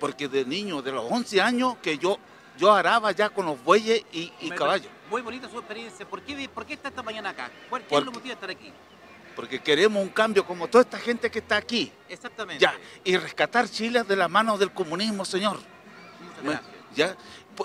porque 0.00 0.28
de 0.28 0.44
niño, 0.44 0.82
de 0.82 0.92
los 0.92 1.04
11 1.10 1.40
años, 1.40 1.76
que 1.82 1.98
yo, 1.98 2.18
yo 2.56 2.72
araba 2.72 3.12
ya 3.12 3.28
con 3.28 3.46
los 3.46 3.62
bueyes 3.62 4.02
y, 4.12 4.30
caballos, 4.50 4.88
Muy 5.10 5.22
bonita 5.22 5.48
su 5.50 5.58
experiencia. 5.58 6.08
¿Por 6.08 6.22
qué, 6.22 6.48
¿Por 6.48 6.64
qué 6.64 6.74
está 6.74 6.88
esta 6.88 7.02
mañana 7.02 7.30
acá? 7.30 7.50
¿Cuál, 7.68 7.82
¿Qué 7.82 7.88
Por- 7.88 8.04
lo 8.04 8.12
motiva 8.12 8.32
a 8.32 8.34
estar 8.34 8.50
aquí? 8.50 8.72
Porque 9.34 9.60
queremos 9.60 10.02
un 10.02 10.08
cambio 10.10 10.44
como 10.46 10.68
toda 10.68 10.82
esta 10.82 10.98
gente 10.98 11.30
que 11.30 11.40
está 11.40 11.56
aquí, 11.56 11.92
Exactamente. 12.08 12.62
ya, 12.62 12.74
y 13.04 13.16
rescatar 13.16 13.68
Chile 13.68 14.02
de 14.04 14.16
las 14.16 14.30
manos 14.30 14.58
del 14.58 14.72
comunismo, 14.72 15.24
señor. 15.24 15.58
Muchas 16.20 16.42
Me- 16.44 16.50
gracias. 16.50 16.70
Ya, 16.94 17.16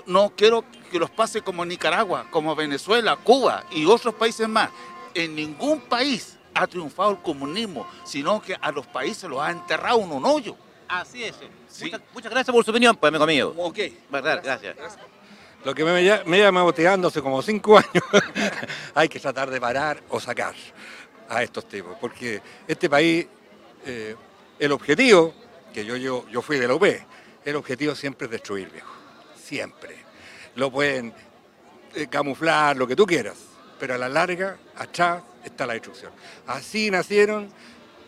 no 0.06 0.30
quiero 0.36 0.64
que 0.90 0.98
los 0.98 1.10
pase 1.10 1.42
como 1.42 1.64
Nicaragua, 1.64 2.26
como 2.30 2.54
Venezuela, 2.56 3.16
Cuba 3.16 3.64
y 3.70 3.84
otros 3.86 4.14
países 4.14 4.48
más. 4.48 4.70
En 5.14 5.34
ningún 5.34 5.80
país 5.80 6.36
ha 6.54 6.66
triunfado 6.66 7.10
el 7.12 7.18
comunismo, 7.18 7.86
sino 8.04 8.42
que 8.42 8.56
a 8.60 8.72
los 8.72 8.86
países 8.86 9.28
los 9.30 9.40
ha 9.40 9.50
enterrado 9.50 10.00
en 10.00 10.10
un 10.12 10.24
hoyo. 10.24 10.56
Así 10.88 11.22
es. 11.22 11.36
Sí. 11.68 11.84
Muchas, 11.84 12.00
muchas 12.12 12.30
gracias 12.32 12.52
por 12.52 12.64
su 12.64 12.70
opinión, 12.72 12.96
pues, 12.96 13.08
amigo 13.10 13.26
mío. 13.26 13.54
Ok. 13.56 13.78
Verdad, 14.10 14.40
gracias. 14.42 14.76
Lo 15.64 15.74
que 15.74 15.84
me, 15.84 15.92
me 16.24 16.38
llama 16.38 16.62
motivando 16.64 17.08
hace 17.08 17.20
como 17.22 17.40
cinco 17.42 17.76
años, 17.78 18.02
hay 18.94 19.08
que 19.08 19.20
tratar 19.20 19.50
de 19.50 19.60
parar 19.60 20.02
o 20.08 20.18
sacar 20.18 20.54
a 21.30 21.42
estos 21.44 21.66
tipos, 21.68 21.96
porque 22.00 22.42
este 22.66 22.90
país, 22.90 23.26
eh, 23.86 24.16
el 24.58 24.72
objetivo, 24.72 25.32
que 25.72 25.84
yo, 25.84 25.96
yo, 25.96 26.28
yo 26.28 26.42
fui 26.42 26.58
de 26.58 26.66
la 26.66 26.74
UP, 26.74 26.84
el 27.44 27.56
objetivo 27.56 27.94
siempre 27.94 28.26
es 28.26 28.32
destruir, 28.32 28.68
viejo, 28.70 28.92
siempre. 29.40 29.96
Lo 30.56 30.70
pueden 30.70 31.14
eh, 31.94 32.08
camuflar, 32.08 32.76
lo 32.76 32.86
que 32.86 32.96
tú 32.96 33.06
quieras, 33.06 33.36
pero 33.78 33.94
a 33.94 33.98
la 33.98 34.08
larga, 34.08 34.58
atrás 34.76 35.22
está 35.44 35.66
la 35.66 35.74
destrucción. 35.74 36.10
Así 36.48 36.90
nacieron, 36.90 37.48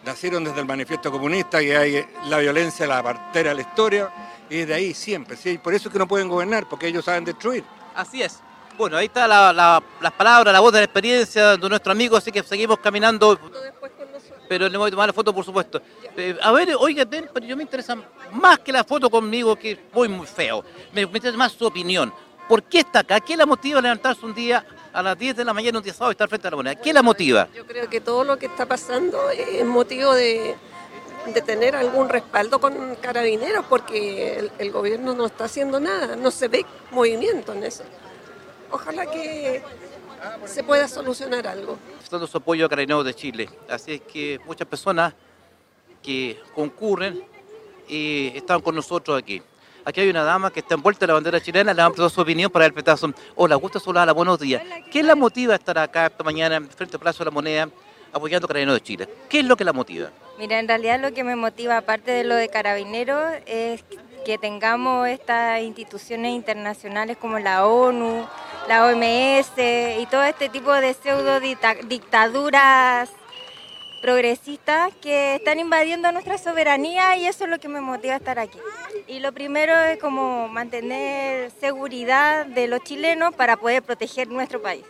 nacieron 0.05 0.43
desde 0.43 0.59
el 0.59 0.67
manifiesto 0.67 1.13
comunista, 1.13 1.61
que 1.61 1.77
hay 1.77 1.97
eh, 1.97 2.09
la 2.27 2.39
violencia, 2.39 2.89
la 2.89 3.05
partera 3.05 3.51
de 3.51 3.55
la 3.55 3.63
historia, 3.63 4.11
y 4.51 4.65
de 4.65 4.75
ahí 4.75 4.95
siempre, 4.95 5.37
¿sí? 5.37 5.59
por 5.59 5.73
eso 5.73 5.89
es 5.89 5.93
que 5.93 5.99
no 5.99 6.09
pueden 6.09 6.29
gobernar, 6.29 6.69
porque 6.69 6.89
ellos 6.89 7.05
saben 7.05 7.25
destruir. 7.25 7.63
Así 7.95 8.21
es. 8.21 8.41
Bueno, 8.79 8.97
ahí 8.97 9.07
está 9.07 9.29
la- 9.29 9.53
la- 9.53 9.83
las 10.01 10.13
palabras, 10.13 10.53
la 10.53 10.61
voz 10.61 10.73
de 10.73 10.81
la 10.81 10.85
experiencia 10.85 11.57
de 11.57 11.69
nuestro 11.69 11.93
amigo, 11.93 12.17
así 12.17 12.33
que 12.33 12.43
seguimos 12.43 12.79
caminando. 12.79 13.39
Pero 14.49 14.69
le 14.69 14.77
voy 14.77 14.89
a 14.89 14.91
tomar 14.91 15.09
la 15.09 15.13
foto, 15.13 15.33
por 15.35 15.45
supuesto. 15.45 15.81
Eh, 16.17 16.37
a 16.43 16.53
ver, 16.53 16.75
oiga, 16.79 17.05
ven, 17.05 17.29
pero 17.33 17.47
yo 17.47 17.57
me 17.57 17.63
interesa 17.63 17.97
más 18.33 18.59
que 18.59 18.73
la 18.73 18.85
foto 18.85 19.09
conmigo, 19.09 19.57
que 19.57 19.73
es 19.73 19.79
muy, 19.93 20.09
muy 20.09 20.27
feo. 20.27 20.65
Me, 20.93 21.07
me 21.07 21.13
interesa 21.19 21.37
más 21.39 21.53
su 21.53 21.67
opinión. 21.67 22.13
¿Por 22.49 22.63
qué 22.65 22.81
está 22.81 23.01
acá? 23.01 23.21
¿Qué 23.21 23.37
la 23.37 23.47
motiva 23.47 23.79
a 23.79 23.83
levantarse 23.83 24.27
un 24.27 24.35
día 24.35 24.65
a 24.93 25.03
las 25.03 25.17
10 25.19 25.37
de 25.37 25.45
la 25.45 25.55
mañana, 25.55 25.79
un 25.79 25.85
día 25.85 25.95
sábado, 25.95 26.11
y 26.11 26.15
estar 26.15 26.29
frente 26.29 26.49
a 26.49 26.51
la 26.51 26.57
moneda? 26.57 26.75
¿Qué 26.75 26.93
la 26.93 27.03
motiva? 27.03 27.49
Yo 27.55 27.65
creo 27.67 27.89
que 27.89 28.01
todo 28.01 28.25
lo 28.25 28.37
que 28.37 28.47
está 28.47 28.67
pasando 28.67 29.31
es 29.31 29.65
motivo 29.65 30.13
de, 30.13 30.55
de 31.33 31.41
tener 31.43 31.75
algún 31.77 32.09
respaldo 32.11 32.59
con 32.61 32.97
carabineros 32.97 33.65
porque 33.71 34.39
el, 34.39 34.53
el 34.59 34.71
gobierno 34.71 35.15
no 35.15 35.27
está 35.27 35.45
haciendo 35.45 35.81
nada, 35.81 36.17
no 36.17 36.31
se 36.31 36.49
ve 36.49 36.67
movimiento 36.91 37.53
en 37.55 37.65
eso. 37.65 37.85
Ojalá 38.73 39.07
que 39.07 39.63
se 40.47 40.65
pueda 40.65 40.89
solucionar 40.89 41.47
algo. 41.47 41.79
dando 42.11 42.27
su 42.27 42.39
apoyo 42.39 42.67
a 42.67 42.69
Carabineros 42.69 43.05
de 43.05 43.15
Chile. 43.15 43.49
Así 43.69 43.95
es 43.95 44.01
que 44.01 44.41
muchas 44.47 44.67
personas 44.67 45.15
que 46.03 46.41
concurren 46.55 47.23
y 47.89 48.33
están 48.35 48.61
con 48.61 48.75
nosotros 48.75 49.19
aquí. 49.19 49.43
Aquí 49.85 50.01
hay 50.01 50.11
una 50.11 50.23
dama 50.23 50.51
que 50.53 50.61
está 50.61 50.75
envuelta 50.75 51.05
en 51.05 51.09
la 51.09 51.15
bandera 51.15 51.41
chilena, 51.41 51.75
le 51.75 51.83
han 51.83 51.93
dado 51.93 52.09
su 52.09 52.21
opinión 52.21 52.51
para 52.51 52.67
el 52.67 52.73
petazo. 52.73 53.13
Hola, 53.35 53.57
gusto 53.57 53.81
saludar, 53.81 54.13
buenos 54.15 54.39
días. 54.39 54.63
¿Qué 54.91 55.03
la 55.03 55.15
motiva 55.15 55.55
a 55.55 55.57
estar 55.57 55.77
acá 55.79 56.07
esta 56.07 56.23
mañana 56.23 56.61
frente 56.61 56.97
al 56.97 57.01
Plazo 57.01 57.25
de 57.25 57.25
la 57.27 57.31
Moneda 57.33 57.69
apoyando 58.13 58.47
a 58.47 58.49
Carabineros 58.49 58.77
de 58.77 58.83
Chile? 58.83 59.09
¿Qué 59.29 59.41
es 59.41 59.45
lo 59.45 59.57
que 59.57 59.65
la 59.65 59.73
motiva? 59.73 60.11
Mira, 60.39 60.59
en 60.59 60.69
realidad 60.69 61.01
lo 61.01 61.13
que 61.13 61.25
me 61.25 61.37
motiva, 61.37 61.77
aparte 61.79 62.11
de 62.11 62.25
lo 62.25 62.35
de 62.35 62.49
carabineros, 62.49 63.23
es 63.47 63.85
que 64.25 64.39
tengamos 64.39 65.09
estas 65.09 65.61
instituciones 65.63 66.33
internacionales 66.33 67.17
como 67.17 67.39
la 67.39 67.67
ONU, 67.67 68.27
la 68.69 68.87
OMS 68.87 69.53
y 70.01 70.07
todo 70.07 70.23
este 70.25 70.49
tipo 70.49 70.73
de 70.73 70.95
pseudo 70.95 71.41
dicta- 71.41 71.75
dictaduras 71.85 73.11
progresistas 74.01 74.93
que 75.01 75.37
están 75.37 75.59
invadiendo 75.61 76.11
nuestra 76.11 76.37
soberanía 76.39 77.17
y 77.17 77.27
eso 77.27 77.45
es 77.45 77.51
lo 77.51 77.59
que 77.59 77.69
me 77.69 77.81
motiva 77.81 78.15
a 78.15 78.17
estar 78.17 78.39
aquí. 78.39 78.59
Y 79.07 79.21
lo 79.21 79.33
primero 79.33 79.73
es 79.79 79.99
como 79.99 80.49
mantener 80.49 81.51
seguridad 81.61 82.47
de 82.47 82.67
los 82.67 82.81
chilenos 82.83 83.35
para 83.35 83.57
poder 83.57 83.83
proteger 83.83 84.29
nuestro 84.29 84.61
país. 84.61 84.85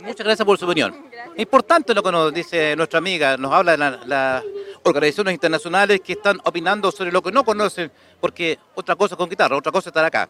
Muchas 0.00 0.26
gracias 0.26 0.44
por 0.44 0.58
su 0.58 0.66
opinión. 0.66 0.94
Es 1.34 1.42
importante 1.42 1.94
lo 1.94 2.02
que 2.02 2.12
nos 2.12 2.32
dice 2.34 2.74
nuestra 2.76 2.98
amiga, 2.98 3.36
nos 3.36 3.52
habla 3.52 3.72
de 3.72 3.78
la- 3.78 4.00
las 4.04 4.44
organizaciones 4.82 5.34
internacionales 5.34 6.00
que 6.00 6.12
están 6.14 6.38
opinando 6.44 6.90
sobre 6.90 7.12
lo 7.12 7.22
que 7.22 7.32
no 7.32 7.44
conocen, 7.44 7.90
porque 8.20 8.58
otra 8.74 8.94
cosa 8.96 9.14
es 9.14 9.18
conquistar, 9.18 9.52
otra 9.52 9.72
cosa 9.72 9.84
es 9.88 9.92
estar 9.92 10.04
acá. 10.04 10.28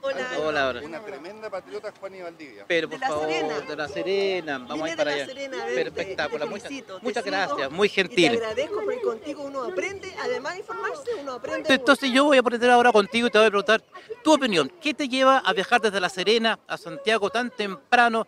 Hola. 0.00 0.28
Hola, 0.38 0.68
hola. 0.68 0.80
Una 0.82 1.00
tremenda 1.00 1.50
patriota 1.50 1.92
Juan 1.98 2.14
y 2.14 2.22
Valdivia. 2.22 2.64
Pero 2.68 2.88
por 2.88 3.00
De 3.00 3.06
favor, 3.06 3.28
Serena. 3.28 3.60
de 3.60 3.76
la 3.76 3.88
Serena, 3.88 4.58
vamos 4.58 4.88
a 4.88 4.90
ir 4.90 4.96
para 4.96 5.10
de 5.10 5.16
La 5.18 5.22
allá. 5.24 5.32
Serena 5.34 5.66
Espectacular, 5.68 6.48
muchas, 6.48 6.72
muchas 7.02 7.24
gracias, 7.24 7.70
muy 7.70 7.86
Y 7.86 7.90
te 7.90 7.94
gentil. 7.94 8.32
agradezco 8.36 8.80
porque 8.84 9.00
contigo 9.02 9.42
uno 9.42 9.64
aprende, 9.64 10.14
además 10.22 10.52
de 10.54 10.58
informarse, 10.60 11.14
uno 11.20 11.32
aprende. 11.32 11.74
Entonces 11.74 12.12
yo 12.12 12.24
voy 12.24 12.36
a 12.36 12.40
aprender 12.40 12.70
ahora 12.70 12.92
contigo 12.92 13.26
y 13.26 13.30
te 13.30 13.38
voy 13.38 13.48
a 13.48 13.50
preguntar 13.50 13.82
tu 14.22 14.34
opinión. 14.34 14.70
¿Qué 14.80 14.94
te 14.94 15.08
lleva 15.08 15.38
a 15.38 15.52
viajar 15.52 15.80
desde 15.80 16.00
La 16.00 16.08
Serena 16.08 16.58
a 16.68 16.78
Santiago 16.78 17.28
tan 17.30 17.50
temprano? 17.50 18.26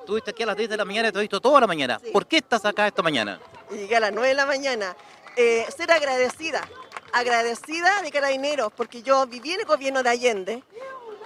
Estuviste 0.00 0.30
aquí 0.30 0.42
a 0.42 0.46
las 0.46 0.56
10 0.56 0.70
de 0.70 0.76
la 0.78 0.84
mañana 0.86 1.08
y 1.08 1.12
te 1.12 1.18
he 1.18 1.20
visto 1.20 1.40
toda 1.40 1.60
la 1.60 1.66
mañana. 1.66 2.00
¿Por 2.12 2.26
qué 2.26 2.38
estás 2.38 2.64
acá 2.64 2.86
esta 2.86 3.02
mañana? 3.02 3.38
Llegué 3.70 3.96
a 3.96 4.00
las 4.00 4.12
9 4.12 4.28
de 4.28 4.34
la 4.34 4.46
mañana. 4.46 4.96
Eh, 5.36 5.66
ser 5.76 5.92
agradecida, 5.92 6.66
agradecida 7.12 8.02
de 8.02 8.10
carabineros, 8.10 8.72
porque 8.74 9.02
yo 9.02 9.26
viví 9.26 9.52
en 9.52 9.60
el 9.60 9.66
gobierno 9.66 10.02
de 10.02 10.08
Allende, 10.10 10.62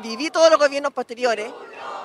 viví 0.01 0.31
todos 0.31 0.51
los 0.51 0.59
gobiernos 0.59 0.93
posteriores, 0.93 1.53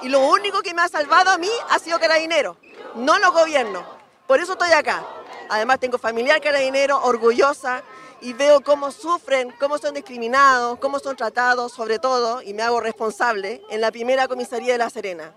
y 0.01 0.09
lo 0.09 0.19
único 0.19 0.61
que 0.61 0.73
me 0.73 0.81
ha 0.81 0.87
salvado 0.87 1.31
a 1.31 1.37
mí 1.37 1.49
ha 1.69 1.79
sido 1.79 1.99
carabineros, 1.99 2.57
no 2.95 3.17
los 3.19 3.31
gobiernos. 3.31 3.83
Por 4.27 4.39
eso 4.39 4.53
estoy 4.53 4.71
acá. 4.71 5.03
Además 5.49 5.79
tengo 5.79 5.97
familiar 5.97 6.39
carabinero, 6.39 7.01
orgullosa, 7.03 7.81
y 8.21 8.33
veo 8.33 8.61
cómo 8.61 8.91
sufren, 8.91 9.51
cómo 9.59 9.77
son 9.77 9.93
discriminados, 9.93 10.77
cómo 10.79 10.99
son 10.99 11.15
tratados, 11.15 11.71
sobre 11.71 11.99
todo, 11.99 12.41
y 12.41 12.53
me 12.53 12.61
hago 12.61 12.81
responsable, 12.81 13.63
en 13.69 13.81
la 13.81 13.91
primera 13.91 14.27
comisaría 14.27 14.73
de 14.73 14.77
La 14.77 14.89
Serena. 14.89 15.33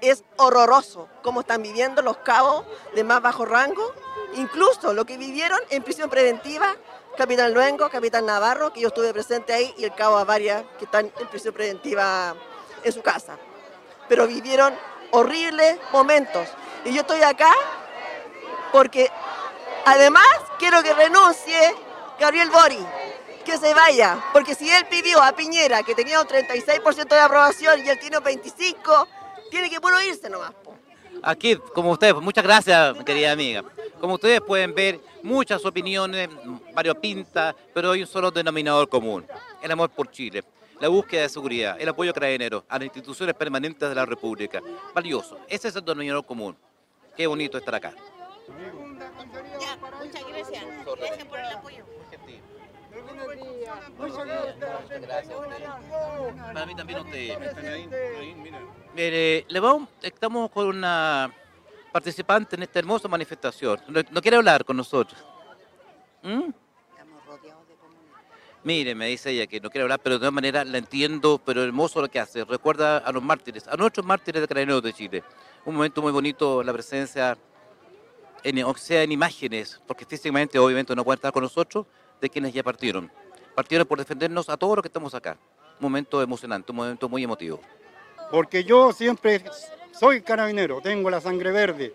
Es 0.00 0.22
horroroso 0.36 1.08
cómo 1.22 1.40
están 1.40 1.62
viviendo 1.62 2.02
los 2.02 2.18
cabos 2.18 2.66
de 2.94 3.02
más 3.04 3.22
bajo 3.22 3.46
rango, 3.46 3.92
incluso 4.34 4.92
lo 4.92 5.06
que 5.06 5.16
vivieron 5.16 5.58
en 5.70 5.82
prisión 5.82 6.10
preventiva, 6.10 6.76
Capitán 7.16 7.54
Luengo, 7.54 7.88
Capitán 7.88 8.26
Navarro, 8.26 8.72
que 8.72 8.80
yo 8.80 8.88
estuve 8.88 9.12
presente 9.12 9.52
ahí, 9.52 9.74
y 9.78 9.84
el 9.84 9.94
cabo 9.94 10.18
Avaria, 10.18 10.64
que 10.78 10.84
están 10.84 11.10
en 11.18 11.26
prisión 11.28 11.54
preventiva 11.54 12.34
en 12.84 12.92
su 12.92 13.02
casa. 13.02 13.38
Pero 14.08 14.26
vivieron 14.26 14.74
horribles 15.10 15.78
momentos. 15.92 16.48
Y 16.84 16.92
yo 16.92 17.00
estoy 17.00 17.22
acá 17.22 17.52
porque 18.70 19.10
además 19.84 20.26
quiero 20.58 20.82
que 20.82 20.92
renuncie 20.92 21.74
Gabriel 22.20 22.50
Bori, 22.50 22.84
que 23.44 23.56
se 23.56 23.72
vaya, 23.72 24.22
porque 24.32 24.54
si 24.54 24.68
él 24.70 24.86
pidió 24.90 25.22
a 25.22 25.32
Piñera 25.32 25.82
que 25.82 25.94
tenía 25.94 26.20
un 26.20 26.26
36% 26.26 27.08
de 27.08 27.20
aprobación 27.20 27.84
y 27.84 27.88
él 27.88 27.98
tiene 27.98 28.18
un 28.18 28.24
25%, 28.24 29.06
Tiene 29.50 29.70
que 29.70 29.80
puro 29.80 30.00
irse 30.02 30.28
nomás. 30.28 30.52
Aquí, 31.22 31.56
como 31.56 31.92
ustedes, 31.92 32.14
muchas 32.16 32.44
gracias, 32.44 32.96
querida 33.04 33.32
amiga. 33.32 33.64
Como 34.00 34.14
ustedes 34.14 34.40
pueden 34.40 34.74
ver, 34.74 35.00
muchas 35.22 35.64
opiniones, 35.64 36.28
variopintas, 36.74 37.54
pero 37.72 37.92
hay 37.92 38.02
un 38.02 38.06
solo 38.06 38.30
denominador 38.30 38.88
común, 38.88 39.26
el 39.62 39.70
amor 39.70 39.90
por 39.90 40.10
Chile, 40.10 40.44
la 40.80 40.88
búsqueda 40.88 41.22
de 41.22 41.28
seguridad, 41.28 41.76
el 41.80 41.88
apoyo 41.88 42.12
carabinero 42.12 42.64
a 42.68 42.78
las 42.78 42.84
instituciones 42.84 43.34
permanentes 43.34 43.88
de 43.88 43.94
la 43.94 44.04
República. 44.04 44.60
Valioso, 44.94 45.38
ese 45.48 45.68
es 45.68 45.76
el 45.76 45.84
denominador 45.84 46.24
común. 46.26 46.56
Qué 47.16 47.26
bonito 47.26 47.56
estar 47.58 47.74
acá. 47.74 47.94
Muchas 49.98 50.26
gracias. 50.28 50.64
Gracias 50.98 51.24
por 51.24 51.38
el 51.38 51.46
apoyo. 51.46 51.84
Para 56.52 56.66
mí 56.66 56.74
también 56.74 57.00
usted. 57.00 57.38
Mire, 58.94 59.44
le 59.48 59.60
vamos, 59.60 59.88
estamos 60.02 60.50
con 60.50 60.66
una 60.66 61.32
participante 61.96 62.56
en 62.56 62.62
esta 62.62 62.78
hermosa 62.78 63.08
manifestación. 63.08 63.80
¿No, 63.88 64.02
no 64.10 64.20
quiere 64.20 64.36
hablar 64.36 64.66
con 64.66 64.76
nosotros? 64.76 65.18
¿Mm? 66.22 66.50
Mire, 68.64 68.94
me 68.94 69.06
dice 69.06 69.30
ella 69.30 69.46
que 69.46 69.60
no 69.60 69.70
quiere 69.70 69.84
hablar, 69.84 70.00
pero 70.02 70.16
de 70.16 70.18
todas 70.18 70.34
maneras 70.34 70.66
la 70.66 70.76
entiendo, 70.76 71.40
pero 71.42 71.62
hermoso 71.62 72.02
lo 72.02 72.08
que 72.10 72.20
hace. 72.20 72.44
Recuerda 72.44 72.98
a 72.98 73.12
los 73.12 73.22
mártires, 73.22 73.66
a 73.66 73.76
nuestros 73.76 74.04
mártires 74.04 74.42
de 74.42 74.48
Carabineros 74.48 74.82
de 74.82 74.92
Chile. 74.92 75.24
Un 75.64 75.76
momento 75.76 76.02
muy 76.02 76.12
bonito, 76.12 76.62
la 76.62 76.72
presencia, 76.74 77.38
en, 78.42 78.62
o 78.64 78.76
sea, 78.76 79.02
en 79.02 79.12
imágenes, 79.12 79.80
porque 79.86 80.04
físicamente 80.04 80.58
obviamente 80.58 80.94
no 80.94 81.02
pueden 81.02 81.16
estar 81.16 81.32
con 81.32 81.44
nosotros, 81.44 81.86
de 82.20 82.28
quienes 82.28 82.52
ya 82.52 82.62
partieron. 82.62 83.10
Partieron 83.54 83.86
por 83.86 83.96
defendernos 83.96 84.50
a 84.50 84.58
todos 84.58 84.76
los 84.76 84.82
que 84.82 84.88
estamos 84.88 85.14
acá. 85.14 85.38
Un 85.80 85.84
momento 85.84 86.20
emocionante, 86.20 86.72
un 86.72 86.76
momento 86.76 87.08
muy 87.08 87.24
emotivo. 87.24 87.58
Porque 88.30 88.64
yo 88.64 88.92
siempre 88.92 89.42
soy 89.92 90.20
carabinero, 90.22 90.80
tengo 90.80 91.08
la 91.10 91.20
sangre 91.20 91.52
verde. 91.52 91.92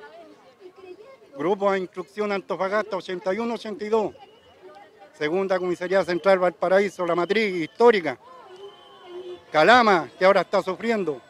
Grupo 1.38 1.72
de 1.72 1.80
Instrucción 1.80 2.32
Antofagasta 2.32 2.98
81-82. 2.98 4.14
Segunda 5.18 5.60
Comisaría 5.60 6.04
Central 6.04 6.40
Valparaíso, 6.40 7.06
la 7.06 7.16
matriz 7.16 7.54
histórica. 7.54 8.18
Calama, 9.52 10.10
que 10.18 10.26
ahora 10.26 10.42
está 10.42 10.62
sufriendo. 10.62 11.22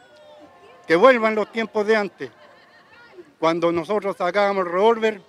Que 0.86 0.96
vuelvan 0.96 1.34
los 1.34 1.50
tiempos 1.52 1.86
de 1.86 1.96
antes. 1.96 2.30
Cuando 3.38 3.72
nosotros 3.72 4.16
sacábamos 4.16 4.66
el 4.66 4.72
revólver, 4.72 5.20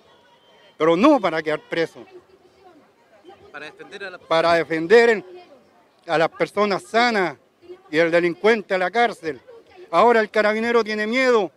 pero 0.76 0.96
no 0.96 1.20
para 1.20 1.42
quedar 1.42 1.60
presos, 1.60 2.04
Para 3.50 3.66
defender 3.66 4.04
a 4.04 4.10
la 4.10 4.18
para 4.18 4.54
defender 4.54 5.24
a 6.06 6.18
las 6.18 6.28
personas 6.28 6.82
sanas 6.82 7.36
y 7.90 7.98
el 7.98 8.10
delincuente 8.10 8.74
a 8.74 8.78
la 8.78 8.90
cárcel. 8.90 9.40
Ahora 9.94 10.18
el 10.18 10.28
carabinero 10.28 10.82
tiene 10.82 11.06
miedo 11.06 11.52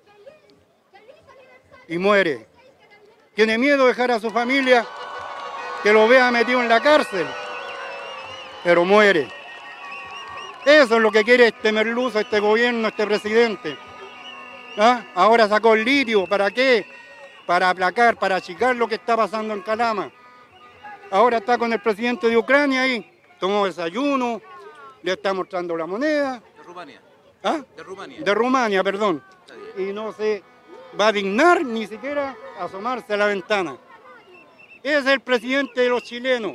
y 1.88 1.98
muere. 1.98 2.46
Tiene 3.34 3.58
miedo 3.58 3.82
de 3.82 3.88
dejar 3.88 4.12
a 4.12 4.20
su 4.20 4.30
familia 4.30 4.86
que 5.82 5.92
lo 5.92 6.08
vea 6.08 6.30
metido 6.30 6.62
en 6.62 6.70
la 6.70 6.80
cárcel, 6.80 7.26
pero 8.64 8.86
muere. 8.86 9.28
Eso 10.64 10.98
es 10.98 11.02
lo 11.02 11.12
que 11.12 11.24
quiere 11.24 11.48
este 11.48 11.72
merluzo, 11.72 12.20
este 12.20 12.40
gobierno, 12.40 12.90
este 12.90 13.08
presidente. 13.08 13.76
¿Ah? 14.78 15.04
Ahora 15.16 15.48
sacó 15.48 15.74
el 15.74 15.84
litio, 15.84 16.28
¿para 16.28 16.52
qué? 16.52 16.86
Para 17.48 17.72
aplacar, 17.72 18.18
para 18.18 18.36
achicar 18.36 18.76
lo 18.76 18.88
que 18.88 18.96
está 18.96 19.18
pasando 19.18 19.56
en 19.56 19.64
Calama. 19.64 20.12
Ahora 21.10 21.38
está 21.38 21.58
con 21.58 21.74
el 21.74 21.82
presidente 21.82 22.30
de 22.30 22.38
Ucrania 22.38 22.84
ahí, 22.84 23.20
tomó 23.40 23.66
desayuno, 23.66 24.40
le 25.02 25.14
está 25.14 25.34
mostrando 25.34 25.76
la 25.76 25.88
moneda. 25.88 26.34
de 26.56 26.64
Rumania. 26.64 27.07
¿Ah? 27.44 27.62
De 27.76 27.84
Rumania. 27.84 28.22
De 28.22 28.34
Rumania, 28.34 28.84
perdón. 28.84 29.24
Y 29.78 29.94
no 29.94 30.12
se 30.12 30.44
va 31.00 31.08
a 31.08 31.12
dignar 31.12 31.64
ni 31.64 31.86
siquiera 31.88 32.36
asomarse 32.60 33.14
a 33.14 33.18
la 33.18 33.28
ventana. 33.28 33.78
Es 34.84 35.06
el 35.06 35.20
presidente 35.22 35.82
de 35.82 35.90
los 35.90 36.04
chilenos, 36.04 36.54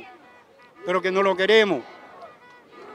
pero 0.85 1.01
que 1.01 1.11
no 1.11 1.21
lo 1.21 1.35
queremos, 1.35 1.83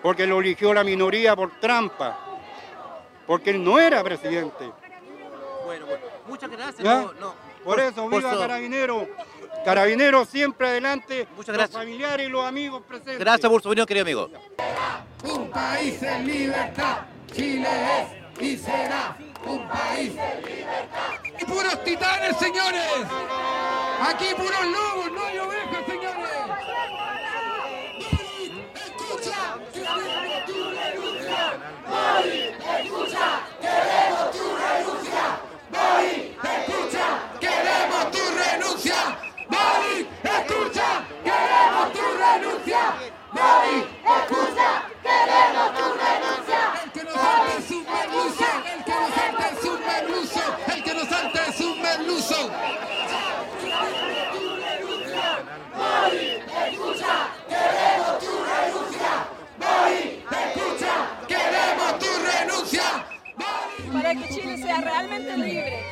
porque 0.02 0.26
lo 0.26 0.40
eligió 0.40 0.74
la 0.74 0.84
minoría 0.84 1.34
por 1.36 1.58
trampa, 1.60 2.18
porque 3.26 3.50
él 3.50 3.62
no 3.64 3.78
era 3.78 4.02
presidente. 4.02 4.70
Bueno, 5.64 5.86
bueno. 5.86 6.04
Muchas 6.26 6.50
gracias. 6.50 6.80
No, 6.80 7.12
no. 7.14 7.34
Por 7.64 7.80
eso, 7.80 8.08
viva 8.08 8.32
su- 8.32 8.38
Carabinero. 8.38 9.06
Carabinero 9.64 10.24
siempre 10.24 10.68
adelante, 10.68 11.26
Muchas 11.36 11.48
los 11.48 11.56
gracias. 11.58 11.78
familiares 11.80 12.26
y 12.28 12.30
los 12.30 12.44
amigos 12.44 12.82
presentes. 12.86 13.18
Gracias 13.18 13.50
por 13.50 13.60
su 13.62 13.68
opinión, 13.68 13.86
querido 13.86 14.02
amigo. 14.04 14.30
Un 15.24 15.50
país 15.50 16.02
en 16.02 16.26
libertad, 16.26 16.98
Chile 17.32 17.68
es 17.68 18.42
y 18.42 18.56
será 18.56 19.16
un 19.44 19.68
país 19.68 20.12
en 20.16 20.44
libertad. 20.44 21.12
Y 21.40 21.44
puros 21.44 21.84
titanes, 21.84 22.36
señores. 22.38 23.06
Aquí 24.08 24.26
puros 24.36 24.66
lobos, 24.66 25.12
no 25.12 25.24
hay 25.24 25.38
ovejas, 25.38 25.84
señores. 25.86 26.28
Escucha, 28.74 29.56
queremos 29.72 30.44
tu 30.46 30.70
renuncia. 30.70 31.40
Mari, 31.88 32.38
escucha, 32.78 33.40
queremos 33.60 34.30
tu 34.32 34.44
renuncia. 34.56 35.24
Mari, 35.70 36.36
escucha, 36.42 37.06
queremos 37.40 38.10
tu 38.12 38.22
renuncia. 38.38 39.00
Mari, 39.48 40.08
escucha, 40.22 40.88
queremos 41.24 41.92
tu 41.92 42.04
renuncia. 42.22 42.82
Mari, 43.32 43.76
escucha, 44.16 44.68
queremos 45.02 45.68
tu 45.74 45.84
renuncia. 45.98 46.62
El 46.84 46.90
que 46.92 47.02
no 47.04 47.12
salte 47.14 47.52
es 47.58 47.70
un 47.70 47.84
merluzo, 47.84 48.48
el 48.74 48.84
que 48.84 48.94
no 48.94 49.08
salte 49.14 49.44
es 49.52 49.64
un 49.64 49.80
merluzo, 49.86 50.42
el 50.68 50.82
que 50.84 50.94
no 50.94 51.04
salte 51.04 51.40
es 51.48 51.60
un 51.60 51.82
merluzo. 52.46 52.78
Mari, 55.76 56.42
escucha, 56.70 57.30
queremos 57.48 58.18
tu 58.20 58.32
renuncia. 58.44 59.12
Mari, 59.58 60.24
escucha, 60.44 60.92
queremos 61.26 61.98
tu 61.98 62.10
renuncia. 62.30 62.88
Para 63.92 64.14
que 64.14 64.28
Chile 64.28 64.56
sea 64.58 64.80
realmente 64.80 65.36
libre, 65.36 65.82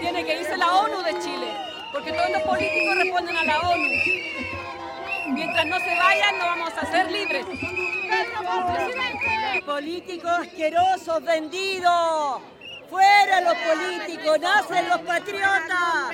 tiene 0.00 0.24
que 0.24 0.40
irse 0.40 0.56
la 0.56 0.72
ONU 0.80 1.02
de 1.02 1.18
Chile, 1.20 1.48
porque 1.92 2.12
todos 2.12 2.30
los 2.30 2.42
políticos 2.42 2.96
responden 2.96 3.36
a 3.36 3.44
la 3.44 3.60
ONU. 3.60 3.88
Mientras 5.28 5.66
no 5.66 5.78
se 5.78 5.94
vayan, 5.94 6.38
no 6.38 6.44
vamos 6.44 6.72
a 6.76 6.86
ser 6.90 7.10
libres. 7.10 7.46
Políticos 9.64 10.30
asquerosos, 10.30 11.22
vendidos. 11.22 12.42
Fuera 12.92 13.40
los 13.40 13.54
políticos, 13.54 14.38
nacen 14.38 14.86
los 14.90 15.00
patriotas. 15.00 16.10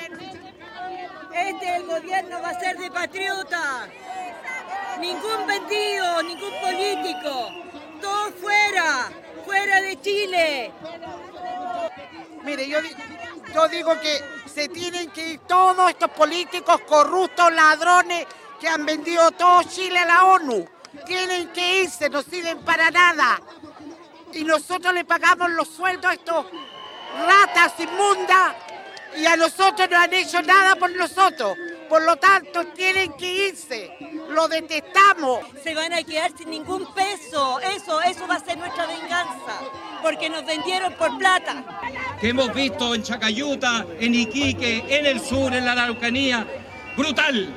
Este 1.34 1.76
el 1.76 1.86
gobierno 1.86 2.40
va 2.40 2.50
a 2.50 2.60
ser 2.60 2.78
de 2.78 2.88
patriotas. 2.88 3.88
Ningún 5.00 5.44
vendido, 5.44 6.22
ningún 6.22 6.52
político. 6.60 7.50
Todo 8.00 8.30
fuera, 8.40 9.10
fuera 9.44 9.82
de 9.82 10.00
Chile. 10.00 10.72
Mire, 12.44 12.68
yo, 12.68 12.78
yo 13.52 13.68
digo 13.68 13.98
que 14.00 14.22
se 14.46 14.68
tienen 14.68 15.10
que 15.10 15.30
ir 15.30 15.40
todos 15.48 15.90
estos 15.90 16.10
políticos 16.12 16.80
corruptos, 16.86 17.52
ladrones, 17.52 18.24
que 18.60 18.68
han 18.68 18.86
vendido 18.86 19.32
todo 19.32 19.64
Chile 19.64 19.98
a 19.98 20.06
la 20.06 20.24
ONU. 20.26 20.64
Tienen 21.04 21.48
que 21.48 21.82
irse, 21.82 22.08
no 22.08 22.22
sirven 22.22 22.64
para 22.64 22.88
nada. 22.92 23.40
Y 24.34 24.44
nosotros 24.44 24.94
le 24.94 25.04
pagamos 25.04 25.50
los 25.50 25.68
sueldos 25.68 26.10
a 26.10 26.14
estos 26.14 26.46
ratas 27.26 27.72
inmundas 27.78 28.54
y 29.16 29.26
a 29.26 29.36
nosotros 29.36 29.88
no 29.90 29.98
han 29.98 30.12
hecho 30.12 30.42
nada 30.42 30.76
por 30.76 30.94
nosotros. 30.94 31.56
Por 31.88 32.02
lo 32.02 32.16
tanto, 32.16 32.66
tienen 32.66 33.12
que 33.14 33.48
irse. 33.48 33.90
Lo 34.28 34.46
detestamos. 34.46 35.40
Se 35.64 35.74
van 35.74 35.92
a 35.94 36.02
quedar 36.02 36.30
sin 36.36 36.50
ningún 36.50 36.86
peso. 36.92 37.58
Eso, 37.60 38.02
eso 38.02 38.26
va 38.28 38.34
a 38.34 38.40
ser 38.44 38.58
nuestra 38.58 38.86
venganza. 38.86 39.60
Porque 40.02 40.28
nos 40.28 40.44
vendieron 40.44 40.92
por 40.94 41.16
plata. 41.16 41.64
que 42.20 42.28
hemos 42.28 42.52
visto 42.52 42.94
en 42.94 43.02
Chacayuta, 43.02 43.86
en 43.98 44.14
Iquique, 44.14 44.84
en 44.88 45.06
el 45.06 45.20
sur, 45.20 45.54
en 45.54 45.64
la 45.64 45.72
Araucanía, 45.72 46.46
brutal. 46.96 47.48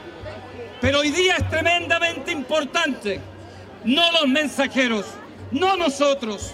Pero 0.80 1.00
hoy 1.00 1.12
día 1.12 1.36
es 1.36 1.48
tremendamente 1.50 2.32
importante, 2.32 3.20
no 3.84 4.12
los 4.14 4.28
mensajeros, 4.28 5.06
no 5.52 5.78
nosotros. 5.78 6.54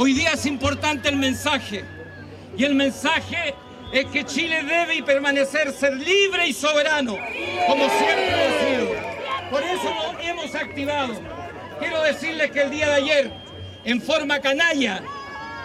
Hoy 0.00 0.12
día 0.12 0.34
es 0.34 0.46
importante 0.46 1.08
el 1.08 1.16
mensaje. 1.16 1.84
Y 2.56 2.62
el 2.62 2.76
mensaje 2.76 3.52
es 3.92 4.06
que 4.06 4.24
Chile 4.24 4.62
debe 4.62 4.94
y 4.94 5.02
permanecer 5.02 5.72
ser 5.72 5.92
libre 5.94 6.46
y 6.46 6.52
soberano, 6.52 7.18
como 7.66 7.88
siempre 7.88 8.32
ha 8.32 8.60
sido. 8.64 9.50
Por 9.50 9.60
eso 9.60 9.92
lo 9.92 10.20
hemos 10.20 10.54
activado. 10.54 11.14
Quiero 11.80 12.00
decirles 12.04 12.52
que 12.52 12.62
el 12.62 12.70
día 12.70 12.86
de 12.90 12.94
ayer, 12.94 13.32
en 13.82 14.00
forma 14.00 14.38
canalla, 14.38 15.02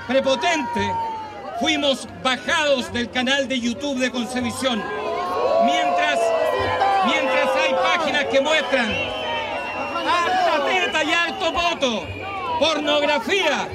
prepotente, 0.08 0.92
fuimos 1.60 2.08
bajados 2.24 2.92
del 2.92 3.12
canal 3.12 3.48
de 3.48 3.60
YouTube 3.60 4.00
de 4.00 4.10
Concevisión. 4.10 4.84
Mientras, 5.64 6.20
mientras 7.06 7.50
hay 7.56 7.74
páginas 7.76 8.26
que 8.26 8.42
muestran 8.42 8.92
harta 10.08 10.66
teta 10.66 11.04
y 11.04 11.14
harto 11.14 11.52
voto, 11.52 12.08
pornografía. 12.60 13.68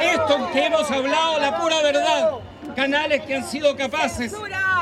Esto 0.00 0.50
que 0.52 0.66
hemos 0.66 0.90
hablado, 0.90 1.40
la 1.40 1.58
pura 1.60 1.82
verdad. 1.82 2.30
Canales 2.74 3.22
que 3.22 3.34
han 3.36 3.44
sido 3.44 3.76
capaces 3.76 4.32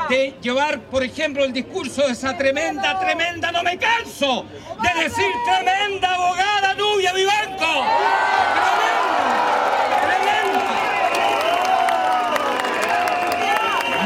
de 0.09 0.35
llevar, 0.41 0.79
por 0.81 1.03
ejemplo, 1.03 1.43
el 1.45 1.53
discurso 1.53 2.01
de 2.01 2.11
esa 2.11 2.37
tremenda, 2.37 2.99
tremenda, 2.99 3.51
no 3.51 3.63
me 3.63 3.77
canso 3.77 4.45
de 4.81 5.03
decir 5.03 5.25
tremenda 5.45 6.13
abogada 6.13 6.73
Nubia 6.73 7.13
Vivanco. 7.13 7.85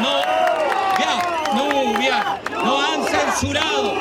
No, 0.02 0.22
ya, 1.00 1.54
Nubia, 1.54 2.42
no 2.64 2.82
han 2.82 3.04
censurado. 3.06 3.96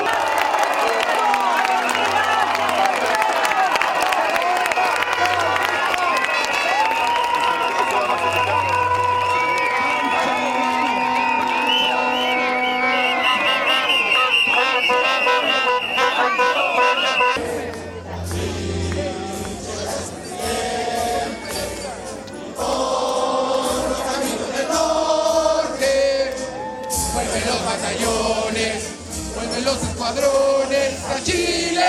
Batallones, 27.89 28.91
vuelven 29.35 29.65
los 29.65 29.81
escuadrones 29.83 31.03
a 31.05 31.23
Chile 31.23 31.85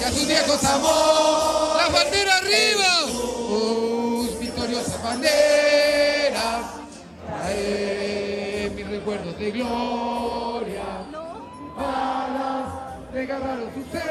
y 0.00 0.04
a 0.04 0.10
sus 0.10 0.26
viejos 0.26 0.64
amores. 0.64 1.76
¡La 1.76 1.88
bandera 1.88 2.36
arriba! 2.36 3.06
Sus 3.06 4.38
victoriosas 4.38 5.02
banderas 5.02 6.66
trae 7.26 8.70
mis 8.74 8.88
recuerdos 8.88 9.38
de 9.38 9.50
gloria. 9.50 10.84
Balas 11.76 13.12
desgarraron 13.12 13.74
sus 13.74 13.84
cejas. 13.90 14.02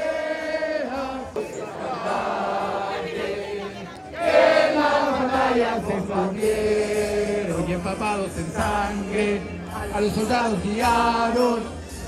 En 4.11 4.75
las 4.75 5.11
batallas 5.11 5.87
se 5.87 5.97
escondieron 5.97 7.69
y 7.69 7.73
empapados 7.73 8.31
en 8.37 8.53
sangre. 8.53 9.54
A 9.95 10.01
los 10.01 10.11
soldados 10.11 10.61
guiaron, 10.61 11.63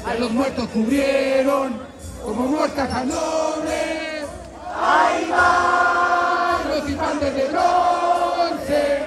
a 0.06 0.14
los 0.16 0.32
muertos 0.32 0.68
cubrieron, 0.74 1.80
como 2.22 2.48
muertas 2.48 2.90
canones. 2.90 4.26
¡Ahí 4.76 5.30
van 5.30 6.68
los 6.68 6.90
infantes 6.90 7.34
de 7.34 7.46
bronce! 7.46 9.06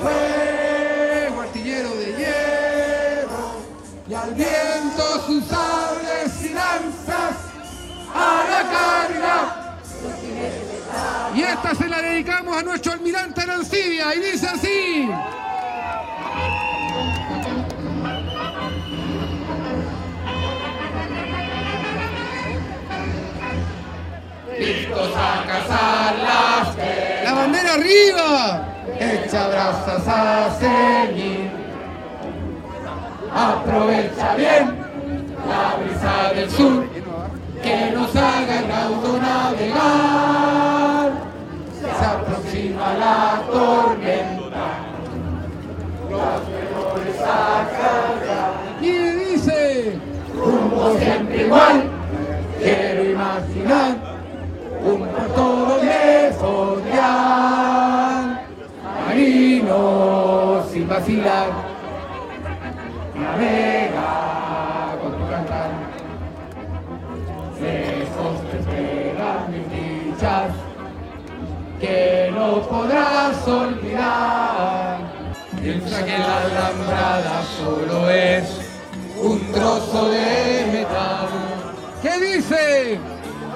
Fuego 0.00 1.40
artillero 1.40 1.90
de 1.90 2.06
hierro, 2.16 3.62
y 4.08 4.14
al 4.14 4.34
viento 4.34 5.26
sus 5.26 5.44
sables 5.44 6.44
y 6.44 6.48
lanzas 6.48 7.36
a 8.12 8.44
la 8.50 8.62
carga. 8.72 9.78
Y 11.36 11.42
esta 11.42 11.76
se 11.76 11.88
la 11.88 12.02
dedicamos 12.02 12.56
a 12.56 12.62
nuestro 12.62 12.90
almirante 12.90 13.42
Arancibia, 13.42 14.12
y 14.16 14.18
dice 14.18 14.48
así. 14.48 15.08
A 25.08 25.46
cazar 25.46 26.18
las 26.18 26.76
La 27.24 27.32
bandera 27.34 27.74
arriba, 27.74 28.68
echa 28.98 29.48
brasas 29.48 30.06
a 30.06 30.50
seguir. 30.58 31.50
Aprovecha 33.34 34.34
bien 34.36 34.76
la 35.48 35.76
brisa 35.76 36.34
del 36.34 36.50
sur 36.50 36.86
que 37.62 37.90
nos 37.94 38.14
haga 38.16 38.58
el 38.60 38.68
raudo 38.68 39.18
navegar. 39.20 41.12
Se 41.80 42.04
aproxima 42.04 42.94
la 42.94 43.42
tormenta, 43.50 44.68
los 46.10 46.48
mejores 46.48 47.20
a 47.20 47.68
cargar. 47.70 48.52
Y 48.80 48.92
dice, 48.92 49.98
rumbo 50.34 50.96
siempre 50.98 51.42
igual, 51.46 51.84
quiero 52.60 53.04
imaginar 53.04 54.09
un 54.84 55.06
puerto 55.06 55.78
lejos 55.82 56.82
ya, 56.94 58.44
marino 59.06 60.64
sin 60.70 60.88
vacilar, 60.88 61.48
navega 63.14 64.96
con 65.02 65.12
tu 65.12 65.30
cantar, 65.30 65.70
lejos 67.60 68.34
te 68.50 68.58
esperan 68.58 69.50
mis 69.50 69.66
dichas, 69.70 70.52
que 71.80 72.30
no 72.34 72.62
podrás 72.62 73.48
olvidar. 73.48 74.98
Piensa 75.62 76.04
que 76.06 76.18
la 76.18 76.38
alambrada 76.38 77.42
solo 77.58 78.08
es 78.08 78.44
un 79.22 79.38
trozo 79.52 80.08
de 80.08 80.19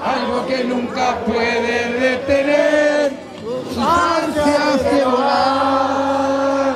algo 0.05 0.45
que 0.47 0.63
nunca 0.63 1.17
puede 1.25 1.99
detener 1.99 3.11
sus 3.41 3.77
ansias 3.77 4.83
de 4.91 5.03
volar. 5.03 6.75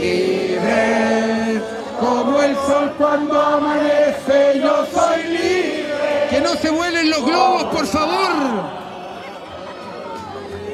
Libre 0.00 1.62
como 2.00 2.42
el 2.42 2.54
sol 2.56 2.92
cuando 2.98 3.40
amanece, 3.40 4.60
yo 4.60 4.86
soy 4.92 5.22
libre. 5.24 6.26
Que 6.30 6.40
no 6.40 6.54
se 6.54 6.70
vuelen 6.70 7.10
los 7.10 7.24
globos, 7.24 7.64
por 7.64 7.86
favor. 7.86 8.32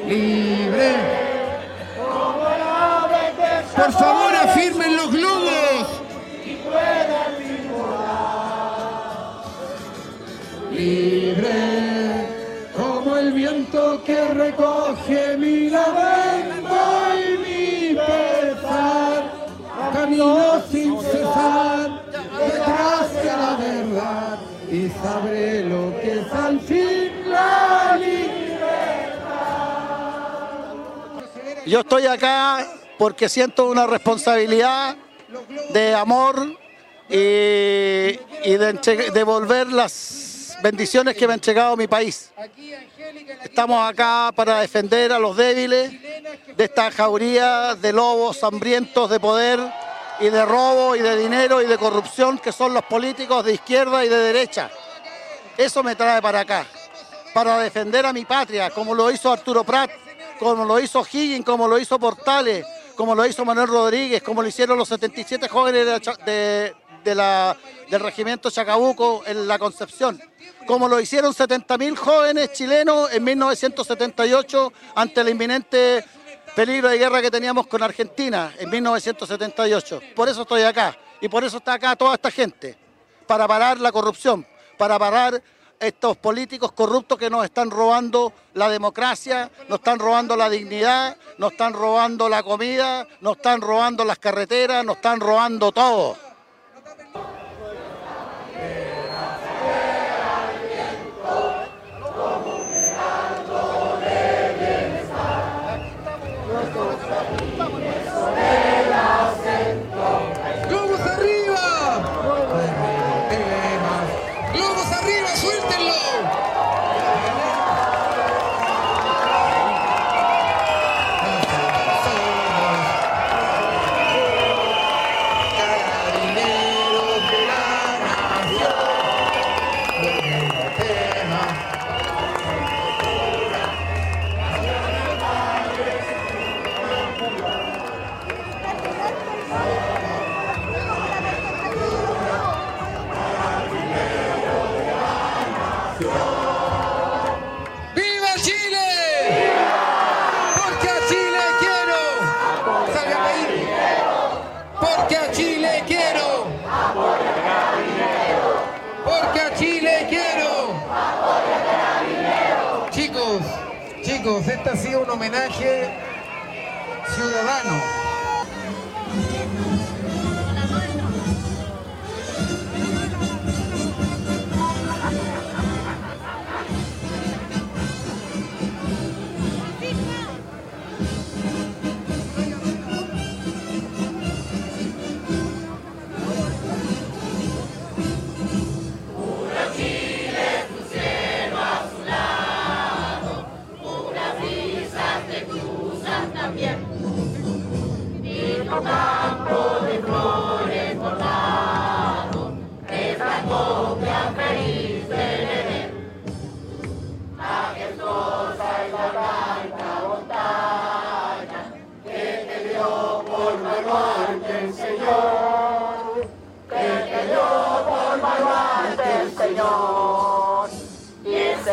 Libre. 0.07 1.21
Por 3.75 3.91
favor, 3.93 4.20
que 14.05 14.27
recoge 14.33 15.37
mi 15.37 15.69
lamento 15.69 16.75
y 17.15 17.37
mi 17.37 17.95
pesar, 17.95 19.23
camino 19.93 20.61
sin 20.71 20.99
cesar 21.01 22.03
detrás 22.39 23.13
de 23.13 23.25
la 23.25 23.55
verdad 23.57 24.39
y 24.71 24.89
sabré 24.89 25.63
lo 25.65 25.91
que 26.01 26.19
es 26.19 26.33
al 26.33 26.59
fin 26.61 27.29
la 27.29 27.97
libertad. 27.97 28.21
Yo 31.65 31.81
estoy 31.81 32.05
acá 32.07 32.65
porque 32.97 33.29
siento 33.29 33.65
una 33.65 33.85
responsabilidad 33.85 34.95
de 35.73 35.93
amor 35.93 36.57
y, 37.09 38.19
y 38.45 38.57
de 38.57 39.11
devolver 39.13 39.71
las 39.71 40.30
bendiciones 40.61 41.15
que 41.15 41.27
me 41.27 41.33
ha 41.33 41.35
entregado 41.35 41.75
mi 41.77 41.87
país. 41.87 42.31
Estamos 43.43 43.89
acá 43.89 44.31
para 44.35 44.59
defender 44.59 45.11
a 45.11 45.19
los 45.19 45.35
débiles 45.35 45.91
de 46.55 46.63
esta 46.63 46.91
jauría 46.91 47.75
de 47.75 47.93
lobos 47.93 48.43
hambrientos 48.43 49.09
de 49.09 49.19
poder 49.19 49.59
y 50.19 50.29
de 50.29 50.45
robo 50.45 50.95
y 50.95 50.99
de 50.99 51.17
dinero 51.17 51.61
y 51.61 51.65
de 51.65 51.77
corrupción 51.77 52.37
que 52.37 52.51
son 52.51 52.73
los 52.73 52.83
políticos 52.85 53.43
de 53.43 53.53
izquierda 53.53 54.05
y 54.05 54.09
de 54.09 54.17
derecha. 54.17 54.69
Eso 55.57 55.83
me 55.83 55.95
trae 55.95 56.21
para 56.21 56.41
acá, 56.41 56.65
para 57.33 57.57
defender 57.59 58.05
a 58.05 58.13
mi 58.13 58.25
patria, 58.25 58.69
como 58.69 58.93
lo 58.93 59.11
hizo 59.11 59.31
Arturo 59.31 59.63
Prat, 59.63 59.89
como 60.39 60.63
lo 60.65 60.79
hizo 60.79 61.05
Higgins, 61.11 61.45
como 61.45 61.67
lo 61.67 61.77
hizo 61.79 61.99
Portales, 61.99 62.65
como 62.95 63.15
lo 63.15 63.25
hizo 63.25 63.43
Manuel 63.45 63.67
Rodríguez, 63.67 64.21
como 64.21 64.41
lo 64.41 64.47
hicieron 64.47 64.77
los 64.77 64.87
77 64.89 65.47
jóvenes 65.47 65.85
de 65.85 66.15
de- 66.25 66.75
de 67.03 67.15
la- 67.15 67.57
del 67.89 67.99
regimiento 67.99 68.49
Chacabuco 68.49 69.23
en 69.25 69.47
la 69.47 69.57
Concepción, 69.59 70.21
como 70.65 70.87
lo 70.87 70.99
hicieron 70.99 71.33
70.000 71.33 71.95
jóvenes 71.97 72.53
chilenos 72.53 73.11
en 73.11 73.23
1978 73.23 74.71
ante 74.95 75.21
el 75.21 75.29
inminente 75.29 76.03
peligro 76.55 76.89
de 76.89 76.97
guerra 76.97 77.21
que 77.21 77.31
teníamos 77.31 77.67
con 77.67 77.81
Argentina 77.83 78.53
en 78.59 78.69
1978. 78.69 80.01
Por 80.15 80.29
eso 80.29 80.41
estoy 80.43 80.63
acá 80.63 80.97
y 81.19 81.27
por 81.29 81.43
eso 81.43 81.57
está 81.57 81.73
acá 81.73 81.95
toda 81.95 82.15
esta 82.15 82.31
gente, 82.31 82.77
para 83.27 83.47
parar 83.47 83.79
la 83.79 83.91
corrupción, 83.91 84.45
para 84.77 84.97
parar 84.99 85.41
estos 85.79 86.15
políticos 86.17 86.71
corruptos 86.73 87.17
que 87.17 87.29
nos 87.29 87.43
están 87.43 87.71
robando 87.71 88.33
la 88.53 88.69
democracia, 88.69 89.49
nos 89.67 89.79
están 89.79 89.97
robando 89.97 90.35
la 90.35 90.49
dignidad, 90.49 91.17
nos 91.39 91.53
están 91.53 91.73
robando 91.73 92.29
la 92.29 92.43
comida, 92.43 93.07
nos 93.19 93.37
están 93.37 93.61
robando 93.61 94.05
las 94.05 94.19
carreteras, 94.19 94.85
nos 94.85 94.97
están 94.97 95.19
robando 95.19 95.71
todo. 95.71 96.15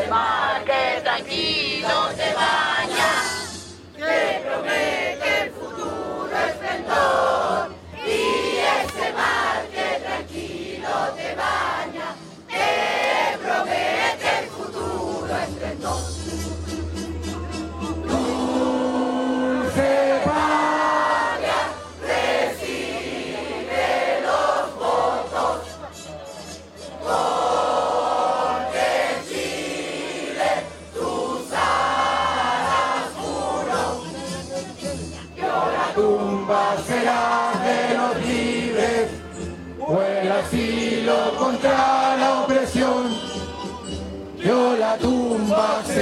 se 0.00 0.06
marche, 0.08 1.00
tranquilo 1.02 2.10
se 2.16 2.34
va. 2.34 2.77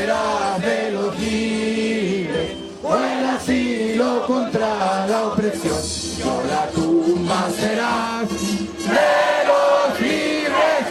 liberar 0.07 0.61
de 0.61 0.91
los 0.93 1.19
libres, 1.19 2.51
o 2.83 2.97
el 2.97 3.25
asilo 3.27 4.27
contra 4.27 5.07
la 5.07 5.27
opresión. 5.27 5.77
Yo 6.19 6.43
la 6.49 6.67
tumba 6.69 7.49
serás 7.51 8.29
de 8.29 9.47
los 9.51 10.01
libres, 10.01 10.87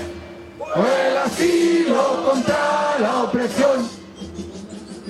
o 0.59 0.81
el 0.81 1.17
asilo 1.17 2.25
contra 2.29 2.99
la 2.99 3.23
opresión. 3.23 3.89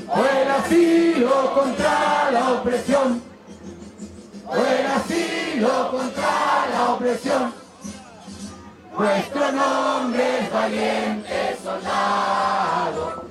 O 0.08 0.20
el 0.20 0.51
asilo 0.51 1.53
contra 1.56 2.32
la 2.32 2.51
opresión. 2.51 3.22
O 4.47 4.56
el 4.56 4.86
asilo 4.86 5.91
contra 5.91 6.68
la 6.72 6.93
opresión. 6.93 7.53
Nuestro 8.97 9.51
nombre 9.51 10.39
es 10.39 10.53
valiente 10.53 11.58
soldado 11.64 13.24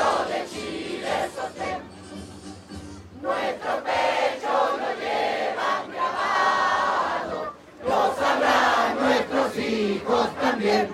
de 0.00 0.46
Chile 0.50 1.30
sostén 1.36 1.80
nuestro 3.20 3.72
pecho 3.84 4.52
lo 4.80 4.90
llevan 5.02 5.84
grabado 5.92 7.52
lo 7.86 8.14
sabrán 8.18 8.98
nuestros 8.98 9.56
hijos 9.58 10.26
también 10.40 10.88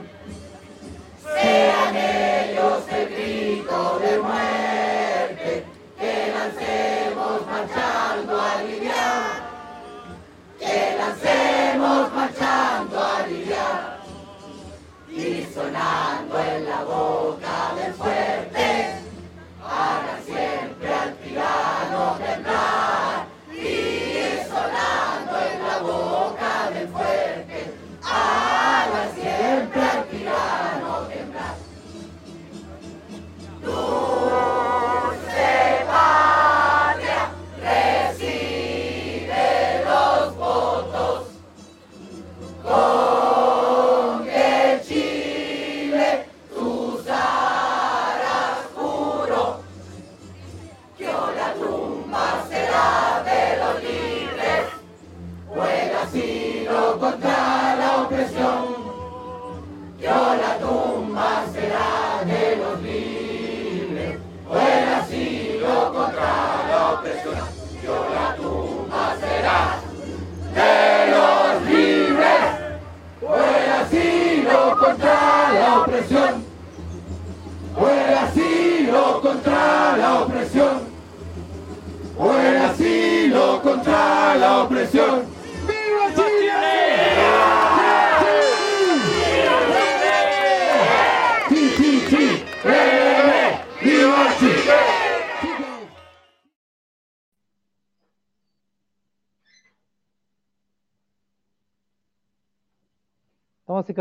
sean 1.23 1.97
ellos 1.97 2.83
el 2.91 3.09
grito 3.15 3.99
de 4.01 4.19
muerte 4.19 5.65
que 6.01 6.33
lancemos 6.37 7.47
marchando 7.47 8.41
al 8.41 8.67
lidiar 8.67 9.47
que 10.59 10.97
lancemos 10.99 12.13
marchando 12.13 13.05
al 13.05 13.29
día. 13.29 13.93
y 15.09 15.47
sonando 15.55 16.39
en 16.39 16.67
la 16.67 16.83
boca 16.85 17.73
del 17.77 17.95
fuerte 17.95 18.56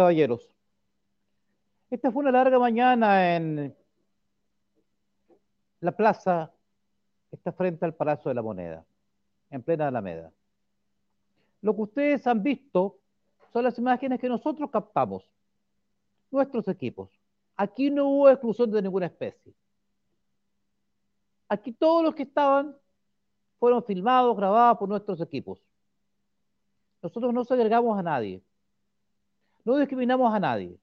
caballeros. 0.06 0.52
Esta 1.90 2.12
fue 2.12 2.22
una 2.22 2.32
larga 2.32 2.60
mañana 2.60 3.36
en 3.36 3.76
la 5.80 5.92
plaza 5.94 6.54
que 7.30 7.38
está 7.38 7.52
frente 7.52 7.86
al 7.86 7.96
Palacio 7.96 8.30
de 8.30 8.36
la 8.36 8.44
Moneda, 8.44 8.86
en 9.50 9.64
plena 9.64 9.88
Alameda. 9.88 10.32
Lo 11.62 11.76
que 11.76 11.82
ustedes 11.82 12.28
han 12.28 12.44
visto 12.44 13.00
son 13.52 13.64
las 13.64 13.80
imágenes 13.80 14.20
que 14.20 14.30
nosotros 14.30 14.70
captamos, 14.70 15.28
nuestros 16.30 16.68
equipos. 16.68 17.10
Aquí 17.58 17.90
no 17.90 18.08
hubo 18.08 18.30
exclusión 18.30 18.70
de 18.70 18.84
ninguna 18.84 19.08
especie. 19.08 19.56
Aquí 21.50 21.72
todos 21.72 22.04
los 22.04 22.14
que 22.14 22.24
estaban 22.24 22.78
fueron 23.58 23.84
filmados, 23.84 24.38
grabados 24.38 24.78
por 24.78 24.88
nuestros 24.88 25.20
equipos. 25.20 25.60
Nosotros 27.02 27.34
no 27.34 27.44
segregamos 27.44 27.98
a 27.98 28.04
nadie. 28.04 28.44
No 29.66 29.76
discriminamos 29.78 30.34
a 30.34 30.40
nadie. 30.40 30.80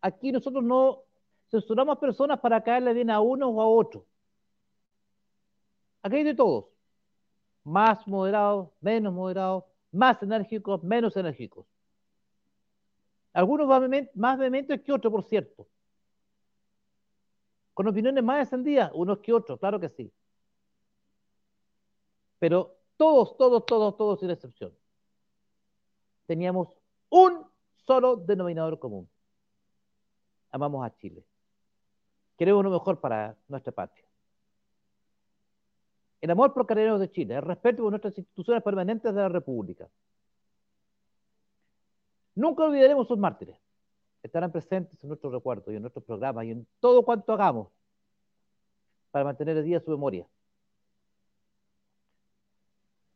Aquí 0.00 0.32
nosotros 0.32 0.64
no 0.64 1.02
censuramos 1.50 1.98
personas 1.98 2.38
para 2.40 2.62
caerle 2.62 2.94
bien 2.94 3.10
a 3.10 3.20
uno 3.20 3.48
o 3.48 3.60
a 3.60 3.66
otro. 3.66 4.06
Aquí 6.02 6.16
hay 6.16 6.24
de 6.24 6.34
todos. 6.34 6.66
Más 7.64 8.06
moderados, 8.06 8.70
menos 8.80 9.12
moderados, 9.12 9.64
más 9.92 10.22
enérgicos, 10.22 10.82
menos 10.82 11.16
enérgicos. 11.16 11.66
Algunos 13.32 13.68
más 14.14 14.38
vehementes 14.38 14.80
que 14.80 14.92
otros, 14.92 15.12
por 15.12 15.24
cierto. 15.24 15.66
Con 17.74 17.88
opiniones 17.88 18.24
más 18.24 18.40
encendidas, 18.40 18.90
unos 18.94 19.18
que 19.18 19.32
otros, 19.32 19.58
claro 19.58 19.78
que 19.78 19.88
sí. 19.88 20.12
Pero 22.38 22.76
todos, 22.96 23.36
todos, 23.36 23.66
todos, 23.66 23.96
todos 23.96 24.20
sin 24.20 24.30
excepción. 24.30 24.72
Teníamos 26.26 26.79
un 27.10 27.46
solo 27.86 28.16
denominador 28.16 28.78
común. 28.78 29.08
Amamos 30.50 30.84
a 30.84 30.96
Chile. 30.96 31.24
Queremos 32.36 32.64
lo 32.64 32.70
mejor 32.70 33.00
para 33.00 33.36
nuestra 33.48 33.72
patria. 33.72 34.04
El 36.20 36.30
amor 36.30 36.52
por 36.52 36.66
carabineros 36.66 37.00
de 37.00 37.10
Chile, 37.10 37.34
el 37.36 37.42
respeto 37.42 37.82
por 37.82 37.90
nuestras 37.90 38.16
instituciones 38.16 38.62
permanentes 38.62 39.14
de 39.14 39.20
la 39.20 39.28
República. 39.28 39.88
Nunca 42.34 42.64
olvidaremos 42.64 43.08
sus 43.08 43.18
mártires. 43.18 43.56
Estarán 44.22 44.52
presentes 44.52 45.02
en 45.02 45.08
nuestro 45.08 45.30
recuerdo 45.30 45.72
y 45.72 45.76
en 45.76 45.82
nuestros 45.82 46.04
programas 46.04 46.44
y 46.44 46.50
en 46.50 46.66
todo 46.78 47.02
cuanto 47.04 47.32
hagamos 47.32 47.68
para 49.10 49.24
mantener 49.24 49.56
el 49.56 49.64
día 49.64 49.80
su 49.80 49.90
memoria. 49.90 50.26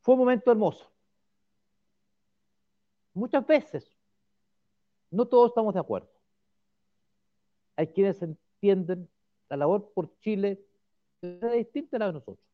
Fue 0.01 0.13
un 0.15 0.19
momento 0.19 0.51
hermoso. 0.51 0.94
Muchas 3.15 3.47
veces, 3.47 3.89
no 5.09 5.25
todos 5.25 5.51
estamos 5.51 5.73
de 5.73 5.79
acuerdo. 5.79 6.09
Hay 7.77 7.87
quienes 7.87 8.21
entienden 8.21 9.09
la 9.49 9.55
labor 9.55 9.89
por 9.93 10.17
Chile 10.19 10.61
es 11.21 11.53
distinta 11.53 11.95
a 11.95 11.99
la 11.99 12.07
de 12.07 12.13
nosotros. 12.13 12.45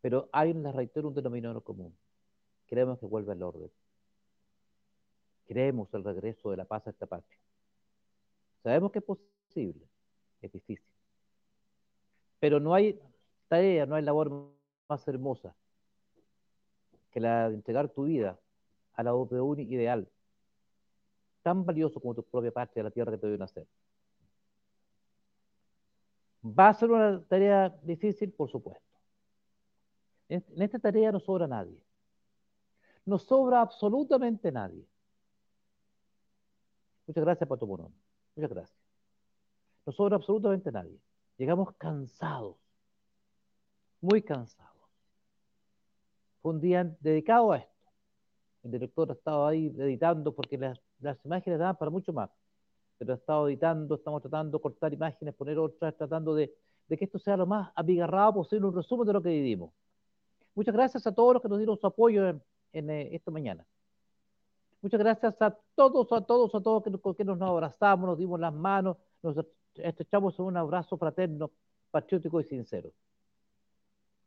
Pero 0.00 0.28
hay, 0.32 0.52
les 0.52 0.74
reitero, 0.74 1.08
un 1.08 1.14
denominador 1.14 1.62
común. 1.62 1.96
Queremos 2.66 2.98
que 2.98 3.06
vuelva 3.06 3.34
el 3.34 3.42
orden. 3.44 3.70
Queremos 5.46 5.94
el 5.94 6.02
regreso 6.02 6.50
de 6.50 6.56
la 6.56 6.64
paz 6.64 6.88
a 6.88 6.90
esta 6.90 7.06
patria. 7.06 7.38
Sabemos 8.64 8.90
que 8.90 8.98
es 8.98 9.04
posible, 9.04 9.86
es 10.42 10.50
difícil. 10.50 10.90
Pero 12.40 12.58
no 12.58 12.74
hay 12.74 13.00
tarea, 13.46 13.86
no 13.86 13.94
hay 13.94 14.02
labor 14.02 14.50
más 14.88 15.06
hermosa 15.06 15.54
que 17.12 17.20
la 17.20 17.48
de 17.48 17.54
entregar 17.54 17.88
tu 17.88 18.04
vida 18.04 18.36
a 18.96 19.02
la 19.02 19.12
de 19.12 19.40
un 19.40 19.60
ideal 19.60 20.08
tan 21.42 21.64
valioso 21.64 22.00
como 22.00 22.14
tu 22.14 22.24
propia 22.24 22.50
patria, 22.50 22.82
la 22.82 22.90
tierra 22.90 23.12
que 23.12 23.18
te 23.18 23.28
dio 23.28 23.38
nacer. 23.38 23.66
¿Va 26.42 26.68
a 26.68 26.74
ser 26.74 26.90
una 26.90 27.22
tarea 27.24 27.68
difícil? 27.82 28.32
Por 28.32 28.50
supuesto. 28.50 28.84
En 30.28 30.42
esta 30.60 30.78
tarea 30.78 31.12
no 31.12 31.20
sobra 31.20 31.46
nadie. 31.46 31.80
No 33.04 33.18
sobra 33.18 33.60
absolutamente 33.60 34.50
nadie. 34.50 34.84
Muchas 37.06 37.24
gracias, 37.24 37.48
Pato 37.48 37.66
Morón. 37.66 37.94
Muchas 38.34 38.50
gracias. 38.50 38.78
No 39.84 39.92
sobra 39.92 40.16
absolutamente 40.16 40.72
nadie. 40.72 40.98
Llegamos 41.38 41.72
cansados, 41.76 42.56
muy 44.00 44.22
cansados. 44.22 44.72
Fue 46.42 46.52
un 46.52 46.60
día 46.60 46.96
dedicado 47.00 47.52
a 47.52 47.58
esto. 47.58 47.75
El 48.66 48.72
director 48.72 49.08
ha 49.10 49.14
estado 49.14 49.46
ahí 49.46 49.72
editando 49.78 50.34
porque 50.34 50.58
las, 50.58 50.80
las 51.00 51.24
imágenes 51.24 51.60
daban 51.60 51.76
para 51.76 51.88
mucho 51.88 52.12
más. 52.12 52.30
Pero 52.98 53.12
ha 53.12 53.16
estado 53.16 53.48
editando, 53.48 53.94
estamos 53.94 54.20
tratando 54.22 54.58
de 54.58 54.62
cortar 54.62 54.92
imágenes, 54.92 55.34
poner 55.34 55.56
otras, 55.56 55.96
tratando 55.96 56.34
de, 56.34 56.52
de 56.88 56.96
que 56.96 57.04
esto 57.04 57.18
sea 57.18 57.36
lo 57.36 57.46
más 57.46 57.70
abigarrado 57.76 58.34
posible, 58.34 58.66
un 58.66 58.74
resumen 58.74 59.06
de 59.06 59.12
lo 59.12 59.22
que 59.22 59.28
vivimos. 59.28 59.72
Muchas 60.56 60.74
gracias 60.74 61.06
a 61.06 61.14
todos 61.14 61.34
los 61.34 61.42
que 61.42 61.48
nos 61.48 61.58
dieron 61.58 61.78
su 61.78 61.86
apoyo 61.86 62.28
en, 62.28 62.42
en 62.72 62.90
eh, 62.90 63.14
esta 63.14 63.30
mañana. 63.30 63.64
Muchas 64.82 64.98
gracias 64.98 65.40
a 65.40 65.56
todos, 65.76 66.12
a 66.12 66.20
todos, 66.22 66.54
a 66.54 66.60
todos 66.60 66.82
que, 66.82 66.90
que 67.16 67.24
nos 67.24 67.40
abrazamos, 67.40 68.08
nos 68.08 68.18
dimos 68.18 68.40
las 68.40 68.52
manos, 68.52 68.96
nos 69.22 69.36
estrechamos 69.74 70.36
en 70.40 70.44
un 70.44 70.56
abrazo 70.56 70.96
fraterno, 70.96 71.52
patriótico 71.92 72.40
y 72.40 72.44
sincero. 72.44 72.90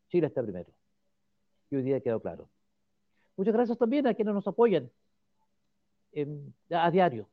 Chile 0.08 0.28
está 0.28 0.42
primero. 0.42 0.72
Y 1.72 1.76
hoy 1.76 1.84
día 1.84 2.00
quedó 2.00 2.22
claro. 2.22 2.48
Muchas 3.40 3.54
gracias 3.54 3.78
también 3.78 4.06
a 4.06 4.14
quienes 4.14 4.34
nos 4.34 4.46
apoyan 4.50 4.92
a 6.72 6.92
diario. 6.92 7.30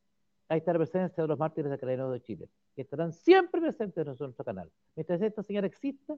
Ahí 0.48 0.58
está 0.58 0.72
la 0.72 0.78
presencia 0.78 1.20
de 1.20 1.26
los 1.26 1.36
mártires 1.36 1.68
Carabineros 1.80 2.12
de 2.12 2.20
Chile, 2.20 2.48
que 2.76 2.82
estarán 2.82 3.12
siempre 3.12 3.60
presentes 3.60 4.06
en 4.06 4.16
nuestro 4.16 4.44
canal. 4.44 4.70
Mientras 4.94 5.20
esta 5.20 5.42
señal 5.42 5.64
exista, 5.64 6.16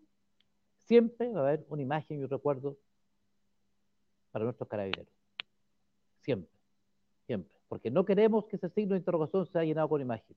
siempre 0.77 1.31
va 1.31 1.41
a 1.41 1.43
haber 1.45 1.65
una 1.71 1.81
imagen 1.81 2.21
y 2.21 2.23
un 2.23 2.29
recuerdo 2.29 2.77
para 4.31 4.45
nuestros 4.45 4.69
carabineros. 4.69 5.09
Siempre, 6.21 6.53
siempre. 7.25 7.57
Porque 7.67 7.91
no 7.91 8.05
queremos 8.05 8.45
que 8.45 8.57
ese 8.57 8.69
signo 8.69 8.93
de 8.93 8.99
interrogación 8.99 9.47
sea 9.47 9.65
llenado 9.65 9.89
con 9.89 10.03
imagen. 10.03 10.37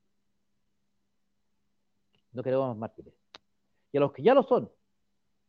No 2.31 2.41
queremos 2.41 2.69
más 2.69 2.77
mártires. 2.77 3.13
Y 3.91 3.97
a 3.97 3.99
los 3.99 4.13
que 4.13 4.23
ya 4.23 4.33
lo 4.33 4.43
son, 4.43 4.71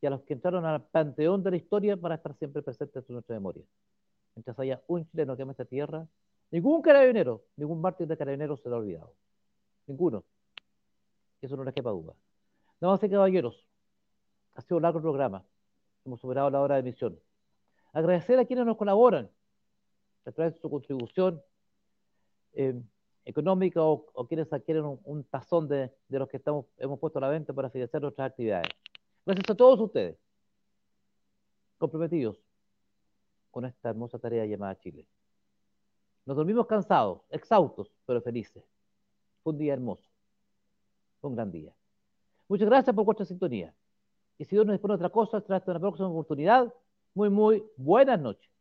y 0.03 0.07
a 0.07 0.11
los 0.11 0.23
que 0.23 0.35
entraron 0.35 0.65
al 0.65 0.83
panteón 0.83 1.45
de 1.45 1.53
la 1.53 1.57
historia, 1.57 1.95
van 1.95 2.13
a 2.13 2.15
estar 2.17 2.35
siempre 2.35 2.61
presentes 2.61 3.09
en 3.09 3.15
nuestra 3.15 3.37
memoria. 3.37 3.63
Mientras 4.35 4.59
haya 4.59 4.83
un 4.89 5.09
chileno 5.09 5.37
que 5.37 5.43
ama 5.43 5.53
esta 5.53 5.65
tierra, 5.65 6.05
ningún 6.51 6.83
carabinero, 6.83 7.45
ningún 7.57 7.81
mártir 7.81 8.09
de 8.09 8.17
carabineros 8.17 8.61
será 8.61 8.77
olvidado. 8.77 9.15
Ninguno. 9.87 10.25
Eso 11.41 11.57
no 11.57 11.63
les 11.63 11.73
quepa 11.73 11.91
duda. 11.91 12.15
Damas 12.81 13.01
y 13.05 13.09
caballeros, 13.09 13.65
ha 14.55 14.63
sido 14.63 14.79
un 14.79 14.83
largo 14.83 15.01
programa. 15.01 15.45
Hemos 16.05 16.21
superado 16.21 16.51
la 16.51 16.61
hora 16.61 16.75
de 16.75 16.81
emisión. 16.81 17.17
Agradecer 17.93 18.41
a 18.41 18.45
quienes 18.45 18.67
nos 18.67 18.77
colaboran 18.77 19.31
a 20.25 20.33
través 20.33 20.55
de 20.55 20.61
su 20.61 20.69
contribución 20.69 21.41
eh, 22.55 22.75
económica 23.25 23.81
o, 23.85 24.27
quienes 24.27 24.53
adquieren 24.53 24.99
un, 25.05 25.23
tazón 25.25 25.69
de, 25.69 25.93
de, 26.09 26.19
los 26.19 26.29
que 26.29 26.39
estamos, 26.39 26.67
hemos 26.79 26.99
puesto 26.99 27.21
a 27.21 27.23
la 27.23 27.29
venta 27.29 27.53
para 27.53 27.71
financiar 27.71 28.03
nuestras 28.03 28.31
actividades. 28.31 28.69
Gracias 29.25 29.51
a 29.51 29.55
todos 29.55 29.79
ustedes, 29.79 30.17
comprometidos 31.79 32.39
con 33.51 33.65
esta 33.65 33.91
hermosa 33.91 34.19
tarea 34.19 34.45
llamada 34.47 34.79
Chile. 34.79 35.07
Nos 36.27 36.37
dormimos 36.37 36.67
cansados, 36.67 37.21
exhaustos, 37.31 37.93
pero 38.07 38.21
felices. 38.21 38.65
Fue 39.43 39.53
un 39.53 39.59
día 39.59 39.75
hermoso. 39.75 40.09
Fue 41.21 41.31
un 41.31 41.37
gran 41.37 41.51
día. 41.51 41.73
Muchas 42.49 42.69
gracias 42.69 42.95
por 42.95 43.05
vuestra 43.05 43.27
sintonía. 43.27 43.75
Y 44.39 44.45
si 44.45 44.57
Dios 44.57 44.67
nos 44.67 44.75
dispone 44.75 44.95
otra 44.95 45.09
cosa, 45.09 45.39
hasta 45.39 45.63
una 45.71 45.81
próxima 45.81 46.09
oportunidad. 46.09 46.73
Muy, 47.15 47.31
muy 47.31 47.65
buenas 47.77 48.21
noches. 48.21 48.52